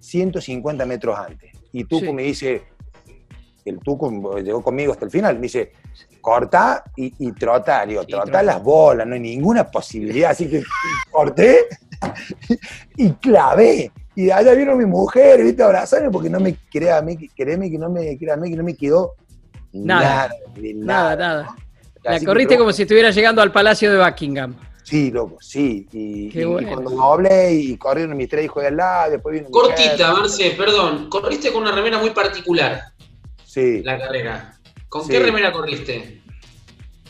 150 0.00 0.84
metros 0.86 1.16
antes. 1.16 1.53
Y 1.74 1.84
Tuco 1.84 2.12
me 2.12 2.22
dice, 2.22 2.62
el 3.64 3.80
Tuco 3.80 4.38
llegó 4.38 4.62
conmigo 4.62 4.92
hasta 4.92 5.06
el 5.06 5.10
final, 5.10 5.34
me 5.34 5.42
dice, 5.42 5.72
corta 6.20 6.84
y, 6.96 7.12
y 7.18 7.32
trota, 7.32 7.84
digo, 7.84 8.06
trota 8.06 8.44
las 8.44 8.62
bolas, 8.62 9.04
no 9.04 9.14
hay 9.14 9.20
ninguna 9.20 9.68
posibilidad, 9.68 10.30
así 10.30 10.48
que 10.48 10.62
corté 11.10 11.66
y 12.96 13.10
clavé. 13.14 13.90
Y 14.14 14.30
allá 14.30 14.54
vino 14.54 14.76
mi 14.76 14.86
mujer, 14.86 15.42
viste, 15.42 15.64
abrazarme 15.64 16.10
porque 16.12 16.30
no 16.30 16.38
me 16.38 16.54
crea 16.70 16.98
a 16.98 17.02
mí, 17.02 17.16
créeme 17.36 17.68
que 17.68 17.76
no 17.76 17.90
me 17.90 18.16
crea 18.16 18.34
a 18.34 18.36
mí 18.36 18.48
que 18.48 18.56
no 18.56 18.62
me 18.62 18.76
quedó 18.76 19.14
nada, 19.72 20.30
nada, 20.76 21.16
nada. 21.16 21.56
La 22.04 22.20
corriste 22.20 22.56
como 22.56 22.72
si 22.72 22.82
estuviera 22.82 23.10
llegando 23.10 23.42
al 23.42 23.50
Palacio 23.50 23.90
de 23.90 23.98
Buckingham. 23.98 24.54
Sí, 24.84 25.10
loco, 25.10 25.38
sí. 25.40 25.88
Y, 25.92 26.30
cuando 26.44 27.02
hablé 27.02 27.54
y 27.54 27.76
corrieron 27.78 28.16
mis 28.16 28.28
tres 28.28 28.44
hijos 28.44 28.62
de 28.62 28.68
al 28.68 28.76
lado, 28.76 29.12
después 29.12 29.34
vino. 29.34 29.50
Cortita, 29.50 30.12
Marce, 30.12 30.50
perdón. 30.50 31.08
Corriste 31.08 31.50
con 31.50 31.62
una 31.62 31.72
remera 31.72 31.98
muy 31.98 32.10
particular. 32.10 32.82
Sí. 33.46 33.82
La 33.82 33.98
carrera. 33.98 34.58
¿Con 34.88 35.08
qué 35.08 35.18
remera 35.18 35.50
corriste? 35.52 36.20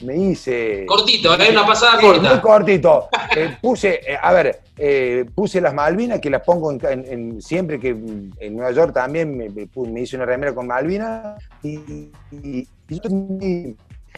Me 0.01 0.17
hice. 0.17 0.87
Cortito, 0.87 1.33
hay 1.33 1.51
una 1.51 1.67
pasada 1.67 2.01
corta. 2.01 2.31
Muy 2.31 2.41
cortito. 2.41 3.09
Eh, 3.37 3.57
puse, 3.61 4.01
eh, 4.07 4.17
a 4.23 4.33
ver, 4.33 4.61
eh, 4.79 5.25
puse 5.35 5.61
las 5.61 5.75
Malvinas, 5.75 6.21
que 6.21 6.31
las 6.31 6.43
pongo 6.43 6.71
en, 6.71 7.43
siempre 7.43 7.81
que 7.81 7.89
en 7.89 8.57
Nueva 8.57 8.71
York 8.71 8.95
también 8.95 9.37
me, 9.37 10.01
hice 10.01 10.15
una 10.15 10.25
remera 10.25 10.55
con 10.55 10.69
Malvinas. 10.69 11.43
Y, 11.65 12.13
y, 12.31 12.69
yo 12.89 13.01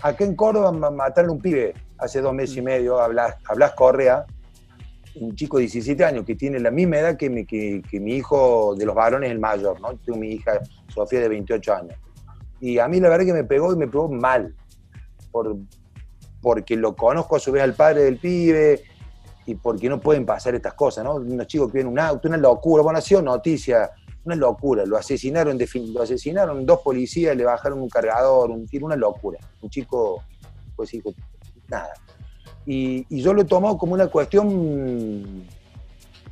acá 0.03 0.25
en 0.25 0.35
Córdoba 0.35 0.73
mataron 0.91 1.33
un 1.33 1.41
pibe 1.41 1.75
hace 1.99 2.21
dos 2.21 2.35
meses 2.35 2.57
y 2.57 2.63
medio, 2.63 3.01
hablas, 3.01 3.37
hablas 3.49 3.73
Correa, 3.73 4.27
un 5.17 5.35
chico 5.35 5.57
de 5.57 5.63
17 5.63 6.05
años 6.05 6.25
que 6.25 6.35
tiene 6.35 6.61
la 6.61 6.71
misma 6.71 6.99
edad 6.99 7.17
que 7.17 7.31
mi, 7.31 7.47
que, 7.47 7.83
mi 7.93 8.15
hijo 8.15 8.75
de 8.77 8.85
los 8.85 8.95
varones, 8.95 9.31
el 9.31 9.39
mayor, 9.39 9.81
¿no? 9.81 9.97
Tengo 9.97 10.19
mi 10.19 10.29
hija 10.29 10.61
Sofía 10.89 11.21
de 11.21 11.29
28 11.29 11.75
años. 11.75 11.95
Y 12.61 12.79
a 12.79 12.89
mí 12.89 13.01
la 13.01 13.09
verdad 13.09 13.25
que 13.25 13.33
me 13.33 13.45
pegó 13.45 13.73
y 13.73 13.77
me 13.77 13.87
pegó 13.87 14.09
mal, 14.09 14.55
por, 15.31 15.57
porque 16.41 16.77
lo 16.77 16.95
conozco 16.95 17.37
a 17.37 17.39
su 17.39 17.53
vez 17.53 17.63
al 17.63 17.75
padre 17.75 18.05
del 18.05 18.19
pibe 18.19 18.83
y 19.47 19.55
porque 19.55 19.89
no 19.89 20.01
pueden 20.01 20.27
pasar 20.27 20.55
estas 20.55 20.75
cosas, 20.75 21.05
¿no? 21.05 21.15
Unos 21.15 21.47
chicos 21.47 21.69
que 21.69 21.79
vienen 21.79 21.93
un 21.93 21.99
auto, 21.99 22.29
una 22.29 22.37
locura, 22.37 22.83
bueno, 22.83 22.99
ha 22.99 23.03
sido 23.03 23.23
noticia, 23.23 23.91
una 24.27 24.37
locura, 24.37 24.85
lo 24.85 24.97
asesinaron, 24.97 25.59
lo 25.93 26.03
asesinaron 26.03 26.67
dos 26.67 26.81
policías, 26.81 27.37
le 27.37 27.45
bajaron 27.45 27.81
un 27.81 27.89
cargador, 27.89 28.51
un 28.51 28.67
tiro, 28.67 28.87
una 28.87 28.97
locura. 28.97 29.39
Un 29.63 29.71
chico, 29.71 30.23
pues 30.75 30.93
hijo, 30.95 31.15
nada. 31.69 31.95
Y, 32.67 33.07
yo 33.23 33.33
lo 33.33 33.47
tomo 33.47 33.79
como 33.79 33.95
una 33.95 34.09
cuestión 34.09 35.45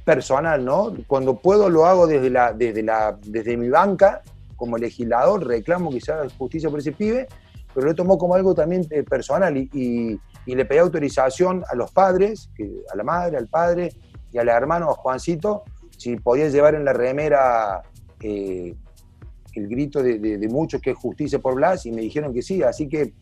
personal, 0.04 0.64
¿no? 0.64 0.92
Cuando 1.06 1.36
puedo 1.36 1.70
lo 1.70 1.86
hago 1.86 2.06
desde, 2.06 2.28
la, 2.30 2.52
desde, 2.52 2.82
la, 2.82 3.16
desde 3.22 3.56
mi 3.56 3.68
banca, 3.68 4.22
como 4.56 4.76
legislador, 4.76 5.46
reclamo 5.46 5.90
haga 6.08 6.26
justicia 6.36 6.68
por 6.68 6.80
ese 6.80 6.92
pibe, 6.92 7.28
pero 7.72 7.86
lo 7.86 7.94
tomo 7.94 8.18
como 8.18 8.34
algo 8.34 8.54
también 8.54 8.86
eh, 8.90 9.02
personal 9.02 9.56
y, 9.56 10.20
le 10.46 10.64
pedí 10.66 10.78
autorización 10.78 11.64
a 11.70 11.74
los 11.74 11.90
padres, 11.90 12.50
a 12.92 12.96
la 12.96 13.02
madre, 13.02 13.38
al 13.38 13.46
padre 13.46 13.92
y 14.30 14.36
al 14.36 14.48
hermano, 14.48 14.90
a 14.90 14.94
Juancito, 14.94 15.64
si 16.04 16.16
podía 16.16 16.48
llevar 16.50 16.74
en 16.74 16.84
la 16.84 16.92
remera 16.92 17.82
eh, 18.20 18.74
el 19.54 19.68
grito 19.68 20.02
de, 20.02 20.48
muchos 20.50 20.82
que 20.82 20.90
es 20.90 20.96
justicia 20.96 21.38
por 21.38 21.54
Blas 21.54 21.86
y 21.86 21.92
me 21.92 22.02
dijeron 22.02 22.34
que 22.34 22.42
sí, 22.42 22.62
así 22.62 22.88
que 22.88 23.14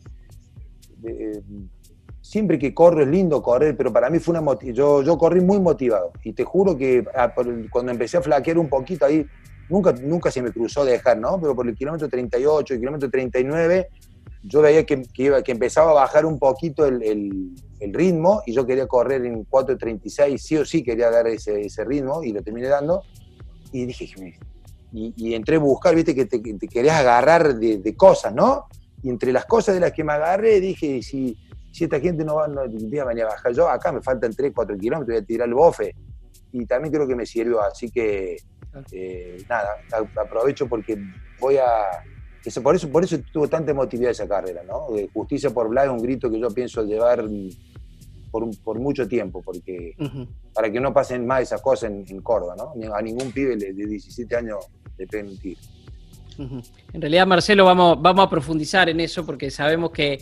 eh, 1.05 1.41
siempre 2.21 2.59
que 2.59 2.75
corro 2.75 3.03
es 3.03 3.09
lindo 3.09 3.41
correr, 3.41 3.77
pero 3.77 3.93
para 3.93 4.11
mí 4.11 4.19
fue 4.19 4.37
una 4.37 4.59
yo, 4.73 5.03
yo 5.03 5.17
corrí 5.17 5.41
muy 5.41 5.61
motivado 5.61 6.11
y 6.25 6.33
te 6.33 6.43
juro 6.43 6.77
que 6.77 7.05
ah, 7.15 7.33
cuando 7.71 7.93
empecé 7.93 8.17
a 8.17 8.23
flaquear 8.23 8.59
un 8.59 8.69
poquito 8.69 9.05
ahí, 9.05 9.25
nunca, 9.69 9.93
nunca 9.93 10.33
se 10.33 10.43
me 10.43 10.51
cruzó 10.51 10.85
dejar, 10.85 11.19
¿no? 11.19 11.41
Pero 11.41 11.55
por 11.55 11.69
el 11.69 11.77
kilómetro 11.77 12.09
38, 12.09 12.75
el 12.75 12.81
kilómetro 12.81 13.11
39, 13.11 13.89
yo 14.43 14.61
veía 14.61 14.85
que, 14.85 15.03
iba, 15.17 15.43
que 15.43 15.53
empezaba 15.53 15.91
a 15.91 15.95
bajar 15.95 16.27
un 16.27 16.39
poquito 16.39 16.87
el, 16.87 17.55
ritmo 17.81 18.43
y 18.47 18.53
yo 18.53 18.65
quería 18.65 18.87
correr 18.87 19.27
en 19.27 19.45
4.36, 19.45 20.39
sí 20.39 20.57
o 20.57 20.65
sí 20.65 20.85
quería 20.85 21.11
dar 21.11 21.27
ese, 21.27 21.85
ritmo 21.85 22.23
y 22.23 22.33
lo 22.33 22.43
terminé 22.43 22.69
dando. 22.69 23.03
Y 23.73 23.87
dije, 23.87 24.09
y, 24.93 25.35
entré 25.35 25.57
a 25.57 25.59
buscar, 25.59 25.95
viste, 25.95 26.15
que 26.15 26.27
te, 26.27 26.41
querías 26.41 26.97
agarrar 26.97 27.57
de, 27.57 27.79
de, 27.79 27.97
cosas, 27.97 28.35
¿no? 28.35 28.67
Y 29.03 29.09
entre 29.11 29.33
las 29.33 29.47
cosas 29.47 29.75
de 29.75 29.81
las 29.81 29.93
que 29.93 30.05
me 30.05 30.13
agarré, 30.13 30.61
dije, 30.61 31.03
si 31.03 31.37
si 31.73 31.85
esta 31.85 31.99
gente 31.99 32.25
no 32.25 32.37
va, 32.37 32.47
no, 32.47 32.69
día 32.69 33.05
venía 33.05 33.25
a 33.25 33.29
bajar 33.29 33.53
yo, 33.53 33.69
acá 33.69 33.91
me 33.91 34.03
faltan 34.03 34.33
3, 34.33 34.53
4 34.55 34.77
kilómetros, 34.77 35.15
voy 35.15 35.23
a 35.23 35.27
tirar 35.27 35.49
el 35.49 35.55
bofe. 35.55 35.95
Y 36.53 36.67
también 36.67 36.93
creo 36.93 37.09
que 37.09 37.17
me 37.17 37.25
sirvió, 37.25 37.63
así 37.63 37.91
que 37.91 38.37
eh, 38.93 39.43
nada, 39.49 39.77
aprovecho 40.23 40.69
porque 40.69 40.99
voy 41.41 41.57
a... 41.57 42.05
Eso, 42.45 42.63
por, 42.63 42.75
eso, 42.75 42.89
por 42.89 43.05
eso 43.05 43.19
tuvo 43.33 43.49
tanta 43.49 43.71
emotividad 43.71 44.11
esa 44.11 44.29
carrera, 44.29 44.63
¿no? 44.65 44.87
justicia 45.13 45.51
por 45.51 45.69
Blas 45.69 45.85
es 45.87 45.91
un 45.91 46.03
grito 46.03 46.31
que 46.31 46.41
yo 46.41 46.49
pienso 46.49 46.83
llevar 46.85 47.25
por, 48.31 48.45
por 48.59 48.81
mucho 48.81 49.07
tiempo, 49.07 49.43
porque 49.43 49.95
para 50.53 50.71
que 50.71 50.81
no 50.81 50.93
pasen 50.93 51.27
más 51.27 51.43
esas 51.43 51.63
cosas 51.63 51.91
en, 51.91 52.21
Córdoba, 52.21 52.57
¿no? 52.57 52.95
A 52.95 53.01
ningún 53.01 53.31
pibe 53.31 53.57
de 53.57 53.73
17 53.73 54.37
años 54.37 54.59
le 54.99 55.07
peguen 55.07 55.29
un 55.29 55.39
tiro. 55.39 55.61
En 56.93 57.01
realidad, 57.01 57.27
Marcelo, 57.27 57.65
vamos, 57.65 58.01
vamos 58.01 58.27
a 58.27 58.31
profundizar 58.31 58.89
en 58.89 59.01
eso 59.01 59.25
porque 59.25 59.51
sabemos 59.51 59.91
que 59.91 60.19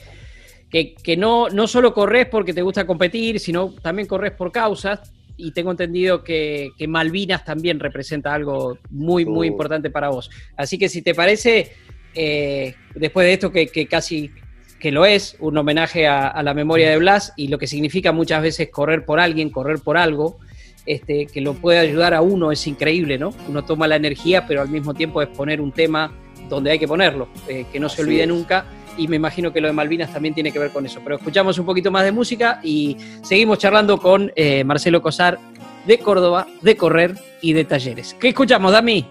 que, 0.71 1.17
no, 1.17 1.49
no 1.49 1.67
solo 1.67 1.93
corres 1.93 2.27
porque 2.27 2.55
te 2.55 2.63
gusta 2.63 2.87
competir, 2.87 3.41
sino 3.41 3.75
también 3.83 4.07
corres 4.07 4.33
por 4.33 4.53
causas. 4.53 5.13
Y 5.37 5.53
tengo 5.53 5.71
entendido 5.71 6.23
que, 6.23 6.71
Malvinas 6.87 7.45
también 7.45 7.81
representa 7.81 8.35
algo 8.35 8.79
muy, 8.91 9.25
muy 9.25 9.49
importante 9.49 9.91
para 9.91 10.11
vos. 10.11 10.31
Así 10.57 10.79
que 10.79 10.89
si 10.89 11.03
te 11.03 11.15
parece, 11.15 11.73
eh, 12.15 12.75
después 12.95 13.27
de 13.27 13.33
esto 13.33 13.53
que, 13.53 13.87
casi 13.87 14.31
que 14.79 14.91
lo 14.91 15.05
es, 15.05 15.37
un 15.41 15.57
homenaje 15.59 16.07
a, 16.07 16.43
la 16.43 16.55
memoria 16.55 16.91
de 16.91 16.99
Blas 16.99 17.33
y 17.37 17.49
lo 17.49 17.59
que 17.59 17.67
significa 17.67 18.13
muchas 18.13 18.43
veces 18.43 18.71
correr 18.71 19.05
por 19.05 19.21
alguien, 19.21 19.51
correr 19.51 19.81
por 19.81 19.97
algo, 19.97 20.39
este, 20.87 21.27
que 21.27 21.41
lo 21.41 21.55
puede 21.55 21.79
ayudar 21.79 22.15
a 22.15 22.23
uno, 22.23 22.51
es 22.51 22.67
increíble, 22.67 23.19
¿no? 23.19 23.35
Uno 23.49 23.65
toma 23.65 23.87
la 23.87 23.97
energía, 23.97 24.47
pero 24.47 24.63
al 24.63 24.69
mismo 24.69 24.95
tiempo 24.95 25.21
es 25.21 25.29
poner 25.29 25.61
un 25.61 25.73
tema 25.73 26.13
donde 26.49 26.71
hay 26.71 26.79
que 26.79 26.89
ponerlo, 26.89 27.29
eh, 27.47 27.67
que 27.71 27.79
no 27.79 27.89
se 27.89 28.03
olvide 28.03 28.27
nunca 28.27 28.65
y 28.97 29.09
me 29.09 29.17
imagino 29.17 29.53
que 29.53 29.61
lo 29.61 29.69
de 29.69 29.73
Malvinas 29.73 30.13
también 30.13 30.35
tiene 30.35 30.53
que 30.53 30.59
ver 30.59 30.71
con 30.71 30.85
eso. 30.85 31.01
Pero 31.03 31.17
escuchamos 31.17 31.59
un 31.59 31.67
poquito 31.67 31.91
más 31.91 32.05
de 32.05 32.13
música 32.13 32.61
y 32.63 32.97
seguimos 33.23 33.59
charlando 33.59 33.99
con 33.99 34.33
eh, 34.37 34.65
Marcelo 34.65 35.01
Cosar 35.03 35.39
de 35.87 35.99
Córdoba, 35.99 36.47
de 36.61 36.77
Correr 36.77 37.15
y 37.41 37.53
de 37.53 37.65
Talleres. 37.65 38.15
¿Qué 38.19 38.29
escuchamos, 38.29 38.73
Dami? 38.73 39.07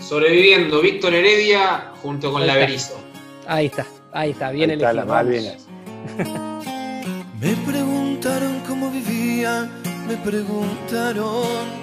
Sobreviviendo, 0.00 0.80
Víctor 0.80 1.14
Heredia 1.14 1.92
junto 2.02 2.32
con 2.32 2.44
la 2.46 2.56
Berizo. 2.56 2.98
Ahí 3.46 3.66
está, 3.66 3.86
ahí 4.12 4.30
está, 4.30 4.50
bien 4.50 4.70
elegido. 4.70 4.90
Está 4.90 5.04
Malvinas. 5.04 5.68
me 7.40 7.54
preguntaron 7.70 8.60
cómo 8.66 8.90
vivía, 8.90 9.70
me 10.08 10.16
preguntaron. 10.16 11.78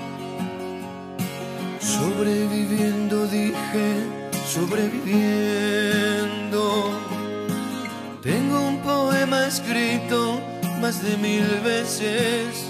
Sobreviviendo, 1.80 3.28
dije, 3.28 3.94
sobreviviendo. 4.46 7.00
Tengo 8.22 8.62
un 8.62 8.82
poema 8.82 9.48
escrito 9.48 10.42
más 10.82 11.02
de 11.04 11.16
mil 11.18 11.46
veces. 11.64 12.66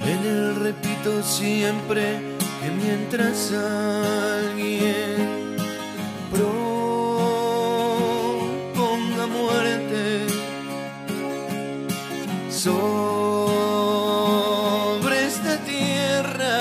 En 0.00 0.18
él 0.26 0.56
repito 0.56 1.22
siempre 1.22 2.31
que 2.62 2.70
mientras 2.70 3.52
alguien 3.52 5.56
proponga 6.30 6.46
muerte 9.26 10.26
sobre 12.50 12.86
esta 15.26 15.58
tierra 15.64 16.60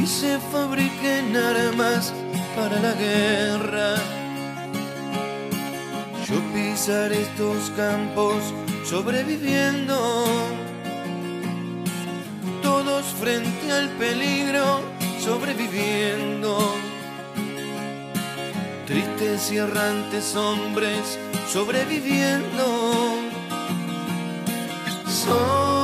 y 0.00 0.06
se 0.06 0.38
fabriquen 0.52 1.36
armas 1.36 2.12
para 2.54 2.78
la 2.80 2.92
guerra. 2.92 3.96
Estos 6.86 7.70
campos 7.78 8.52
sobreviviendo, 8.84 10.26
todos 12.74 13.04
frente 13.20 13.70
al 13.70 13.88
peligro 13.90 14.80
sobreviviendo. 15.20 16.58
Tristes 18.84 19.52
y 19.52 19.58
errantes 19.58 20.34
hombres 20.34 21.18
sobreviviendo. 21.52 22.66
no 25.28 25.83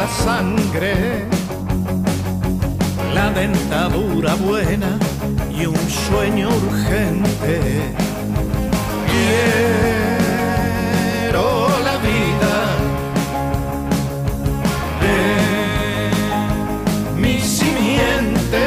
la 0.00 0.08
sangre, 0.08 1.26
la 3.14 3.30
dentadura 3.32 4.34
buena 4.34 4.98
y 5.54 5.66
un 5.66 5.90
sueño 6.06 6.48
urgente. 6.48 7.92
Quiero 9.12 9.84
la 11.88 11.96
vida 12.08 12.54
de 15.02 15.18
mi 17.20 17.36
simiente. 17.58 18.64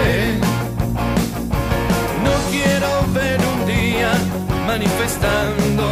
No 2.25 2.33
quiero 2.51 2.91
ver 3.17 3.39
un 3.53 3.59
día 3.65 4.11
manifestando 4.67 5.85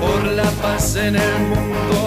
por 0.00 0.20
la 0.40 0.50
paz 0.62 0.86
en 0.96 1.14
el 1.16 1.34
mundo 1.50 1.99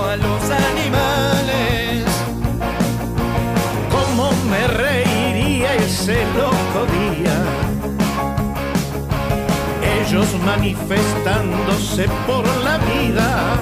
manifestándose 10.46 12.08
por 12.28 12.46
la 12.64 12.78
vida. 12.78 13.60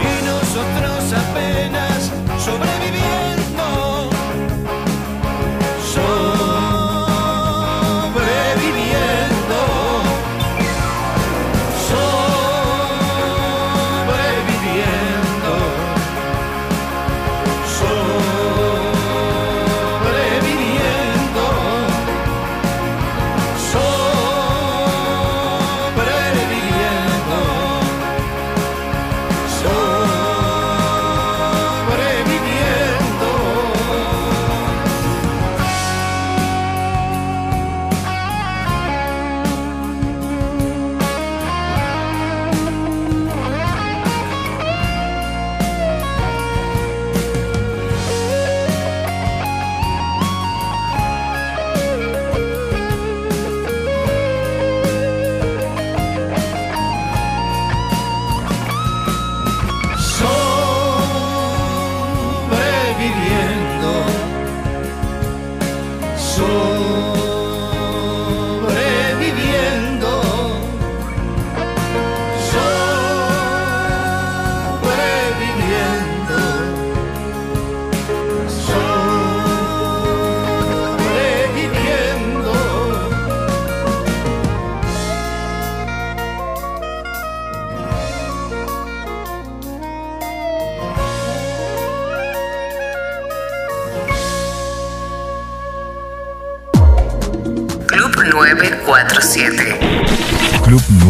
Y 0.00 0.24
nosotros 0.24 1.12
apenas 1.12 2.12
sobreviviendo. 2.38 2.79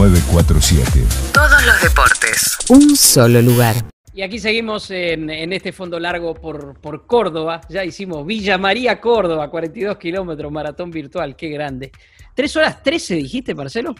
947. 0.00 1.04
Todos 1.34 1.66
los 1.66 1.82
deportes. 1.82 2.56
Un 2.70 2.96
solo 2.96 3.42
lugar. 3.42 3.74
Y 4.14 4.22
aquí 4.22 4.38
seguimos 4.38 4.90
en, 4.90 5.28
este 5.52 5.72
fondo 5.72 6.00
largo 6.00 6.32
por, 6.32 6.80
por, 6.80 7.06
Córdoba. 7.06 7.60
Ya 7.68 7.84
hicimos 7.84 8.24
Villa 8.24 8.56
María, 8.56 8.98
Córdoba, 8.98 9.50
42 9.50 9.98
kilómetros, 9.98 10.50
maratón 10.50 10.90
virtual. 10.90 11.36
Qué 11.36 11.50
grande. 11.50 11.92
¿Tres 12.34 12.56
horas 12.56 12.82
13 12.82 13.16
dijiste, 13.16 13.54
Marcelo? 13.54 13.94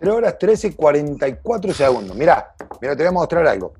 3 0.00 0.12
horas 0.12 0.36
13, 0.36 0.74
44 0.74 1.72
segundos. 1.72 2.16
Mirá, 2.16 2.52
mira, 2.80 2.96
te 2.96 3.04
voy 3.04 3.08
a 3.08 3.12
mostrar 3.12 3.46
algo. 3.46 3.74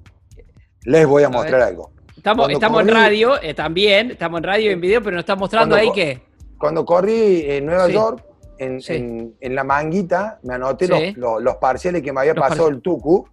Les 0.84 1.04
voy 1.04 1.24
a, 1.24 1.28
mostrar 1.28 1.62
algo. 1.62 1.90
Estamos, 2.16 2.48
estamos 2.48 2.80
en 2.80 2.88
radio 2.88 3.42
eh, 3.42 3.54
también, 3.54 4.12
estamos 4.12 4.38
en 4.38 4.44
radio 4.44 4.70
y 4.70 4.74
en 4.74 4.80
video, 4.80 5.02
pero 5.02 5.16
nos 5.16 5.22
está 5.22 5.34
mostrando 5.34 5.74
ahí 5.74 5.90
que. 5.92 6.22
Cuando 6.58 6.84
corrí 6.84 7.42
en 7.44 7.66
Nueva 7.66 7.88
York, 7.88 8.24
en, 8.62 9.54
la 9.54 9.64
manguita 9.64 10.38
me 10.42 10.54
anoté 10.54 10.88
los, 11.16 11.56
parciales 11.56 12.02
que 12.02 12.12
me 12.12 12.20
había 12.20 12.34
pasado 12.34 12.68
el 12.68 12.80
Tucu. 12.80 13.26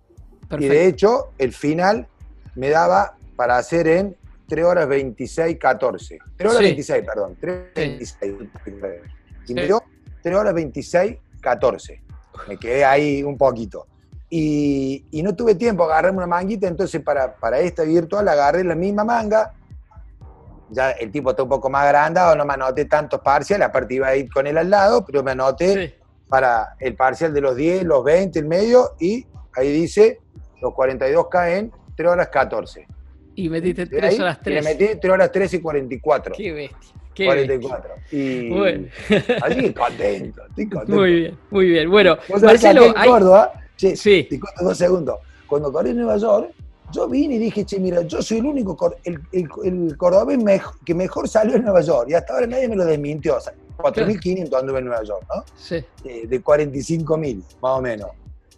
Y 0.58 0.68
de 0.68 0.88
hecho, 0.88 1.30
el 1.38 1.54
final 1.54 2.08
me 2.56 2.70
daba 2.70 3.16
para 3.36 3.58
hacer 3.58 3.88
en 3.88 4.16
3 4.48 4.66
horas 4.66 4.88
26, 4.88 5.58
14. 5.58 6.20
3 6.36 6.50
horas 6.50 6.64
26, 6.64 7.06
perdón. 7.06 7.38
3 7.40 7.74
26. 7.76 8.34
Y 9.48 9.54
me 9.54 9.66
dio 9.66 9.84
3 10.24 10.36
horas 10.36 10.54
26, 10.54 11.18
14. 11.40 12.02
Me 12.48 12.58
quedé 12.58 12.84
ahí 12.84 13.24
un 13.24 13.38
poquito. 13.38 13.86
Y, 14.30 15.04
no 15.24 15.36
tuve 15.36 15.56
tiempo, 15.56 15.86
agarrarme 15.86 16.18
una 16.18 16.28
manguita, 16.28 16.68
entonces 16.68 17.02
para, 17.02 17.36
para 17.36 17.60
esta 17.60 17.84
virtual 17.84 18.28
agarré 18.28 18.64
la 18.64 18.76
misma 18.76 19.04
manga, 19.04 19.54
ya 20.70 20.92
el 20.92 21.12
tipo 21.12 21.32
está 21.32 21.44
un 21.44 21.50
poco 21.50 21.70
más 21.70 21.86
agrandado, 21.86 22.36
no 22.36 22.46
me 22.46 22.54
anoté 22.54 22.86
tantos 22.86 23.22
parciales, 23.22 23.68
aparte 23.68 23.96
iba 23.96 24.08
a 24.08 24.16
ir 24.16 24.30
con 24.32 24.48
él 24.48 24.58
al 24.58 24.70
lado, 24.70 25.06
pero 25.06 25.24
me 25.24 25.32
anoté 25.32 25.98
para 26.28 26.76
el 26.80 26.96
parcial 26.96 27.34
de 27.34 27.42
los 27.42 27.56
10, 27.56 27.84
los 27.84 28.04
20, 28.04 28.40
el 28.40 28.46
medio, 28.46 28.92
y 29.00 29.26
ahí 29.56 29.72
dice 29.72 30.20
los 30.62 30.74
42K 30.74 31.58
en 31.58 31.72
3 31.96 32.10
horas 32.10 32.30
14. 32.30 32.88
Y 33.36 33.50
metiste 33.50 33.88
3 33.88 34.20
horas 34.20 34.40
3. 34.44 34.48
Y 34.48 34.56
le 34.56 34.62
metí 34.62 35.00
3 35.00 35.14
horas 35.14 35.32
13 35.32 35.58
y 35.58 35.60
44. 35.62 36.36
Qué 36.36 36.52
bestia. 36.52 36.94
Qué 37.14 37.26
44. 37.26 37.94
Y 38.12 38.50
bueno. 38.50 38.88
así 39.42 39.74
contento, 39.74 40.42
estoy 40.48 40.70
contento. 40.70 40.96
Muy 40.96 41.14
bien, 41.14 41.38
muy 41.50 41.70
bien. 41.70 41.90
Bueno, 41.90 42.18
Marcelo, 42.42 42.86
en 42.86 42.94
Córdoba, 42.94 43.54
sí, 43.76 43.96
sí. 43.96 44.28
te 44.30 44.40
cuento 44.40 44.64
dos 44.64 44.78
segundos. 44.78 45.20
Cuando 45.48 45.72
corrí 45.72 45.90
en 45.90 45.98
Nueva 45.98 46.18
York, 46.18 46.52
yo 46.92 47.08
vine 47.08 47.36
y 47.36 47.38
dije, 47.38 47.66
che, 47.66 47.80
mira, 47.80 48.02
yo 48.02 48.22
soy 48.22 48.40
el 48.40 48.46
único, 48.46 48.96
el, 49.04 49.22
el, 49.32 49.98
cordobés 49.98 50.62
que 50.86 50.94
mejor 50.94 51.28
salió 51.28 51.56
en 51.56 51.64
Nueva 51.64 51.82
York, 51.82 52.10
y 52.10 52.14
hasta 52.14 52.34
ahora 52.34 52.48
nadie 52.48 52.68
me 52.68 52.76
lo 52.76 52.86
desmintió. 52.86 53.38
O 53.38 53.40
sea, 53.40 53.54
4.500 53.78 54.60
anduve 54.60 54.80
en 54.80 54.86
Nueva 54.86 55.04
York, 55.04 55.26
¿no? 55.34 55.44
Sí. 55.58 55.84
Eh, 56.04 56.28
de 56.28 56.44
45.000, 56.44 57.44
más 57.62 57.78
o 57.78 57.82
menos. 57.82 58.10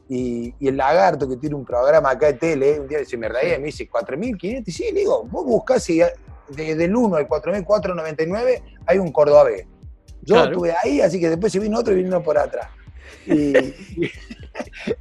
Y, 0.10 0.54
el 0.60 0.78
lagarto 0.78 1.28
que 1.28 1.38
tiene 1.38 1.56
un 1.56 1.66
programa 1.66 2.10
acá 2.12 2.28
de 2.28 2.34
tele, 2.34 2.80
un 2.80 2.88
día 2.88 3.04
se 3.06 3.18
me 3.18 3.30
reía 3.30 3.56
y 3.56 3.60
me 3.60 3.66
dice, 3.68 3.90
4.500, 3.90 4.64
y 4.66 4.72
sí, 4.72 4.86
le 4.92 5.02
digo, 5.02 5.24
vos 5.24 5.46
buscás 5.46 5.90
y 5.90 6.02
desde 6.50 6.86
el 6.86 6.96
1 6.96 7.16
al 7.16 7.28
4.499 7.28 8.62
hay 8.86 8.98
un 8.98 9.12
cordobés. 9.12 9.66
Yo 10.24 10.44
estuve 10.44 10.74
ahí, 10.84 11.02
así 11.02 11.20
que 11.20 11.30
después 11.30 11.52
se 11.52 11.60
vino 11.60 11.80
otro 11.80 11.94
y 11.94 12.04
vino 12.04 12.22
por 12.22 12.38
atrás. 12.38 12.68
Y, 13.26 13.54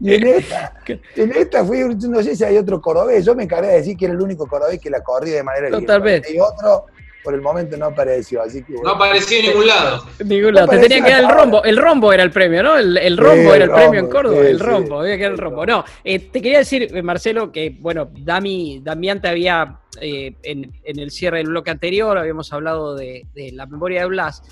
en, 0.01 0.27
esta, 0.27 0.75
en 1.17 1.33
esta 1.33 1.65
fui, 1.65 1.81
no 1.81 2.23
sé 2.23 2.37
si 2.37 2.45
hay 2.45 2.57
otro 2.57 2.81
cordobés, 2.81 3.25
yo 3.25 3.35
me 3.35 3.45
encargué 3.45 3.69
de 3.69 3.77
decir 3.77 3.97
que 3.97 4.07
era 4.07 4.15
el 4.15 4.21
único 4.21 4.47
cordobés 4.47 4.81
que 4.81 4.91
la 4.91 5.03
corría 5.03 5.37
de 5.37 5.43
manera 5.43 5.71
Totalmente. 5.71 6.33
Y 6.35 6.39
otro, 6.39 6.87
por 7.23 7.35
el 7.35 7.43
momento 7.43 7.77
no 7.77 7.87
apareció, 7.87 8.43
así 8.43 8.63
que... 8.63 8.75
No 8.83 8.91
apareció 8.91 9.39
en 9.39 9.47
ningún 9.47 9.67
lado. 9.67 10.07
ningún 10.25 10.55
lado. 10.55 10.69
Te 10.69 10.79
tenía 10.79 11.05
que 11.05 11.11
dar 11.11 11.25
el 11.25 11.31
rombo. 11.31 11.65
El 11.65 11.77
rombo 11.77 12.13
era 12.13 12.23
el 12.23 12.31
premio, 12.31 12.63
¿no? 12.63 12.77
El, 12.79 13.17
rombo 13.17 13.55
era 13.55 13.65
el 13.65 13.71
premio 13.71 14.01
en 14.01 14.09
Córdoba. 14.09 14.41
el 14.41 14.61
rombo, 14.61 15.01
había 15.01 15.17
que 15.17 15.23
dar 15.25 15.33
el 15.33 15.39
rombo. 15.39 15.67
No, 15.67 15.85
eh, 16.05 16.19
te 16.19 16.41
quería 16.41 16.59
decir, 16.59 16.89
eh, 16.95 17.03
Marcelo, 17.03 17.53
que, 17.53 17.77
bueno, 17.79 18.09
Dami, 18.11 18.81
Damián 18.83 19.21
te 19.21 19.29
había, 19.29 19.81
eh, 20.01 20.35
en, 20.43 20.73
el 20.85 21.11
cierre 21.11 21.39
del 21.39 21.49
bloque 21.49 21.71
anterior, 21.71 22.17
habíamos 22.17 22.53
hablado 22.53 22.95
de, 22.95 23.27
de 23.35 23.53
la 23.53 23.67
memoria 23.67 24.01
de 24.01 24.07
Blas, 24.07 24.43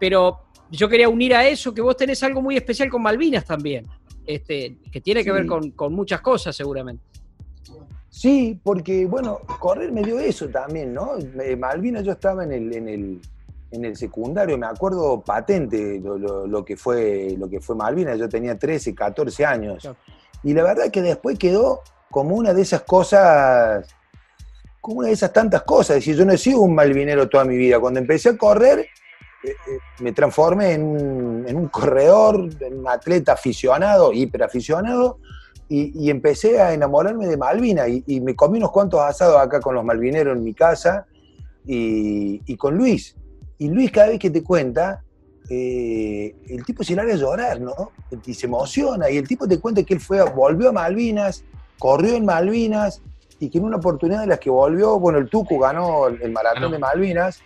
pero 0.00 0.40
yo 0.70 0.88
quería 0.88 1.08
unir 1.08 1.34
a 1.34 1.46
eso 1.46 1.74
que 1.74 1.80
vos 1.80 1.96
tenés 1.96 2.22
algo 2.22 2.42
muy 2.42 2.56
especial 2.56 2.88
con 2.88 3.02
Malvinas 3.02 3.44
también, 3.44 3.86
este, 4.26 4.78
que 4.90 5.00
tiene 5.00 5.24
que 5.24 5.32
ver 5.32 5.46
con, 5.46 5.94
muchas 5.94 6.20
cosas 6.20 6.56
seguramente. 6.56 7.02
Sí, 8.10 8.60
porque 8.62 9.06
bueno, 9.06 9.40
correr 9.58 9.90
me 9.90 10.02
dio 10.02 10.18
eso 10.20 10.48
también, 10.48 10.94
¿no? 10.94 11.12
Malvinas 11.58 12.04
yo 12.04 12.12
estaba 12.12 12.44
en 12.44 12.52
el, 12.52 12.72
en 12.74 12.88
el, 12.88 13.20
en 13.74 13.84
el 13.84 13.96
secundario, 13.96 14.56
me 14.56 14.66
acuerdo 14.66 15.20
patente 15.20 16.00
lo, 16.00 16.64
que 16.64 16.76
fue, 16.76 17.34
lo 17.36 17.48
que 17.48 17.60
fue 17.60 17.74
Malvinas, 17.74 18.18
yo 18.18 18.28
tenía 18.28 18.56
13, 18.56 18.94
14 18.94 19.44
años. 19.44 19.88
Y 20.42 20.54
la 20.54 20.62
verdad 20.62 20.90
que 20.90 21.02
después 21.02 21.38
quedó 21.38 21.82
como 22.10 22.36
una 22.36 22.54
de 22.54 22.62
esas 22.62 22.82
cosas, 22.82 23.86
como 24.80 25.00
una 25.00 25.08
de 25.08 25.14
esas 25.14 25.32
tantas 25.32 25.62
cosas. 25.62 25.96
Es 25.96 26.04
decir, 26.04 26.16
yo 26.16 26.24
no 26.24 26.32
he 26.32 26.38
sido 26.38 26.60
un 26.60 26.74
malvinero 26.74 27.28
toda 27.28 27.44
mi 27.44 27.56
vida. 27.56 27.80
Cuando 27.80 27.98
empecé 27.98 28.30
a 28.30 28.36
correr, 28.36 28.80
eh, 28.80 28.86
eh, 28.86 29.03
me 30.00 30.12
transformé 30.12 30.72
en 30.72 31.56
un, 31.56 31.68
corredor, 31.68 32.48
en 32.60 32.78
un 32.78 32.88
atleta 32.88 33.32
aficionado, 33.32 34.12
hiperaficionado, 34.12 35.18
y, 35.68 36.04
y 36.04 36.10
empecé 36.10 36.60
a 36.60 36.72
enamorarme 36.72 37.26
de 37.26 37.36
Malvina 37.36 37.88
y, 37.88 38.20
me 38.20 38.36
comí 38.36 38.58
unos 38.58 38.70
cuantos 38.70 39.00
asados 39.00 39.38
acá 39.38 39.60
con 39.60 39.74
los 39.74 39.84
malvineros 39.84 40.36
en 40.36 40.44
mi 40.44 40.54
casa 40.54 41.06
y, 41.66 42.56
con 42.56 42.76
Luis. 42.76 43.16
Y 43.58 43.68
Luis 43.68 43.90
cada 43.90 44.08
vez 44.08 44.18
que 44.18 44.30
te 44.30 44.42
cuenta, 44.42 45.02
eh, 45.48 46.34
el 46.48 46.64
tipo 46.64 46.84
se 46.84 46.94
larga 46.94 47.14
a 47.14 47.16
llorar, 47.16 47.60
¿no? 47.60 47.92
Y 48.26 48.34
se 48.34 48.46
emociona, 48.46 49.10
y 49.10 49.16
el 49.16 49.26
tipo 49.26 49.46
te 49.46 49.58
cuenta 49.58 49.82
que 49.82 49.94
él 49.94 50.00
fue, 50.00 50.22
volvió 50.30 50.70
a 50.70 50.72
Malvinas, 50.72 51.44
corrió 51.78 52.14
en 52.14 52.24
Malvinas, 52.24 53.00
y 53.40 53.48
que 53.48 53.58
en 53.58 53.64
una 53.64 53.76
oportunidad 53.78 54.20
de 54.20 54.26
las 54.26 54.38
que 54.38 54.50
volvió, 54.50 54.98
bueno, 54.98 55.18
el 55.18 55.28
Tucu 55.28 55.58
ganó 55.58 56.06
el 56.06 56.30
maratón 56.30 56.72
de 56.72 56.78
Malvinas, 56.78 57.42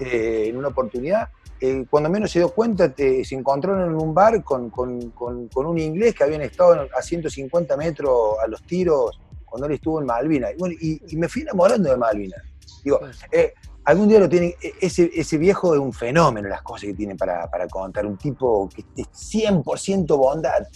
en 0.00 0.56
una 0.56 0.68
oportunidad, 0.68 1.28
eh, 1.60 1.84
cuando 1.90 2.08
menos 2.08 2.30
se 2.30 2.38
dio 2.38 2.48
cuenta, 2.50 2.92
se 2.96 3.34
encontraron 3.34 3.90
en 3.90 3.96
un 3.96 4.14
bar 4.14 4.42
con, 4.42 4.72
un 4.74 5.78
inglés 5.78 6.14
que 6.14 6.24
habían 6.24 6.42
estado 6.42 6.88
a 6.96 7.02
150 7.02 7.76
metros 7.76 8.38
a 8.42 8.46
los 8.46 8.62
tiros 8.62 9.20
cuando 9.44 9.66
él 9.66 9.74
estuvo 9.74 10.00
en 10.00 10.06
Malvinas. 10.06 10.52
Y, 10.80 11.16
me 11.16 11.28
fui 11.28 11.42
enamorando 11.42 11.90
de 11.90 11.96
Malvinas. 11.96 12.40
Digo, 12.82 13.00
eh, 13.30 13.52
algún 13.84 14.08
día 14.08 14.20
lo 14.20 14.28
tiene, 14.28 14.56
e, 14.62 14.72
ese, 14.80 15.10
ese 15.14 15.36
viejo 15.36 15.74
es 15.74 15.80
un 15.80 15.92
fenómeno, 15.92 16.48
las 16.48 16.62
cosas 16.62 16.86
que 16.86 16.94
tiene 16.94 17.16
para, 17.16 17.48
contar, 17.68 18.06
un 18.06 18.16
tipo 18.16 18.68
que 18.68 18.84
es 18.96 19.08
100% 19.08 20.06
bondad, 20.16 20.66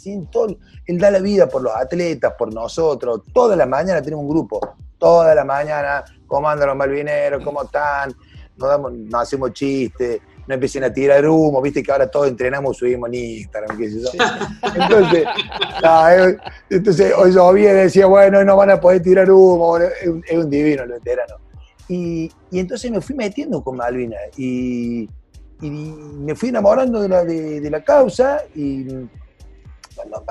él 0.86 0.98
da 0.98 1.10
la 1.10 1.20
vida 1.20 1.48
por 1.48 1.62
los 1.62 1.74
atletas, 1.74 2.34
por 2.36 2.52
nosotros, 2.52 3.22
toda 3.32 3.56
la 3.56 3.66
mañana 3.66 4.02
tenemos 4.02 4.24
un 4.24 4.30
grupo, 4.30 4.60
toda 4.98 5.34
la 5.34 5.44
mañana, 5.44 6.04
cómo 6.26 6.48
andan 6.48 6.68
los 6.68 6.76
malvineros, 6.76 7.42
cómo 7.42 7.62
están, 7.62 8.14
nos, 8.56 8.68
damos, 8.68 8.92
nos 8.92 9.22
hacemos 9.22 9.52
chistes, 9.52 10.20
no 10.46 10.54
empiecen 10.54 10.84
a 10.84 10.92
tirar 10.92 11.26
humo, 11.26 11.60
viste 11.62 11.82
que 11.82 11.90
ahora 11.90 12.10
todos 12.10 12.28
entrenamos, 12.28 12.76
subimos 12.76 13.08
en 13.08 13.14
Instagram, 13.14 13.78
qué 13.78 13.90
sé 13.90 14.00
yo. 14.00 14.08
Entonces, 14.74 15.24
eh, 15.84 16.36
entonces 16.70 17.12
hoy 17.16 17.32
llovía 17.32 17.72
y 17.72 17.76
decía, 17.76 18.06
bueno, 18.06 18.44
no 18.44 18.56
van 18.56 18.70
a 18.70 18.80
poder 18.80 19.02
tirar 19.02 19.30
humo, 19.30 19.78
es 19.78 20.36
un, 20.36 20.50
divino 20.50 20.84
lo 20.84 20.94
veterano. 20.94 21.36
Y, 21.88 22.30
y, 22.50 22.58
entonces 22.58 22.90
me 22.90 23.00
fui 23.00 23.14
metiendo 23.14 23.62
con 23.62 23.76
Malvina 23.76 24.16
y, 24.36 25.08
y 25.60 25.70
me 25.70 26.34
fui 26.34 26.48
enamorando 26.48 27.00
de 27.00 27.08
la, 27.08 27.24
de, 27.24 27.70
la 27.70 27.82
causa 27.82 28.42
y 28.54 28.84
no, 28.84 29.06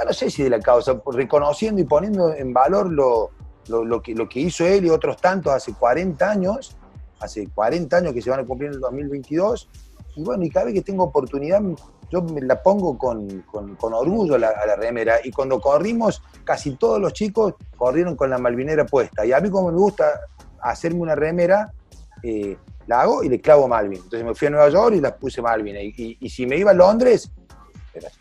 no, 0.05 0.14
sé 0.14 0.30
si 0.30 0.43
de 0.43 0.49
la 0.49 0.59
causa, 0.59 1.01
reconociendo 1.11 1.82
y 1.82 1.86
poniendo 1.86 2.34
en 2.34 2.53
valor 2.53 2.91
lo, 2.91 3.32
lo, 3.68 3.86
lo, 3.86 4.01
que, 4.01 4.14
lo 4.14 4.28
que 4.28 4.41
hizo 4.41 4.66
él 4.66 4.86
y 4.86 4.89
otros 4.89 5.18
tantos 5.18 5.53
hace 5.53 5.74
40 5.74 6.30
años, 6.30 6.76
hace 7.20 7.47
40 7.47 7.97
años 7.97 8.14
que 8.14 8.22
se 8.22 8.30
van 8.30 8.41
a 8.41 8.45
cumplir 8.45 8.70
en 8.70 8.76
el 8.76 8.82
2022, 8.82 9.70
y 10.16 10.24
bueno, 10.24 10.43
y 10.43 10.49
cada 10.49 10.66
vez 10.66 10.76
que 10.76 10.82
tengo 10.82 11.03
oportunidad, 11.05 11.61
yo 12.09 12.22
me 12.22 12.41
la 12.41 12.61
pongo 12.61 12.97
con, 12.97 13.43
orgullo 13.82 14.36
a 14.36 14.38
la, 14.38 14.76
remera. 14.76 15.18
Y 15.24 15.32
cuando 15.32 15.59
corrimos, 15.59 16.22
casi 16.43 16.76
todos 16.76 17.01
los 17.01 17.14
chicos 17.14 17.55
corrieron 17.76 18.16
con 18.16 18.30
la 18.30 18.38
malvinera 18.38 18.86
puesta. 18.86 19.26
Y 19.26 19.32
a 19.32 19.39
mí 19.39 19.49
como 19.49 19.72
me 19.72 19.78
gusta 19.78 20.22
hacerme 20.61 20.99
una 20.99 21.16
remera, 21.16 21.74
eh, 22.22 22.55
la 22.86 23.01
hago 23.01 23.24
y 23.24 23.30
le 23.30 23.41
clavo 23.41 23.68
Malvin. 23.68 23.97
Entonces 24.03 24.24
me 24.24 24.36
fui 24.36 24.47
a 24.47 24.51
Nueva 24.51 24.70
York 24.70 24.95
y 24.95 25.01
la 25.01 25.16
puse 25.16 25.41
Malvin. 25.41 25.76
Y, 25.97 26.30
si 26.30 26.45
me 26.45 26.57
iba 26.57 26.70
a 26.70 26.76
Londres, 26.76 27.32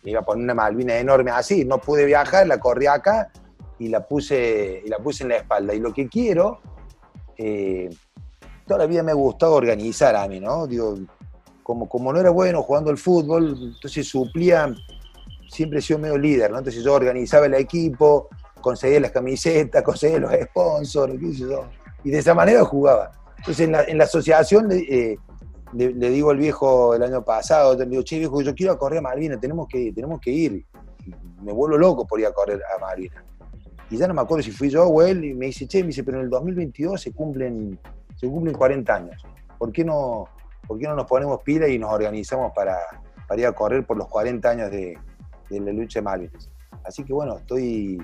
me 0.02 0.12
iba 0.12 0.20
a 0.20 0.24
poner 0.24 0.44
una 0.44 0.54
Malvina 0.54 0.96
enorme 0.96 1.30
así. 1.30 1.66
No 1.66 1.78
pude 1.78 2.06
viajar, 2.06 2.46
la 2.46 2.58
corrí 2.58 2.86
acá 2.86 3.30
y 3.78 3.88
la 3.88 4.06
puse, 4.06 4.82
y 4.86 4.88
la 4.88 4.98
puse 4.98 5.24
en 5.24 5.30
la 5.30 5.36
espalda. 5.36 5.74
Y 5.74 5.80
lo 5.80 5.92
que 5.92 6.08
quiero, 6.08 6.60
eh, 7.36 7.90
toda 8.66 8.78
la 8.78 8.86
vida 8.86 9.02
me 9.02 9.10
ha 9.10 9.16
gustado 9.16 9.52
organizar 9.52 10.16
a 10.16 10.26
mí, 10.28 10.40
¿no? 10.40 10.66
Digo, 10.66 10.96
como, 11.62 11.88
como 11.88 12.12
no 12.12 12.20
era 12.20 12.30
bueno 12.30 12.62
jugando 12.62 12.90
al 12.90 12.98
fútbol, 12.98 13.56
entonces 13.74 14.06
suplía, 14.06 14.74
siempre 15.48 15.78
he 15.78 15.82
sido 15.82 15.98
medio 15.98 16.18
líder, 16.18 16.50
¿no? 16.50 16.58
Entonces 16.58 16.82
yo 16.82 16.94
organizaba 16.94 17.46
el 17.46 17.54
equipo, 17.54 18.28
conseguía 18.60 19.00
las 19.00 19.10
camisetas, 19.10 19.82
conseguía 19.84 20.18
los 20.18 20.32
sponsors, 20.32 21.14
qué 21.18 21.46
y 22.04 22.10
de 22.10 22.18
esa 22.18 22.34
manera 22.34 22.64
jugaba. 22.64 23.12
Entonces 23.38 23.66
en 23.66 23.72
la, 23.72 23.84
en 23.84 23.98
la 23.98 24.04
asociación 24.04 24.68
eh, 24.72 25.16
le, 25.72 25.92
le, 25.92 26.10
digo 26.10 26.30
al 26.30 26.38
viejo 26.38 26.94
el 26.94 27.02
año 27.02 27.24
pasado, 27.24 27.76
le 27.76 27.86
digo, 27.86 28.02
che 28.02 28.18
viejo, 28.18 28.40
yo 28.42 28.54
quiero 28.54 28.76
correr 28.78 28.98
a 28.98 29.02
Malvinas, 29.02 29.40
tenemos 29.40 29.68
que, 29.68 29.92
tenemos 29.92 30.20
que 30.20 30.30
ir. 30.30 30.64
me 31.42 31.52
vuelvo 31.52 31.78
loco 31.78 32.06
por 32.06 32.18
ir 32.20 32.26
a 32.26 32.32
correr 32.32 32.60
a 32.76 32.80
Malvinas. 32.80 33.22
Y 33.90 33.98
ya 33.98 34.08
no 34.08 34.14
me 34.14 34.22
acuerdo 34.22 34.42
si 34.42 34.52
fui 34.52 34.70
yo 34.70 34.86
o 34.86 35.02
él, 35.02 35.24
y 35.24 35.34
me 35.34 35.46
dice, 35.46 35.66
che, 35.68 35.82
me 35.82 35.88
dice, 35.88 36.02
pero 36.02 36.18
en 36.18 36.24
el 36.24 36.30
2022 36.30 37.00
se 37.00 37.12
cumplen, 37.12 37.78
se 38.16 38.26
cumplen 38.26 38.54
40 38.54 38.94
años. 38.94 39.22
¿Por 39.58 39.70
qué 39.70 39.84
no, 39.84 40.28
¿por 40.72 40.78
qué 40.78 40.88
no 40.88 40.96
nos 40.96 41.06
ponemos 41.06 41.42
pila 41.42 41.68
y 41.68 41.78
nos 41.78 41.92
organizamos 41.92 42.50
para, 42.54 42.78
ir 43.36 43.44
a 43.44 43.52
correr 43.52 43.84
por 43.84 43.98
los 43.98 44.08
40 44.08 44.48
años 44.48 44.70
de, 44.70 44.96
la 45.50 45.70
lucha 45.70 45.98
de 45.98 46.04
Malvinas? 46.04 46.48
Así 46.82 47.04
que 47.04 47.12
bueno, 47.12 47.36
estoy... 47.36 48.02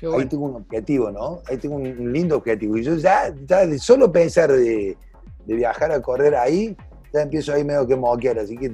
Ahí 0.00 0.24
tengo 0.26 0.46
un 0.46 0.56
objetivo, 0.56 1.10
¿no? 1.10 1.42
Ahí 1.46 1.58
tengo 1.58 1.76
un 1.76 2.12
lindo 2.12 2.38
objetivo. 2.38 2.78
Y 2.78 2.84
yo 2.84 2.96
ya, 2.96 3.30
de 3.30 3.78
solo 3.78 4.10
pensar 4.10 4.50
de, 4.50 4.96
viajar 5.44 5.92
a 5.92 6.00
correr 6.00 6.34
ahí, 6.36 6.74
ya 7.12 7.20
empiezo 7.20 7.52
ahí 7.52 7.64
medio 7.64 7.86
que 7.86 7.96
moquear. 7.96 8.38
Así 8.38 8.56
que 8.56 8.72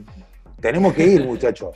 tenemos 0.61 0.95
que 0.95 1.05
ir, 1.05 1.24
muchachos. 1.26 1.74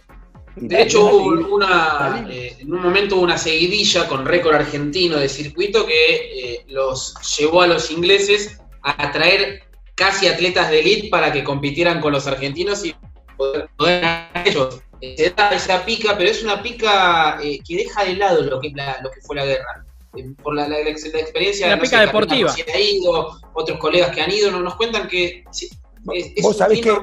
De 0.55 0.83
hecho, 0.83 1.05
hubo 1.05 1.55
una, 1.57 2.27
eh, 2.31 2.57
en 2.61 2.73
un 2.73 2.81
momento 2.81 3.17
hubo 3.17 3.25
una 3.25 3.39
seguidilla 3.39 4.07
con 4.07 4.25
récord 4.25 4.55
argentino 4.55 5.17
de 5.17 5.29
circuito 5.29 5.85
que 5.85 6.15
eh, 6.15 6.65
los 6.69 7.15
llevó 7.37 7.63
a 7.63 7.67
los 7.67 7.91
ingleses 7.91 8.61
a 8.83 9.11
traer 9.11 9.66
casi 9.97 10.29
atletas 10.29 10.71
de 10.71 10.81
elite 10.81 11.09
para 11.09 11.33
que 11.33 11.43
compitieran 11.43 12.01
con 12.01 12.13
los 12.13 12.27
argentinos 12.29 12.85
y 12.85 12.95
poder, 13.37 13.69
poder 13.77 14.05
ellos. 14.45 14.81
Se 15.01 15.31
da 15.31 15.51
esa 15.51 15.85
pica, 15.85 16.17
pero 16.17 16.31
es 16.31 16.43
una 16.43 16.63
pica 16.63 17.39
eh, 17.43 17.59
que 17.67 17.77
deja 17.77 18.05
de 18.05 18.15
lado 18.15 18.43
lo 18.43 18.61
que, 18.61 18.71
lo 19.03 19.11
que 19.11 19.21
fue 19.23 19.37
la 19.37 19.45
guerra. 19.45 19.85
Eh, 20.17 20.35
por 20.43 20.55
la, 20.55 20.69
la, 20.69 20.79
experiencia 20.79 21.69
la 21.69 21.81
pica 21.81 22.01
deportiva. 22.01 22.55
Que 22.55 22.71
ha 22.71 22.81
ido, 22.81 23.39
otros 23.53 23.79
colegas 23.79 24.15
que 24.15 24.23
han 24.23 24.31
ido, 24.31 24.51
nos, 24.51 24.77
cuentan 24.77 25.09
que 25.09 25.45
es, 25.53 26.43
¿Vos 26.43 26.57
sabés 26.57 26.81
que, 26.81 26.97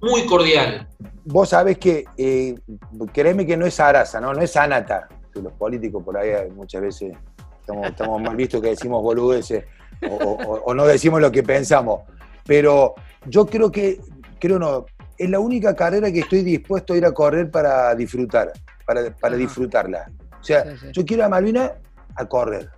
muy 0.00 0.26
cordial. 0.26 0.88
Vos 1.24 1.48
sabés 1.48 1.78
que, 1.78 2.04
eh, 2.16 2.54
créeme 3.12 3.46
que 3.46 3.56
no 3.56 3.66
es 3.66 3.78
Arasa, 3.80 4.20
¿no? 4.20 4.32
no 4.32 4.42
es 4.42 4.56
Anata, 4.56 5.08
que 5.32 5.40
los 5.40 5.52
políticos 5.52 6.02
por 6.04 6.16
ahí 6.16 6.50
muchas 6.50 6.82
veces 6.82 7.16
estamos, 7.60 7.86
estamos 7.86 8.22
mal 8.22 8.36
vistos 8.36 8.60
que 8.60 8.68
decimos 8.68 9.02
boludeces 9.02 9.64
o 10.02 10.74
no 10.74 10.86
decimos 10.86 11.20
lo 11.20 11.30
que 11.30 11.42
pensamos. 11.42 12.00
Pero 12.50 12.96
yo 13.26 13.46
creo 13.46 13.70
que, 13.70 14.00
creo 14.40 14.58
no, 14.58 14.84
es 15.16 15.30
la 15.30 15.38
única 15.38 15.72
carrera 15.76 16.10
que 16.10 16.18
estoy 16.18 16.42
dispuesto 16.42 16.94
a 16.94 16.96
ir 16.96 17.06
a 17.06 17.12
correr 17.12 17.48
para 17.48 17.94
disfrutar, 17.94 18.52
para, 18.84 19.36
disfrutarla. 19.36 20.10
O 20.40 20.42
sea, 20.42 20.64
yo 20.92 21.06
quiero 21.06 21.24
a 21.24 21.28
Malvina 21.28 21.74
a 22.16 22.24
correr. 22.26 22.68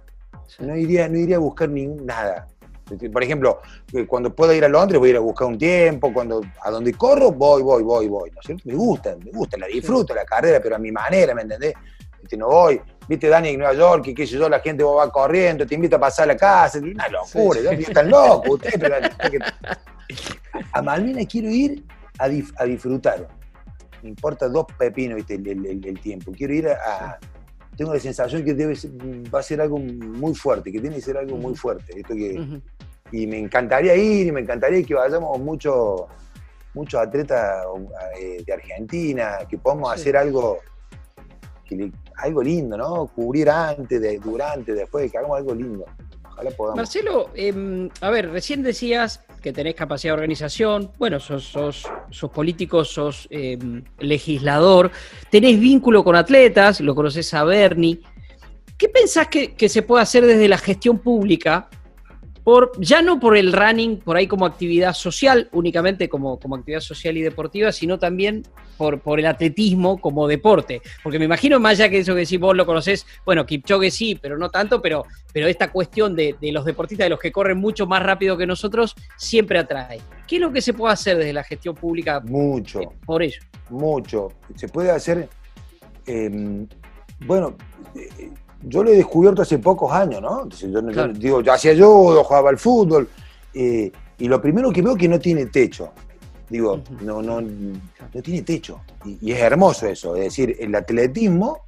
No 0.58 0.76
iría, 0.76 1.08
no 1.08 1.16
iría 1.16 1.36
a 1.36 1.38
buscar 1.38 1.70
ningún, 1.70 2.04
nada. 2.04 2.48
Por 3.10 3.22
ejemplo, 3.22 3.62
eh, 3.94 4.04
cuando 4.06 4.34
puedo 4.34 4.52
ir 4.52 4.62
a 4.62 4.68
Londres 4.68 4.98
voy 4.98 5.08
a 5.08 5.12
ir 5.12 5.16
a 5.16 5.20
buscar 5.20 5.48
un 5.48 5.56
tiempo, 5.56 6.12
cuando 6.12 6.42
a 6.60 6.70
donde 6.70 6.92
corro 6.92 7.32
voy, 7.32 7.62
voy, 7.62 7.82
voy, 7.82 8.08
voy. 8.08 8.30
¿no? 8.30 8.56
Me 8.64 8.74
gusta, 8.74 9.16
me 9.24 9.30
gusta, 9.30 9.56
la 9.56 9.68
disfruto 9.68 10.14
la 10.14 10.26
carrera, 10.26 10.60
pero 10.62 10.76
a 10.76 10.78
mi 10.78 10.92
manera, 10.92 11.34
¿me 11.34 11.40
entendés? 11.40 11.72
No 12.36 12.48
voy, 12.48 12.78
viste 13.08 13.28
Dani 13.28 13.50
en 13.50 13.58
Nueva 13.58 13.74
York, 13.74 14.06
y 14.08 14.14
qué 14.14 14.26
sé 14.26 14.38
yo, 14.38 14.48
la 14.48 14.60
gente 14.60 14.84
va 14.84 15.10
corriendo, 15.10 15.66
te 15.66 15.74
invita 15.74 15.96
a 15.96 16.00
pasar 16.00 16.24
a 16.24 16.32
la 16.32 16.36
casa, 16.36 16.78
una 16.78 17.08
locura, 17.08 17.60
¿no? 17.62 17.70
están 17.70 18.10
locos 18.10 18.54
ustedes, 18.54 18.78
pero 18.78 18.96
a 20.72 20.82
Malvinas 20.82 21.26
quiero 21.26 21.50
ir 21.50 21.84
a, 22.18 22.24
a 22.24 22.64
disfrutar. 22.64 23.28
Me 24.02 24.08
importa 24.08 24.48
dos 24.48 24.66
pepinos 24.76 25.16
¿viste? 25.16 25.34
El, 25.34 26.00
tiempo. 26.00 26.32
Quiero 26.32 26.54
ir 26.54 26.68
a, 26.68 27.18
Tengo 27.76 27.94
la 27.94 28.00
sensación 28.00 28.44
que 28.44 28.52
debe 28.52 28.74
va 29.32 29.38
a 29.38 29.42
ser 29.42 29.60
algo 29.60 29.78
muy 29.78 30.34
fuerte, 30.34 30.72
que 30.72 30.80
tiene 30.80 30.96
que 30.96 31.02
ser 31.02 31.16
algo 31.16 31.36
muy 31.36 31.54
fuerte. 31.54 32.00
Esto 32.00 32.14
que, 32.14 32.60
Y 33.12 33.26
me 33.26 33.38
encantaría 33.38 33.94
ir, 33.94 34.26
y 34.26 34.32
me 34.32 34.40
encantaría 34.40 34.84
que 34.84 34.94
vayamos 34.94 35.38
muchos 35.38 36.02
muchos 36.74 37.00
atletas 37.00 37.66
eh, 38.18 38.42
de 38.46 38.52
Argentina, 38.52 39.38
que 39.48 39.58
podamos 39.58 39.92
hacer 39.92 40.16
algo 40.16 40.58
algo 42.22 42.42
lindo, 42.42 42.76
¿no? 42.76 43.06
Cubrir 43.06 43.50
antes, 43.50 44.00
durante, 44.22 44.72
después, 44.74 45.10
que 45.10 45.18
hagamos 45.18 45.38
algo 45.38 45.54
lindo. 45.54 45.84
Marcelo, 46.74 47.30
em, 47.34 47.88
a 48.00 48.10
ver, 48.10 48.30
recién 48.30 48.62
decías 48.62 49.24
que 49.42 49.52
tenés 49.52 49.74
capacidad 49.74 50.12
de 50.12 50.14
organización, 50.14 50.90
bueno, 50.98 51.20
sos, 51.20 51.44
sos, 51.44 51.86
sos 52.10 52.30
político, 52.30 52.84
sos 52.84 53.28
em, 53.30 53.84
legislador, 53.98 54.90
tenés 55.30 55.60
vínculo 55.60 56.02
con 56.02 56.16
atletas, 56.16 56.80
lo 56.80 56.94
conoces 56.94 57.32
a 57.34 57.44
Bernie. 57.44 58.00
¿Qué 58.76 58.88
pensás 58.88 59.28
que 59.28 59.68
se 59.68 59.82
puede 59.82 60.02
hacer 60.02 60.26
desde 60.26 60.48
la 60.48 60.58
gestión 60.58 60.98
pública 60.98 61.68
por, 62.44 62.72
ya 62.80 63.02
no 63.02 63.20
por 63.20 63.36
el 63.36 63.52
running, 63.52 63.98
por 63.98 64.16
ahí 64.16 64.26
como 64.26 64.46
actividad 64.46 64.94
social, 64.94 65.48
únicamente 65.52 66.08
como, 66.08 66.38
como 66.38 66.56
actividad 66.56 66.80
social 66.80 67.16
y 67.16 67.22
deportiva, 67.22 67.70
sino 67.70 67.98
también 67.98 68.42
por, 68.76 69.00
por 69.00 69.20
el 69.20 69.26
atletismo 69.26 70.00
como 70.00 70.26
deporte. 70.26 70.82
Porque 71.02 71.18
me 71.18 71.26
imagino, 71.26 71.60
más 71.60 71.72
allá 71.72 71.88
que 71.88 71.98
eso 71.98 72.14
que 72.14 72.20
decís, 72.20 72.40
vos 72.40 72.56
lo 72.56 72.66
conocés, 72.66 73.06
bueno, 73.24 73.46
Kipchoge 73.46 73.90
sí, 73.90 74.18
pero 74.20 74.36
no 74.36 74.50
tanto, 74.50 74.82
pero, 74.82 75.04
pero 75.32 75.46
esta 75.46 75.70
cuestión 75.70 76.16
de, 76.16 76.36
los 76.40 76.64
deportistas, 76.64 77.06
de 77.06 77.10
los 77.10 77.20
que 77.20 77.30
corren 77.30 77.58
mucho 77.58 77.86
más 77.86 78.02
rápido 78.02 78.36
que 78.36 78.46
nosotros, 78.46 78.94
siempre 79.16 79.58
atrae. 79.58 80.00
¿Qué 80.26 80.36
es 80.36 80.42
lo 80.42 80.52
que 80.52 80.60
se 80.60 80.72
puede 80.72 80.94
hacer 80.94 81.18
desde 81.18 81.32
la 81.32 81.44
gestión 81.44 81.74
pública? 81.74 82.20
Mucho. 82.20 82.80
Eh, 82.80 82.88
por 83.04 83.22
ello. 83.22 83.40
Mucho. 83.70 84.32
Se 84.56 84.68
puede 84.68 84.90
hacer, 84.90 85.28
em, 86.06 86.66
bueno, 87.20 87.56
eh, 87.94 88.30
yo 88.64 88.82
lo 88.84 88.90
he 88.90 88.96
descubierto 88.96 89.42
hace 89.42 89.58
pocos 89.58 89.92
años, 89.92 90.20
¿no? 90.20 90.42
Entonces 90.42 90.70
yo, 90.70 91.08
digo, 91.08 91.40
yo 91.40 91.52
hacía 91.52 91.72
yo, 91.72 92.22
jugaba 92.24 92.50
al 92.50 92.58
fútbol, 92.58 93.08
eh, 93.54 93.90
y 94.18 94.28
lo 94.28 94.40
primero 94.40 94.72
que 94.72 94.82
veo 94.82 94.92
es 94.92 94.98
que 94.98 95.08
no 95.08 95.18
tiene 95.18 95.46
techo. 95.46 95.90
Digo, 96.48 96.80
no, 97.00 97.22
no, 97.22 97.40
no 97.40 98.22
tiene 98.22 98.42
techo. 98.42 98.80
Y, 99.04 99.32
es 99.32 99.40
hermoso 99.40 99.86
eso. 99.86 100.14
Es 100.16 100.24
decir, 100.24 100.56
el 100.60 100.74
atletismo, 100.74 101.60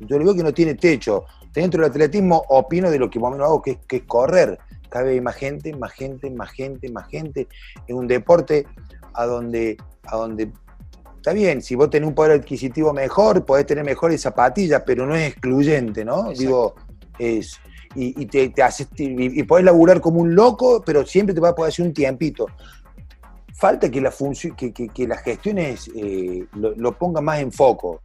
yo 0.00 0.18
le 0.18 0.24
veo 0.24 0.34
que 0.34 0.42
no 0.42 0.52
tiene 0.52 0.74
techo. 0.74 1.24
Dentro 1.52 1.82
del 1.82 1.90
atletismo 1.90 2.44
opino 2.48 2.90
de 2.90 2.98
lo 2.98 3.08
que 3.08 3.18
más 3.18 3.28
o 3.28 3.32
menos 3.32 3.46
hago, 3.46 3.62
que 3.62 3.70
es, 3.72 3.78
que 3.88 3.96
es 3.96 4.02
correr. 4.02 4.58
Cada 4.88 5.06
vez 5.06 5.14
hay 5.14 5.20
más 5.20 5.36
gente, 5.36 5.74
más 5.74 5.92
gente, 5.92 6.30
más 6.30 6.50
gente, 6.50 6.90
más 6.90 7.08
gente. 7.08 7.48
Es 7.86 7.94
un 7.94 8.06
deporte 8.06 8.66
a 9.14 9.24
donde, 9.24 9.78
a 10.04 10.16
donde 10.16 10.52
Está 11.26 11.34
bien, 11.34 11.60
si 11.60 11.74
vos 11.74 11.90
tenés 11.90 12.08
un 12.08 12.14
poder 12.14 12.38
adquisitivo 12.38 12.92
mejor, 12.92 13.44
podés 13.44 13.66
tener 13.66 13.82
mejores 13.82 14.20
zapatillas, 14.20 14.84
pero 14.86 15.06
no 15.06 15.16
es 15.16 15.32
excluyente, 15.32 16.04
¿no? 16.04 16.30
Digo, 16.30 16.76
es. 17.18 17.58
Y, 17.96 18.26
te, 18.26 18.52
y, 18.98 19.42
podés 19.42 19.64
laburar 19.64 20.00
como 20.00 20.20
un 20.20 20.36
loco, 20.36 20.84
pero 20.86 21.04
siempre 21.04 21.34
te 21.34 21.40
va 21.40 21.48
a 21.48 21.54
poder 21.56 21.72
hacer 21.72 21.84
un 21.84 21.92
tiempito. 21.92 22.46
Falta 23.54 23.90
que, 23.90 24.00
la 24.00 24.14
que, 24.56 24.72
que, 24.72 25.08
las 25.08 25.20
gestiones 25.22 25.90
eh, 25.96 26.46
lo, 26.52 26.92
pongan 26.96 27.24
más 27.24 27.40
en 27.40 27.50
foco. 27.50 28.00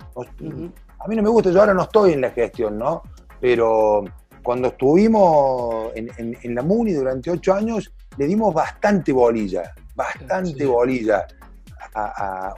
A 0.98 1.08
mí 1.08 1.16
no 1.16 1.22
me 1.22 1.30
gusta, 1.30 1.52
yo 1.52 1.60
ahora 1.60 1.76
no 1.76 1.84
estoy 1.84 2.14
en 2.14 2.22
la 2.22 2.32
gestión, 2.32 2.76
¿no? 2.80 3.04
Pero 3.40 4.04
cuando 4.42 4.70
estuvimos 4.70 5.92
en, 5.94 6.56
la 6.56 6.64
MUNI 6.64 6.94
durante 6.94 7.30
ocho 7.30 7.54
años, 7.54 7.94
le 8.18 8.26
dimos 8.26 8.52
bastante 8.52 9.14
bolilla, 9.14 9.76
bastante 9.94 10.66
bolilla 10.66 11.28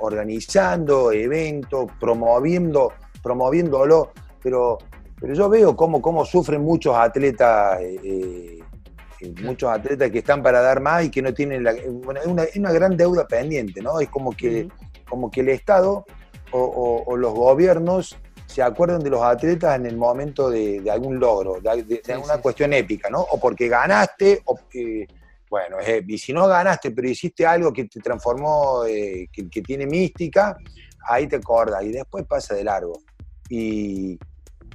organizando 0.02 1.12
eventos, 1.12 1.92
promoviendo, 2.00 2.94
promoviéndolo, 3.22 4.12
pero, 4.42 4.78
pero 5.20 5.34
yo 5.34 5.50
veo 5.50 5.76
cómo, 5.76 6.02
cómo 6.02 6.26
sufren 6.26 6.62
muchos 6.62 6.96
atletas, 6.96 7.80
eh, 7.82 8.60
eh, 9.22 9.34
muchos 9.42 9.70
atletas 9.70 10.12
que 10.12 10.20
están 10.20 10.44
para 10.44 10.62
dar 10.62 10.82
más 10.82 11.06
y 11.06 11.10
que 11.10 11.22
no 11.22 11.34
tienen 11.34 11.64
la, 11.64 11.74
bueno, 12.04 12.20
es 12.20 12.28
una, 12.28 12.44
una, 12.56 12.72
gran 12.72 12.98
deuda 12.98 13.26
pendiente, 13.26 13.82
¿no? 13.82 14.00
Es 14.00 14.10
como 14.10 14.32
que, 14.32 14.68
como 15.10 15.32
que 15.32 15.42
el 15.42 15.50
Estado 15.50 16.06
o, 16.54 17.18
los 17.18 17.34
gobiernos 17.34 18.18
se 18.46 18.62
acuerdan 18.62 19.02
de 19.02 19.10
los 19.10 19.24
atletas 19.24 19.76
en 19.76 19.86
el 19.86 19.98
momento 19.98 20.50
de, 20.50 20.84
algún 20.92 21.20
logro, 21.20 21.60
de, 21.60 22.02
alguna 22.14 22.38
cuestión 22.38 22.74
épica, 22.74 23.10
¿no? 23.10 23.22
O 23.22 23.40
porque 23.40 23.68
ganaste, 23.68 24.42
o 24.46 24.60
bueno, 25.54 25.78
y 26.08 26.18
si 26.18 26.34
no 26.34 26.48
ganaste, 26.48 26.90
pero 26.90 27.08
hiciste 27.08 27.46
algo 27.46 27.72
que 27.72 27.86
te 27.86 28.00
transformó, 28.00 28.86
eh, 28.86 29.30
que, 29.32 29.62
tiene 29.62 29.86
mística, 29.86 30.58
ahí 31.08 31.28
te 31.28 31.36
acordas 31.36 31.84
y 31.84 31.92
después 31.92 32.26
pasa 32.26 32.56
de 32.56 32.64
largo. 32.64 33.04
Y, 33.48 34.18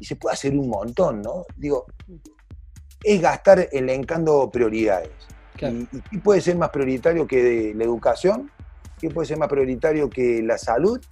se 0.00 0.14
puede 0.14 0.34
hacer 0.34 0.52
un 0.56 0.68
montón, 0.68 1.20
¿no? 1.20 1.46
Digo, 1.56 1.86
es 3.02 3.20
gastar 3.20 3.68
elencando 3.72 4.48
prioridades. 4.52 5.10
Y, 5.60 5.84
qué 5.84 6.18
puede 6.22 6.40
ser 6.40 6.56
más 6.56 6.70
prioritario 6.70 7.26
que 7.26 7.72
la 7.74 7.82
educación? 7.82 8.48
¿Qué 9.00 9.10
puede 9.10 9.26
ser 9.26 9.36
más 9.36 9.48
prioritario 9.48 10.08
que 10.08 10.44
la 10.44 10.58
salud? 10.58 11.04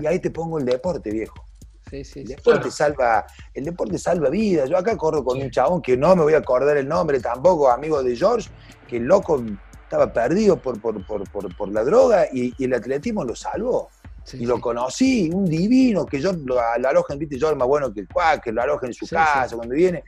Y 0.00 0.06
ahí 0.06 0.18
te 0.18 0.32
pongo 0.32 0.58
el 0.58 0.64
deporte, 0.64 1.12
viejo. 1.12 1.47
El, 1.90 2.24
deporte 2.26 2.70
salva, 2.70 3.26
el 3.54 3.64
deporte 3.64 3.98
salva 3.98 4.30
vidas. 4.30 4.68
Yo 4.68 4.76
acá 4.76 4.96
corro 4.96 5.24
con 5.24 5.40
un 5.40 5.50
chabón 5.50 5.82
que 5.82 5.96
no 5.96 6.14
me 6.16 6.22
voy 6.22 6.34
a 6.34 6.38
acordar 6.38 6.76
el 6.76 6.88
nombre 6.88 7.20
tampoco, 7.20 7.70
amigo 7.70 8.02
de 8.02 8.16
George, 8.16 8.50
que 8.86 8.98
el 8.98 9.04
loco 9.04 9.42
estaba 9.82 10.12
perdido 10.12 10.56
por, 10.56 10.80
por, 10.80 11.68
la 11.70 11.82
droga 11.82 12.26
y, 12.32 12.52
el 12.62 12.74
atletismo 12.74 13.24
lo 13.24 13.34
salvó. 13.34 13.88
y 14.34 14.44
lo 14.44 14.60
conocí, 14.60 15.30
un 15.32 15.46
divino, 15.46 16.04
que 16.04 16.20
yo 16.20 16.32
lo, 16.32 16.60
alojen, 16.60 17.18
viste, 17.18 17.38
yo 17.38 17.54
más 17.56 17.66
bueno 17.66 17.92
que 17.92 18.00
el 18.00 18.08
cuac, 18.08 18.44
que 18.44 18.52
lo 18.52 18.62
alojen 18.62 18.88
en 18.88 18.94
su 18.94 19.06
casa 19.06 19.56
cuando 19.56 19.74
viene. 19.74 20.04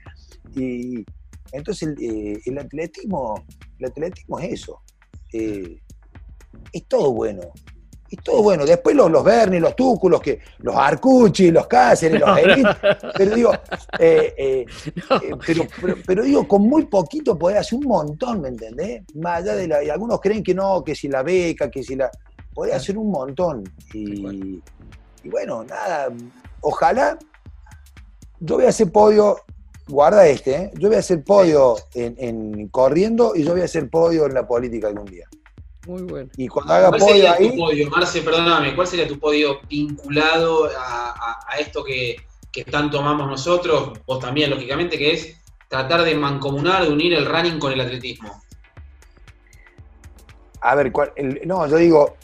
Y 0.55 1.03
entonces 1.51 1.89
el, 1.97 2.41
eh, 2.45 2.59
atletismo, 2.59 3.43
el 3.79 3.85
atletismo 3.87 4.39
es 4.39 4.53
eso. 4.53 4.81
Eh, 5.33 5.81
es 6.71 6.87
todo 6.87 7.11
bueno. 7.11 7.41
Y 8.11 8.17
todo 8.17 8.43
bueno. 8.43 8.65
Después 8.65 8.93
los, 8.93 9.09
los 9.09 9.23
Berni, 9.23 9.57
los 9.59 9.73
Túculos, 9.73 10.19
que, 10.19 10.39
los 10.59 10.75
Arcucci, 10.75 11.49
los 11.49 11.65
Cáceres, 11.65 12.19
los 12.19 12.29
pero 13.17 13.35
digo, 13.35 13.53
eh, 13.97 14.33
eh, 14.37 14.65
eh, 15.23 15.65
pero, 16.05 16.23
digo, 16.23 16.45
con 16.45 16.63
muy 16.63 16.87
poquito 16.87 17.39
podés 17.39 17.59
hacer 17.59 17.79
un 17.79 17.85
montón, 17.85 18.41
¿me 18.41 18.49
entendés? 18.49 19.03
Más 19.15 19.37
allá 19.37 19.55
de 19.55 19.67
la. 19.69 19.81
Y 19.81 19.89
algunos 19.89 20.19
creen 20.19 20.43
que 20.43 20.53
no, 20.53 20.83
que 20.83 20.93
si 20.93 21.07
la 21.07 21.23
beca, 21.23 21.71
que 21.71 21.83
si 21.83 21.95
la. 21.95 22.11
Podés 22.53 22.75
hacer 22.75 22.97
un 22.97 23.09
montón. 23.09 23.63
Y, 23.93 24.61
bueno, 25.23 25.63
nada. 25.63 26.09
Ojalá. 26.59 27.17
Yo 28.41 28.55
voy 28.55 28.65
a 28.65 28.69
hacer 28.69 28.91
podio. 28.91 29.37
Guarda 29.87 30.27
este, 30.27 30.71
yo 30.75 30.89
voy 30.89 30.97
a 30.97 30.99
hacer 30.99 31.23
podio 31.23 31.75
en, 31.93 32.15
en 32.17 32.67
corriendo 32.67 33.35
y 33.35 33.43
yo 33.43 33.51
voy 33.51 33.61
a 33.61 33.65
hacer 33.65 33.89
podio 33.89 34.25
en 34.25 34.33
la 34.33 34.45
política 34.45 34.87
algún 34.87 35.05
día. 35.05 35.27
Muy 35.87 36.03
bueno. 36.03 36.29
Y 36.37 36.47
cuando 36.47 36.73
haga 36.73 36.91
podio 36.91 37.31
ahí. 37.31 37.57
podio, 37.57 37.89
Marce, 37.89 38.21
perdóname, 38.21 38.75
¿cuál 38.75 38.87
sería 38.87 39.07
tu 39.07 39.17
podio 39.17 39.61
vinculado 39.67 40.69
a, 40.77 41.55
esto 41.59 41.83
que, 41.83 42.17
tanto 42.69 42.99
amamos 42.99 43.27
nosotros? 43.27 43.99
Vos 44.05 44.19
también, 44.19 44.51
lógicamente, 44.51 44.97
que 44.97 45.13
es 45.13 45.35
tratar 45.67 46.03
de 46.03 46.13
mancomunar, 46.15 46.83
de 46.83 46.89
unir 46.91 47.13
el 47.13 47.25
running 47.25 47.57
con 47.57 47.71
el 47.71 47.81
atletismo. 47.81 48.41
A 50.61 50.75
ver, 50.75 50.91
no, 51.45 51.65
yo 51.65 51.77
digo, 51.77 52.15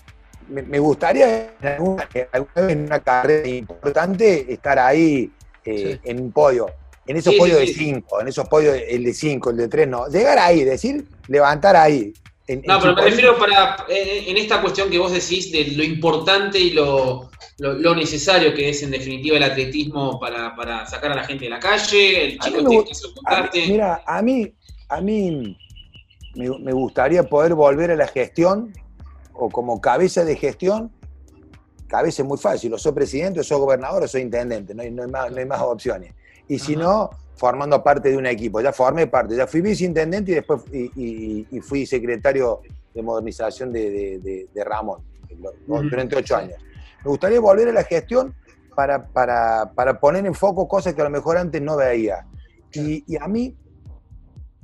me, 0.49 0.77
gustaría 0.77 1.55
alguna, 1.61 2.07
vez 2.13 2.29
en 2.55 2.85
una 2.85 2.99
carrera 2.99 3.47
importante 3.47 4.53
estar 4.53 4.77
ahí 4.77 5.31
eh, 5.65 5.99
en 6.03 6.21
un 6.21 6.31
podio. 6.31 6.67
En 7.07 7.15
esos 7.15 7.33
podios 7.35 7.59
de 7.59 7.67
cinco, 7.67 8.19
en 8.19 8.27
esos 8.27 8.47
podios, 8.49 8.77
el 8.87 9.03
de 9.03 9.13
cinco, 9.13 9.49
el 9.49 9.57
de 9.57 9.67
tres, 9.69 9.87
no. 9.87 10.07
Llegar 10.09 10.37
ahí, 10.37 10.63
decir, 10.63 11.07
levantar 11.27 11.75
ahí 11.75 12.13
no, 12.47 12.79
pero 12.79 12.95
me 12.95 13.01
refiero 13.01 13.37
para, 13.37 13.75
en 13.89 14.37
esta 14.37 14.61
cuestión 14.61 14.89
que 14.89 14.97
vos 14.97 15.11
decís 15.11 15.51
de 15.51 15.65
lo 15.75 15.83
importante 15.83 16.57
y 16.57 16.71
lo, 16.71 17.29
necesario 17.59 18.53
que 18.53 18.69
es 18.69 18.81
en 18.83 18.91
definitiva 18.91 19.35
el 19.35 19.43
atletismo 19.43 20.17
para, 20.19 20.85
sacar 20.85 21.11
a 21.11 21.15
la 21.15 21.23
gente 21.25 21.45
de 21.45 21.49
la 21.51 21.59
calle, 21.59 22.25
el 22.25 22.39
chico 22.39 22.69
que 23.51 23.67
Mira, 23.67 24.01
a 24.05 24.21
mí, 24.21 24.53
a 24.87 25.01
mí 25.01 25.57
me, 26.35 26.71
gustaría 26.71 27.23
poder 27.23 27.53
volver 27.53 27.91
a 27.91 27.95
la 27.95 28.07
gestión 28.07 28.71
o 29.33 29.49
como 29.49 29.81
cabeza 29.81 30.23
de 30.23 30.35
gestión. 30.37 30.91
Cabeza 31.87 32.21
es 32.21 32.27
muy 32.27 32.37
fácil, 32.37 32.73
o 32.73 32.77
soy 32.77 32.91
presidente, 32.93 33.39
o 33.41 33.43
soy 33.43 33.59
gobernador, 33.59 34.03
o 34.03 34.07
soy 34.07 34.21
intendente, 34.21 34.73
no 34.73 34.83
hay, 34.83 34.91
más, 34.91 35.31
no 35.31 35.37
hay 35.37 35.45
más 35.45 35.61
opciones. 35.61 36.13
Y 36.47 36.59
si 36.59 36.75
no, 36.75 37.09
formando 37.37 37.81
parte 37.83 38.09
de 38.09 38.17
un 38.17 38.25
equipo. 38.25 38.59
Ya 38.59 38.73
formé 38.73 39.07
parte, 39.07 39.35
ya 39.35 39.47
fui 39.47 39.61
viceintendente 39.61 40.31
y 40.31 40.35
después 40.35 40.61
y, 40.73 41.59
fui 41.61 41.85
secretario 41.85 42.61
de 42.93 43.01
modernización 43.01 43.71
de, 43.71 44.47
Ramón 44.65 45.01
durante 45.65 46.15
ocho 46.15 46.35
años. 46.35 46.59
Me 47.03 47.09
gustaría 47.09 47.39
volver 47.39 47.69
a 47.69 47.71
la 47.71 47.83
gestión 47.83 48.33
para, 48.75 49.03
para, 49.03 49.99
poner 49.99 50.25
en 50.25 50.33
foco 50.33 50.67
cosas 50.67 50.93
que 50.93 51.01
a 51.01 51.05
lo 51.05 51.09
mejor 51.09 51.37
antes 51.37 51.61
no 51.61 51.77
veía. 51.77 52.25
Y, 52.73 53.15
a 53.17 53.27
mí 53.27 53.55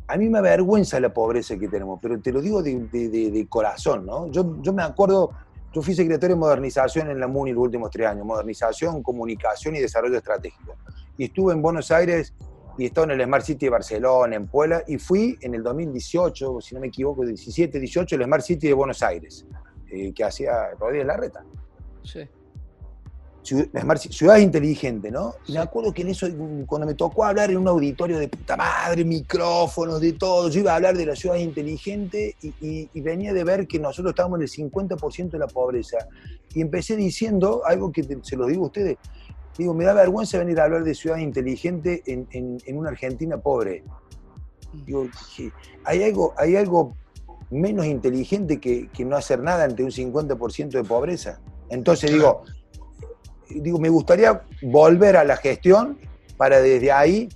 a 0.05 0.17
mí 0.17 0.29
me 0.29 0.39
avergüenza 0.39 0.99
la 0.99 1.13
pobreza 1.13 1.57
que 1.57 1.69
tenemos, 1.69 1.97
pero 2.01 2.19
te 2.19 2.31
lo 2.31 2.41
digo 2.41 2.61
de, 2.61 3.47
corazón, 3.49 4.05
¿no? 4.05 4.27
Yo, 4.27 4.61
yo 4.61 4.73
me 4.73 4.83
acuerdo, 4.83 5.31
yo 5.73 5.81
fui 5.81 5.95
secretario 5.95 6.35
de 6.35 6.39
modernización 6.39 7.09
en 7.09 7.19
la 7.19 7.27
MUNI 7.27 7.53
los 7.53 7.63
últimos 7.63 7.89
tres 7.89 8.07
años, 8.07 8.25
modernización, 8.25 9.01
comunicación 9.01 9.75
y 9.75 9.79
desarrollo 9.79 10.17
estratégico. 10.17 10.75
Y 11.17 11.25
estuve 11.25 11.53
en 11.53 11.61
Buenos 11.61 11.89
Aires 11.89 12.33
y 12.77 12.85
estaba 12.85 13.05
en 13.05 13.19
el 13.19 13.25
Smart 13.25 13.45
City 13.45 13.65
de 13.65 13.69
Barcelona, 13.69 14.35
en 14.35 14.47
Puebla, 14.47 14.83
y 14.87 14.97
fui 14.97 15.37
en 15.41 15.55
el 15.55 15.63
2018, 15.63 16.61
si 16.61 16.75
no 16.75 16.81
me 16.81 16.87
equivoco, 16.87 17.25
17, 17.25 17.79
18, 17.79 18.15
el 18.15 18.23
Smart 18.23 18.43
City 18.43 18.67
de 18.67 18.73
Buenos 18.73 19.01
Aires, 19.03 19.45
eh, 19.91 20.13
que 20.13 20.23
hacía 20.23 20.71
Rodríguez 20.79 21.07
Larreta. 21.07 21.43
Sí 22.03 22.21
ciudad 23.43 24.37
inteligente, 24.37 25.11
¿no? 25.11 25.35
Y 25.47 25.53
me 25.53 25.59
acuerdo 25.59 25.93
que 25.93 26.01
en 26.01 26.09
eso, 26.09 26.27
cuando 26.65 26.87
me 26.87 26.93
tocó 26.93 27.25
hablar 27.25 27.51
en 27.51 27.57
un 27.57 27.67
auditorio 27.67 28.17
de 28.17 28.27
puta 28.27 28.55
madre, 28.55 29.03
micrófonos, 29.03 29.99
de 29.99 30.13
todo, 30.13 30.49
yo 30.49 30.61
iba 30.61 30.71
a 30.71 30.75
hablar 30.75 30.95
de 30.95 31.05
la 31.05 31.15
ciudad 31.15 31.35
inteligente 31.35 32.35
y, 32.41 33.01
venía 33.01 33.33
de 33.33 33.43
ver 33.43 33.67
que 33.67 33.79
nosotros 33.79 34.11
estábamos 34.11 34.37
en 34.39 34.43
el 34.43 34.49
50% 34.49 35.31
de 35.31 35.39
la 35.39 35.47
pobreza. 35.47 35.97
Y 36.53 36.61
empecé 36.61 36.95
diciendo 36.95 37.63
algo 37.65 37.91
que 37.91 38.03
se 38.21 38.37
lo 38.37 38.47
digo 38.47 38.63
a 38.63 38.67
ustedes. 38.67 38.97
Digo, 39.57 39.73
me 39.73 39.83
da 39.83 39.93
vergüenza 39.93 40.39
venir 40.39 40.59
a 40.59 40.63
hablar 40.63 40.83
de 40.83 40.95
ciudad 40.95 41.17
inteligente 41.17 42.01
en, 42.07 42.57
una 42.75 42.89
Argentina 42.89 43.37
pobre. 43.37 43.83
Digo, 44.85 45.07
hay 45.85 46.03
algo, 46.03 46.33
hay 46.37 46.55
algo 46.55 46.95
menos 47.51 47.85
inteligente 47.85 48.59
que, 48.59 48.89
no 49.05 49.15
hacer 49.15 49.39
nada 49.39 49.63
ante 49.63 49.83
un 49.83 49.91
50% 49.91 50.69
de 50.69 50.83
pobreza. 50.83 51.39
Entonces 51.69 52.11
digo, 52.11 52.43
digo, 53.49 53.79
me 53.79 53.89
gustaría 53.89 54.43
volver 54.63 55.17
a 55.17 55.23
la 55.23 55.37
gestión 55.37 55.99
para 56.37 56.59
desde 56.59 56.91
ahí 56.91 57.29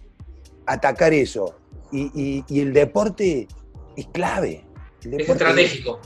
atacar 0.66 1.14
eso. 1.14 1.56
Y, 1.92 2.44
el 2.60 2.74
deporte 2.74 3.48
es 3.96 4.08
clave. 4.08 4.66
es 5.04 5.30
estratégico. 5.30 6.00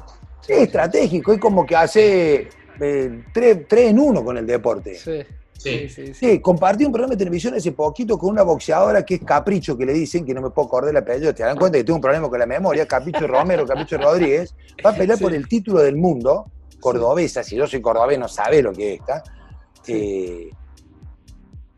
Es, 0.47 0.57
estratégico, 0.57 1.33
es 1.33 1.39
como 1.39 1.65
que 1.65 1.75
hace 1.75 2.49
eh, 2.79 3.23
tres, 3.33 3.65
en 3.71 3.99
uno 3.99 4.23
con 4.25 4.37
el 4.37 4.45
deporte. 4.45 4.95
Sí. 4.95 5.21
Sí, 5.61 5.89
sí, 5.89 6.13
sí. 6.13 6.39
compartí 6.39 6.85
un 6.85 6.91
programa 6.91 7.13
de 7.13 7.17
televisión 7.17 7.53
hace 7.53 7.71
poquito 7.71 8.17
con 8.17 8.31
una 8.31 8.43
boxeadora 8.43 9.05
que 9.05 9.15
es 9.15 9.21
Capricho, 9.21 9.77
que 9.77 9.85
le 9.85 9.93
dicen, 9.93 10.25
que 10.25 10.33
no 10.33 10.41
me 10.41 10.49
puedo 10.49 10.67
acordar 10.67 10.91
el 10.91 10.97
apellido, 10.97 11.33
te 11.33 11.43
dan 11.43 11.57
cuenta 11.57 11.77
que 11.77 11.83
tengo 11.83 11.97
un 11.97 12.01
problema 12.01 12.29
con 12.29 12.39
la 12.39 12.45
memoria, 12.45 12.87
Capricho 12.87 13.27
Romero, 13.27 13.65
Capricho 13.65 13.97
Rodríguez, 13.97 14.55
va 14.85 14.91
a 14.91 14.95
pelear 14.95 15.19
por 15.19 15.33
el 15.33 15.47
título 15.47 15.81
del 15.81 15.97
mundo, 15.97 16.45
cordobesa, 16.79 17.43
si 17.43 17.55
yo 17.55 17.67
soy 17.67 17.81
cordobés 17.81 18.17
no 18.17 18.27
sabe 18.27 18.61
lo 18.61 18.73
que 18.73 18.95
es, 18.95 18.99
¿está? 18.99 19.23
eh, 19.87 20.51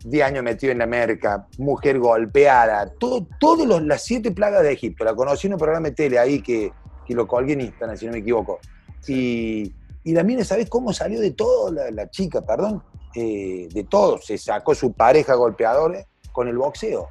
10 0.05 0.25
años 0.25 0.43
metido 0.43 0.71
en 0.71 0.79
la 0.79 0.86
merca, 0.86 1.47
mujer 1.57 1.99
golpeada, 1.99 2.91
todo, 2.99 3.25
todas 3.39 3.81
las 3.84 4.03
siete 4.03 4.31
plagas 4.31 4.63
de 4.63 4.73
Egipto. 4.73 5.03
La 5.03 5.15
conocí 5.15 5.47
en 5.47 5.53
un 5.53 5.59
programa 5.59 5.89
de 5.89 5.95
tele 5.95 6.19
ahí 6.19 6.41
que, 6.41 6.71
que 7.05 7.13
lo 7.13 7.27
colgué 7.27 7.53
en 7.53 7.61
Instagram, 7.61 7.97
si 7.97 8.05
no 8.05 8.11
me 8.11 8.19
equivoco. 8.19 8.59
Y, 9.07 9.73
y 10.03 10.13
la 10.13 10.23
mina, 10.23 10.43
¿sabes 10.43 10.69
cómo 10.69 10.91
salió 10.91 11.19
de 11.19 11.31
todo 11.31 11.71
la, 11.71 12.09
chica, 12.09 12.41
perdón? 12.41 12.84
Eh, 13.16 13.68
de 13.72 13.84
todo. 13.84 14.20
Se 14.22 14.38
sacó 14.38 14.74
su 14.74 14.93
pareja 14.93 15.36
golpeadora 15.36 16.05
con 16.32 16.47
el 16.47 16.57
boxeo. 16.57 17.09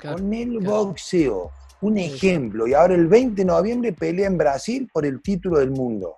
con 0.00 0.32
el 0.32 0.58
boxeo. 0.58 1.50
Un 1.80 1.98
ejemplo. 1.98 2.66
Y 2.66 2.74
ahora 2.74 2.94
el 2.94 3.06
20 3.06 3.42
de 3.42 3.44
noviembre 3.44 3.92
pelea 3.92 4.26
en 4.26 4.38
Brasil 4.38 4.88
por 4.92 5.06
el 5.06 5.20
título 5.22 5.58
del 5.58 5.70
mundo. 5.70 6.16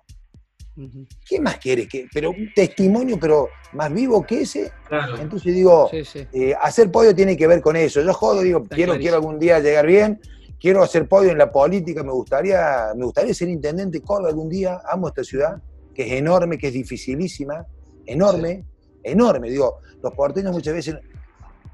¿Qué 1.27 1.39
más 1.39 1.57
quieres? 1.57 1.87
que 1.87 2.07
Pero 2.13 2.29
un 2.29 2.53
testimonio, 2.53 3.17
pero 3.19 3.49
más 3.73 3.91
vivo 3.91 4.23
que 4.23 4.41
ese. 4.41 4.71
Entonces 5.19 5.53
digo, 5.55 5.89
eh, 5.91 6.53
hacer 6.61 6.91
podio 6.91 7.15
tiene 7.15 7.35
que 7.35 7.47
ver 7.47 7.61
con 7.61 7.75
eso. 7.75 8.01
Yo 8.01 8.13
jodo, 8.13 8.41
digo, 8.41 8.63
quiero, 8.63 8.97
quiero 8.97 9.15
algún 9.15 9.39
día 9.39 9.59
llegar 9.59 9.87
bien, 9.87 10.19
quiero 10.59 10.83
hacer 10.83 11.07
podio 11.07 11.31
en 11.31 11.39
la 11.39 11.51
política, 11.51 12.03
me 12.03 12.11
gustaría, 12.11 12.91
me 12.95 13.05
gustaría 13.05 13.33
ser 13.33 13.49
intendente 13.49 13.99
de 13.99 14.05
Córdoba 14.05 14.29
algún 14.29 14.49
día, 14.49 14.81
amo 14.87 15.07
esta 15.07 15.23
ciudad, 15.23 15.61
que 15.95 16.05
es 16.05 16.11
enorme, 16.13 16.59
que 16.59 16.67
es 16.67 16.73
dificilísima, 16.73 17.65
enorme, 18.05 18.63
enorme. 19.11 19.49
Digo, 19.49 19.79
los 20.01 20.13
porteños 20.13 20.51
muchas 20.51 20.73
veces. 20.73 20.95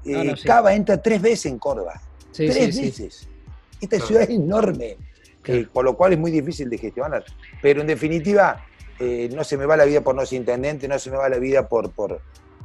Eh, 0.04 0.34
Cava 0.44 0.74
entra 0.74 1.00
tres 1.00 1.20
veces 1.20 1.46
en 1.46 1.58
Córdoba. 1.58 2.00
tres 2.32 2.76
veces. 2.76 3.28
Esta 3.80 4.00
ciudad 4.00 4.22
es 4.22 4.30
enorme, 4.30 4.96
por 5.72 5.84
lo 5.84 5.96
cual 5.96 6.14
es 6.14 6.18
muy 6.18 6.30
difícil 6.30 6.70
de 6.70 6.78
gestionar. 6.78 7.24
Pero 7.60 7.80
en 7.80 7.86
definitiva, 7.86 8.64
eh, 8.98 9.28
no 9.34 9.44
se 9.44 9.56
me 9.56 9.66
va 9.66 9.76
la 9.76 9.84
vida 9.84 10.00
por 10.00 10.14
no 10.14 10.24
ser 10.24 10.38
intendente, 10.38 10.88
no 10.88 10.98
se 10.98 11.10
me 11.10 11.16
va 11.16 11.28
la 11.28 11.38
vida 11.38 11.68
por, 11.68 11.90
por, 11.90 12.20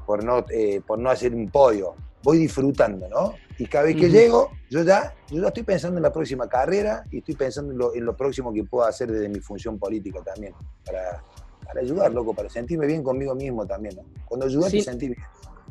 por, 0.05 0.23
no, 0.23 0.45
eh, 0.49 0.81
por 0.85 0.99
no 0.99 1.09
hacer 1.09 1.33
un 1.33 1.49
podio. 1.49 1.95
Voy 2.21 2.37
disfrutando, 2.37 3.07
¿no? 3.07 3.35
Y 3.57 3.65
cada 3.65 3.85
vez 3.85 3.95
que 3.95 4.09
llego, 4.09 4.51
yo 4.69 4.83
ya, 4.83 5.13
yo 5.29 5.41
ya 5.41 5.47
estoy 5.47 5.63
pensando 5.63 5.97
en 5.97 6.03
la 6.03 6.13
próxima 6.13 6.47
carrera 6.47 7.03
y 7.11 7.19
estoy 7.19 7.35
pensando 7.35 7.93
en 7.93 8.05
lo, 8.05 8.15
próximo 8.15 8.53
que 8.53 8.63
puedo 8.63 8.85
hacer 8.85 9.11
desde 9.11 9.27
mi 9.27 9.39
función 9.39 9.77
política 9.77 10.21
también, 10.21 10.53
para, 10.85 11.23
para 11.69 11.85
ayudar, 11.85 12.11
loco, 12.11 12.33
para 12.33 12.49
sentirme 12.49 12.87
bien 12.87 13.03
conmigo 13.03 13.35
mismo 13.35 13.65
también, 13.65 13.95
¿no? 13.95 14.03
Cuando 14.25 14.47
ayudas 14.47 14.71
te 14.71 14.81
sentís 14.81 15.09
bien 15.09 15.21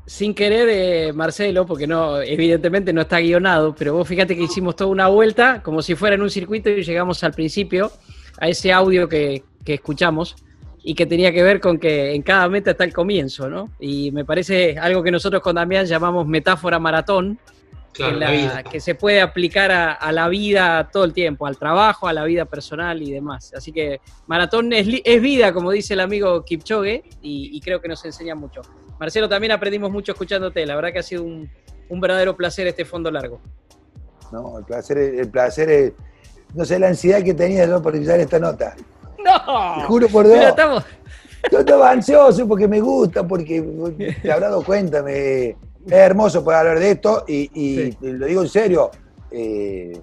sin 0.09 0.35
querer, 0.35 0.69
eh, 0.71 1.13
Marcelo, 1.13 1.67
porque 1.67 1.87
no, 1.87 2.23
evidentemente 2.23 2.95
no 2.95 3.03
está 3.03 3.21
guionado, 3.21 3.75
pero 3.75 3.93
vos 3.93 4.09
fíjate 4.09 4.35
que 4.35 4.45
hicimos 4.45 4.75
toda 4.75 4.91
una 4.91 5.09
vuelta, 5.09 5.63
como 5.63 5.83
si 5.83 5.95
fuera 5.97 6.17
en 6.17 6.23
un 6.23 6.31
circuito, 6.31 6.71
y 6.71 6.83
llegamos 6.83 7.23
al 7.25 7.33
principio, 7.33 7.93
a 8.41 8.49
ese 8.49 8.73
audio 8.73 9.07
que, 9.07 9.43
que 9.67 9.75
escuchamos, 9.75 10.35
y 10.83 10.95
que 10.95 11.05
tenía 11.05 11.31
que 11.31 11.43
ver 11.43 11.61
con 11.61 11.79
que 11.79 12.15
en 12.15 12.23
cada 12.23 12.49
meta 12.49 12.71
está 12.71 12.85
el 12.85 12.95
comienzo, 12.95 13.51
¿no? 13.51 13.71
Y 13.79 14.11
me 14.13 14.25
parece 14.25 14.79
algo 14.79 15.03
que 15.03 15.11
nosotros 15.11 15.43
con 15.43 15.57
Damián 15.57 15.85
llamamos 15.85 16.27
metáfora 16.27 16.79
maratón, 16.79 17.39
que, 17.93 18.81
se 18.81 18.95
puede 18.95 19.21
aplicar 19.21 19.71
a, 19.71 20.13
la 20.13 20.29
vida 20.29 20.89
todo 20.93 21.05
el 21.05 21.13
tiempo, 21.13 21.47
al 21.47 21.57
trabajo, 21.57 22.07
a 22.07 22.13
la 22.13 22.25
vida 22.25 22.45
personal 22.45 23.03
y 23.03 23.13
demás. 23.13 23.53
Así 23.57 23.73
que 23.73 24.01
maratón 24.27 24.73
es, 24.73 24.87
vida, 25.21 25.53
como 25.53 25.71
dice 25.71 25.95
el 25.95 26.01
amigo 26.01 26.45
Kipchoge, 26.45 27.05
y, 27.23 27.61
creo 27.61 27.81
que 27.81 27.89
nos 27.89 28.05
enseña 28.05 28.35
mucho. 28.35 28.63
Marcelo, 28.99 29.29
también 29.29 29.53
aprendimos 29.53 29.91
mucho 29.91 30.13
escuchándote, 30.13 30.65
la 30.67 30.75
verdad 30.77 30.93
que 30.93 30.99
ha 30.99 31.03
sido 31.03 31.25
un, 31.25 31.51
verdadero 32.01 32.37
placer 32.37 32.67
este 32.67 32.85
fondo 32.85 33.11
largo. 33.11 33.41
No, 34.31 34.59
el 34.59 34.65
placer, 34.65 34.99
el 34.99 35.31
placer 35.31 35.71
es, 35.71 35.93
no 36.55 36.65
sé, 36.65 36.79
la 36.79 36.89
ansiedad 36.89 37.23
que 37.23 37.35
tenía 37.35 37.67
yo 37.67 37.81
por 37.81 37.93
revisar 37.93 38.21
esta 38.21 38.39
nota. 38.39 38.77
No. 39.25 39.87
juro 39.87 40.09
por 40.09 40.27
Dios. 40.27 40.55
Yo 41.51 41.61
estaba 41.61 41.91
ansioso 41.91 42.47
porque 42.47 42.67
me 42.67 42.81
gusta, 42.81 43.27
porque 43.27 43.63
te 44.23 44.33
habrás 44.33 44.51
dado 44.51 44.65
cuenta, 44.65 45.03
me, 45.03 45.57
es 45.87 45.93
hermoso 45.93 46.45
poder 46.45 46.61
hablar 46.61 46.79
de 46.79 46.91
esto 46.91 47.25
y, 47.27 47.93
lo 48.01 48.27
digo 48.27 48.43
en 48.43 48.49
serio. 48.49 48.91
Eh, 49.31 50.01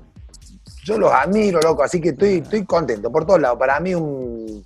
yo 0.83 0.99
los 0.99 1.11
admiro, 1.11 1.59
loco, 1.61 1.83
así 1.83 1.99
que 1.99 2.09
estoy, 2.09 2.35
estoy 2.35 2.63
contento 2.63 3.11
por 3.11 3.25
todos 3.25 3.41
lados. 3.41 3.57
Para 3.57 3.79
mí 3.79 3.95
un, 3.95 4.63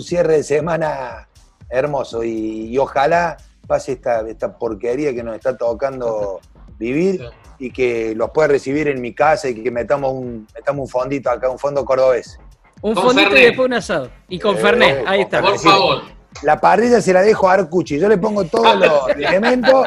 cierre 0.00 0.38
de 0.38 0.42
semana 0.42 1.28
hermoso 1.68 2.24
y, 2.24 2.76
ojalá 2.78 3.36
pase 3.66 3.92
esta, 3.92 4.28
esta 4.28 4.58
porquería 4.58 5.14
que 5.14 5.22
nos 5.22 5.36
está 5.36 5.56
tocando 5.56 6.40
vivir 6.76 7.22
y 7.60 7.70
que 7.70 8.14
los 8.16 8.30
pueda 8.30 8.48
recibir 8.48 8.88
en 8.88 9.00
mi 9.00 9.14
casa 9.14 9.48
y 9.48 9.62
que 9.62 9.70
metamos 9.70 10.12
un, 10.12 10.48
metamos 10.54 10.84
un 10.84 10.88
fondito 10.88 11.30
acá, 11.30 11.48
un 11.48 11.58
fondo 11.58 11.84
cordobés. 11.84 12.38
Un 12.82 12.96
fondito 12.96 13.36
y 13.36 13.42
después 13.42 13.66
un 13.66 13.74
asado. 13.74 14.10
Y 14.28 14.38
con 14.38 14.56
eh, 14.56 14.58
Fernet, 14.58 15.04
ahí 15.06 15.20
está. 15.20 15.40
Por 15.40 15.58
favor. 15.58 16.19
La 16.42 16.60
parrilla 16.60 17.00
se 17.00 17.12
la 17.12 17.22
dejo 17.22 17.48
a 17.48 17.54
Arcuchi. 17.54 17.98
Yo 17.98 18.08
le 18.08 18.16
pongo 18.16 18.44
todos 18.44 18.78
los 18.78 19.08
elementos 19.10 19.86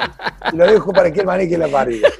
y 0.52 0.56
lo 0.56 0.68
dejo 0.68 0.94
para 0.94 1.12
que 1.12 1.22
él 1.22 1.26
maneje 1.26 1.58
la 1.58 1.68
parrilla. 1.68 2.10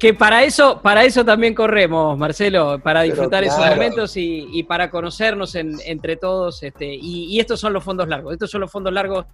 Que, 0.00 0.14
para 0.14 0.44
eso, 0.44 0.80
para 0.80 1.04
eso 1.04 1.24
también 1.24 1.54
corremos, 1.54 2.16
Marcelo, 2.16 2.78
para 2.78 3.02
disfrutar 3.02 3.44
esos 3.44 3.58
momentos 3.66 4.12
y, 4.16 4.62
para 4.64 4.90
conocernos 4.90 5.54
entre 5.54 6.16
todos. 6.16 6.62
Este, 6.62 6.86
y, 6.86 7.38
estos 7.38 7.60
son 7.60 7.72
los 7.72 7.84
fondos 7.84 8.08
largos. 8.08 8.32
Estos 8.32 8.50
son 8.50 8.62
los 8.62 8.70
fondos 8.70 8.92
largos 8.92 9.26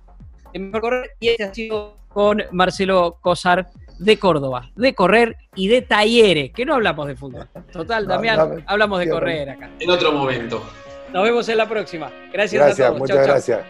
de 0.53 0.59
mejor 0.59 0.81
correr. 0.81 1.11
Y 1.21 1.29
este 1.29 1.45
ha 1.45 1.55
sido 1.55 1.97
con 2.09 2.43
Marcelo 2.53 3.19
Cosar 3.21 3.69
de 3.99 4.19
Córdoba, 4.19 4.71
de 4.75 4.95
correr 4.95 5.37
y 5.55 5.69
de 5.69 5.83
talleres, 5.83 6.53
que 6.53 6.65
no 6.65 6.75
hablamos 6.75 7.07
de 7.07 7.17
fútbol. 7.17 7.49
Total, 7.73 8.07
Damián, 8.07 8.65
hablamos 8.67 8.99
de 8.99 9.09
correr 9.09 9.51
acá. 9.51 9.71
En 9.79 9.91
otro 9.91 10.13
momento. 10.13 10.63
Nos 11.15 11.23
vemos 11.23 11.49
en 11.49 11.57
la 11.57 11.69
próxima. 11.69 12.13
Gracias, 12.33 12.61
gracias 12.61 12.81
a 12.81 12.89
todos. 12.89 12.99
Muchas 12.99 13.25
gracias. 13.25 13.61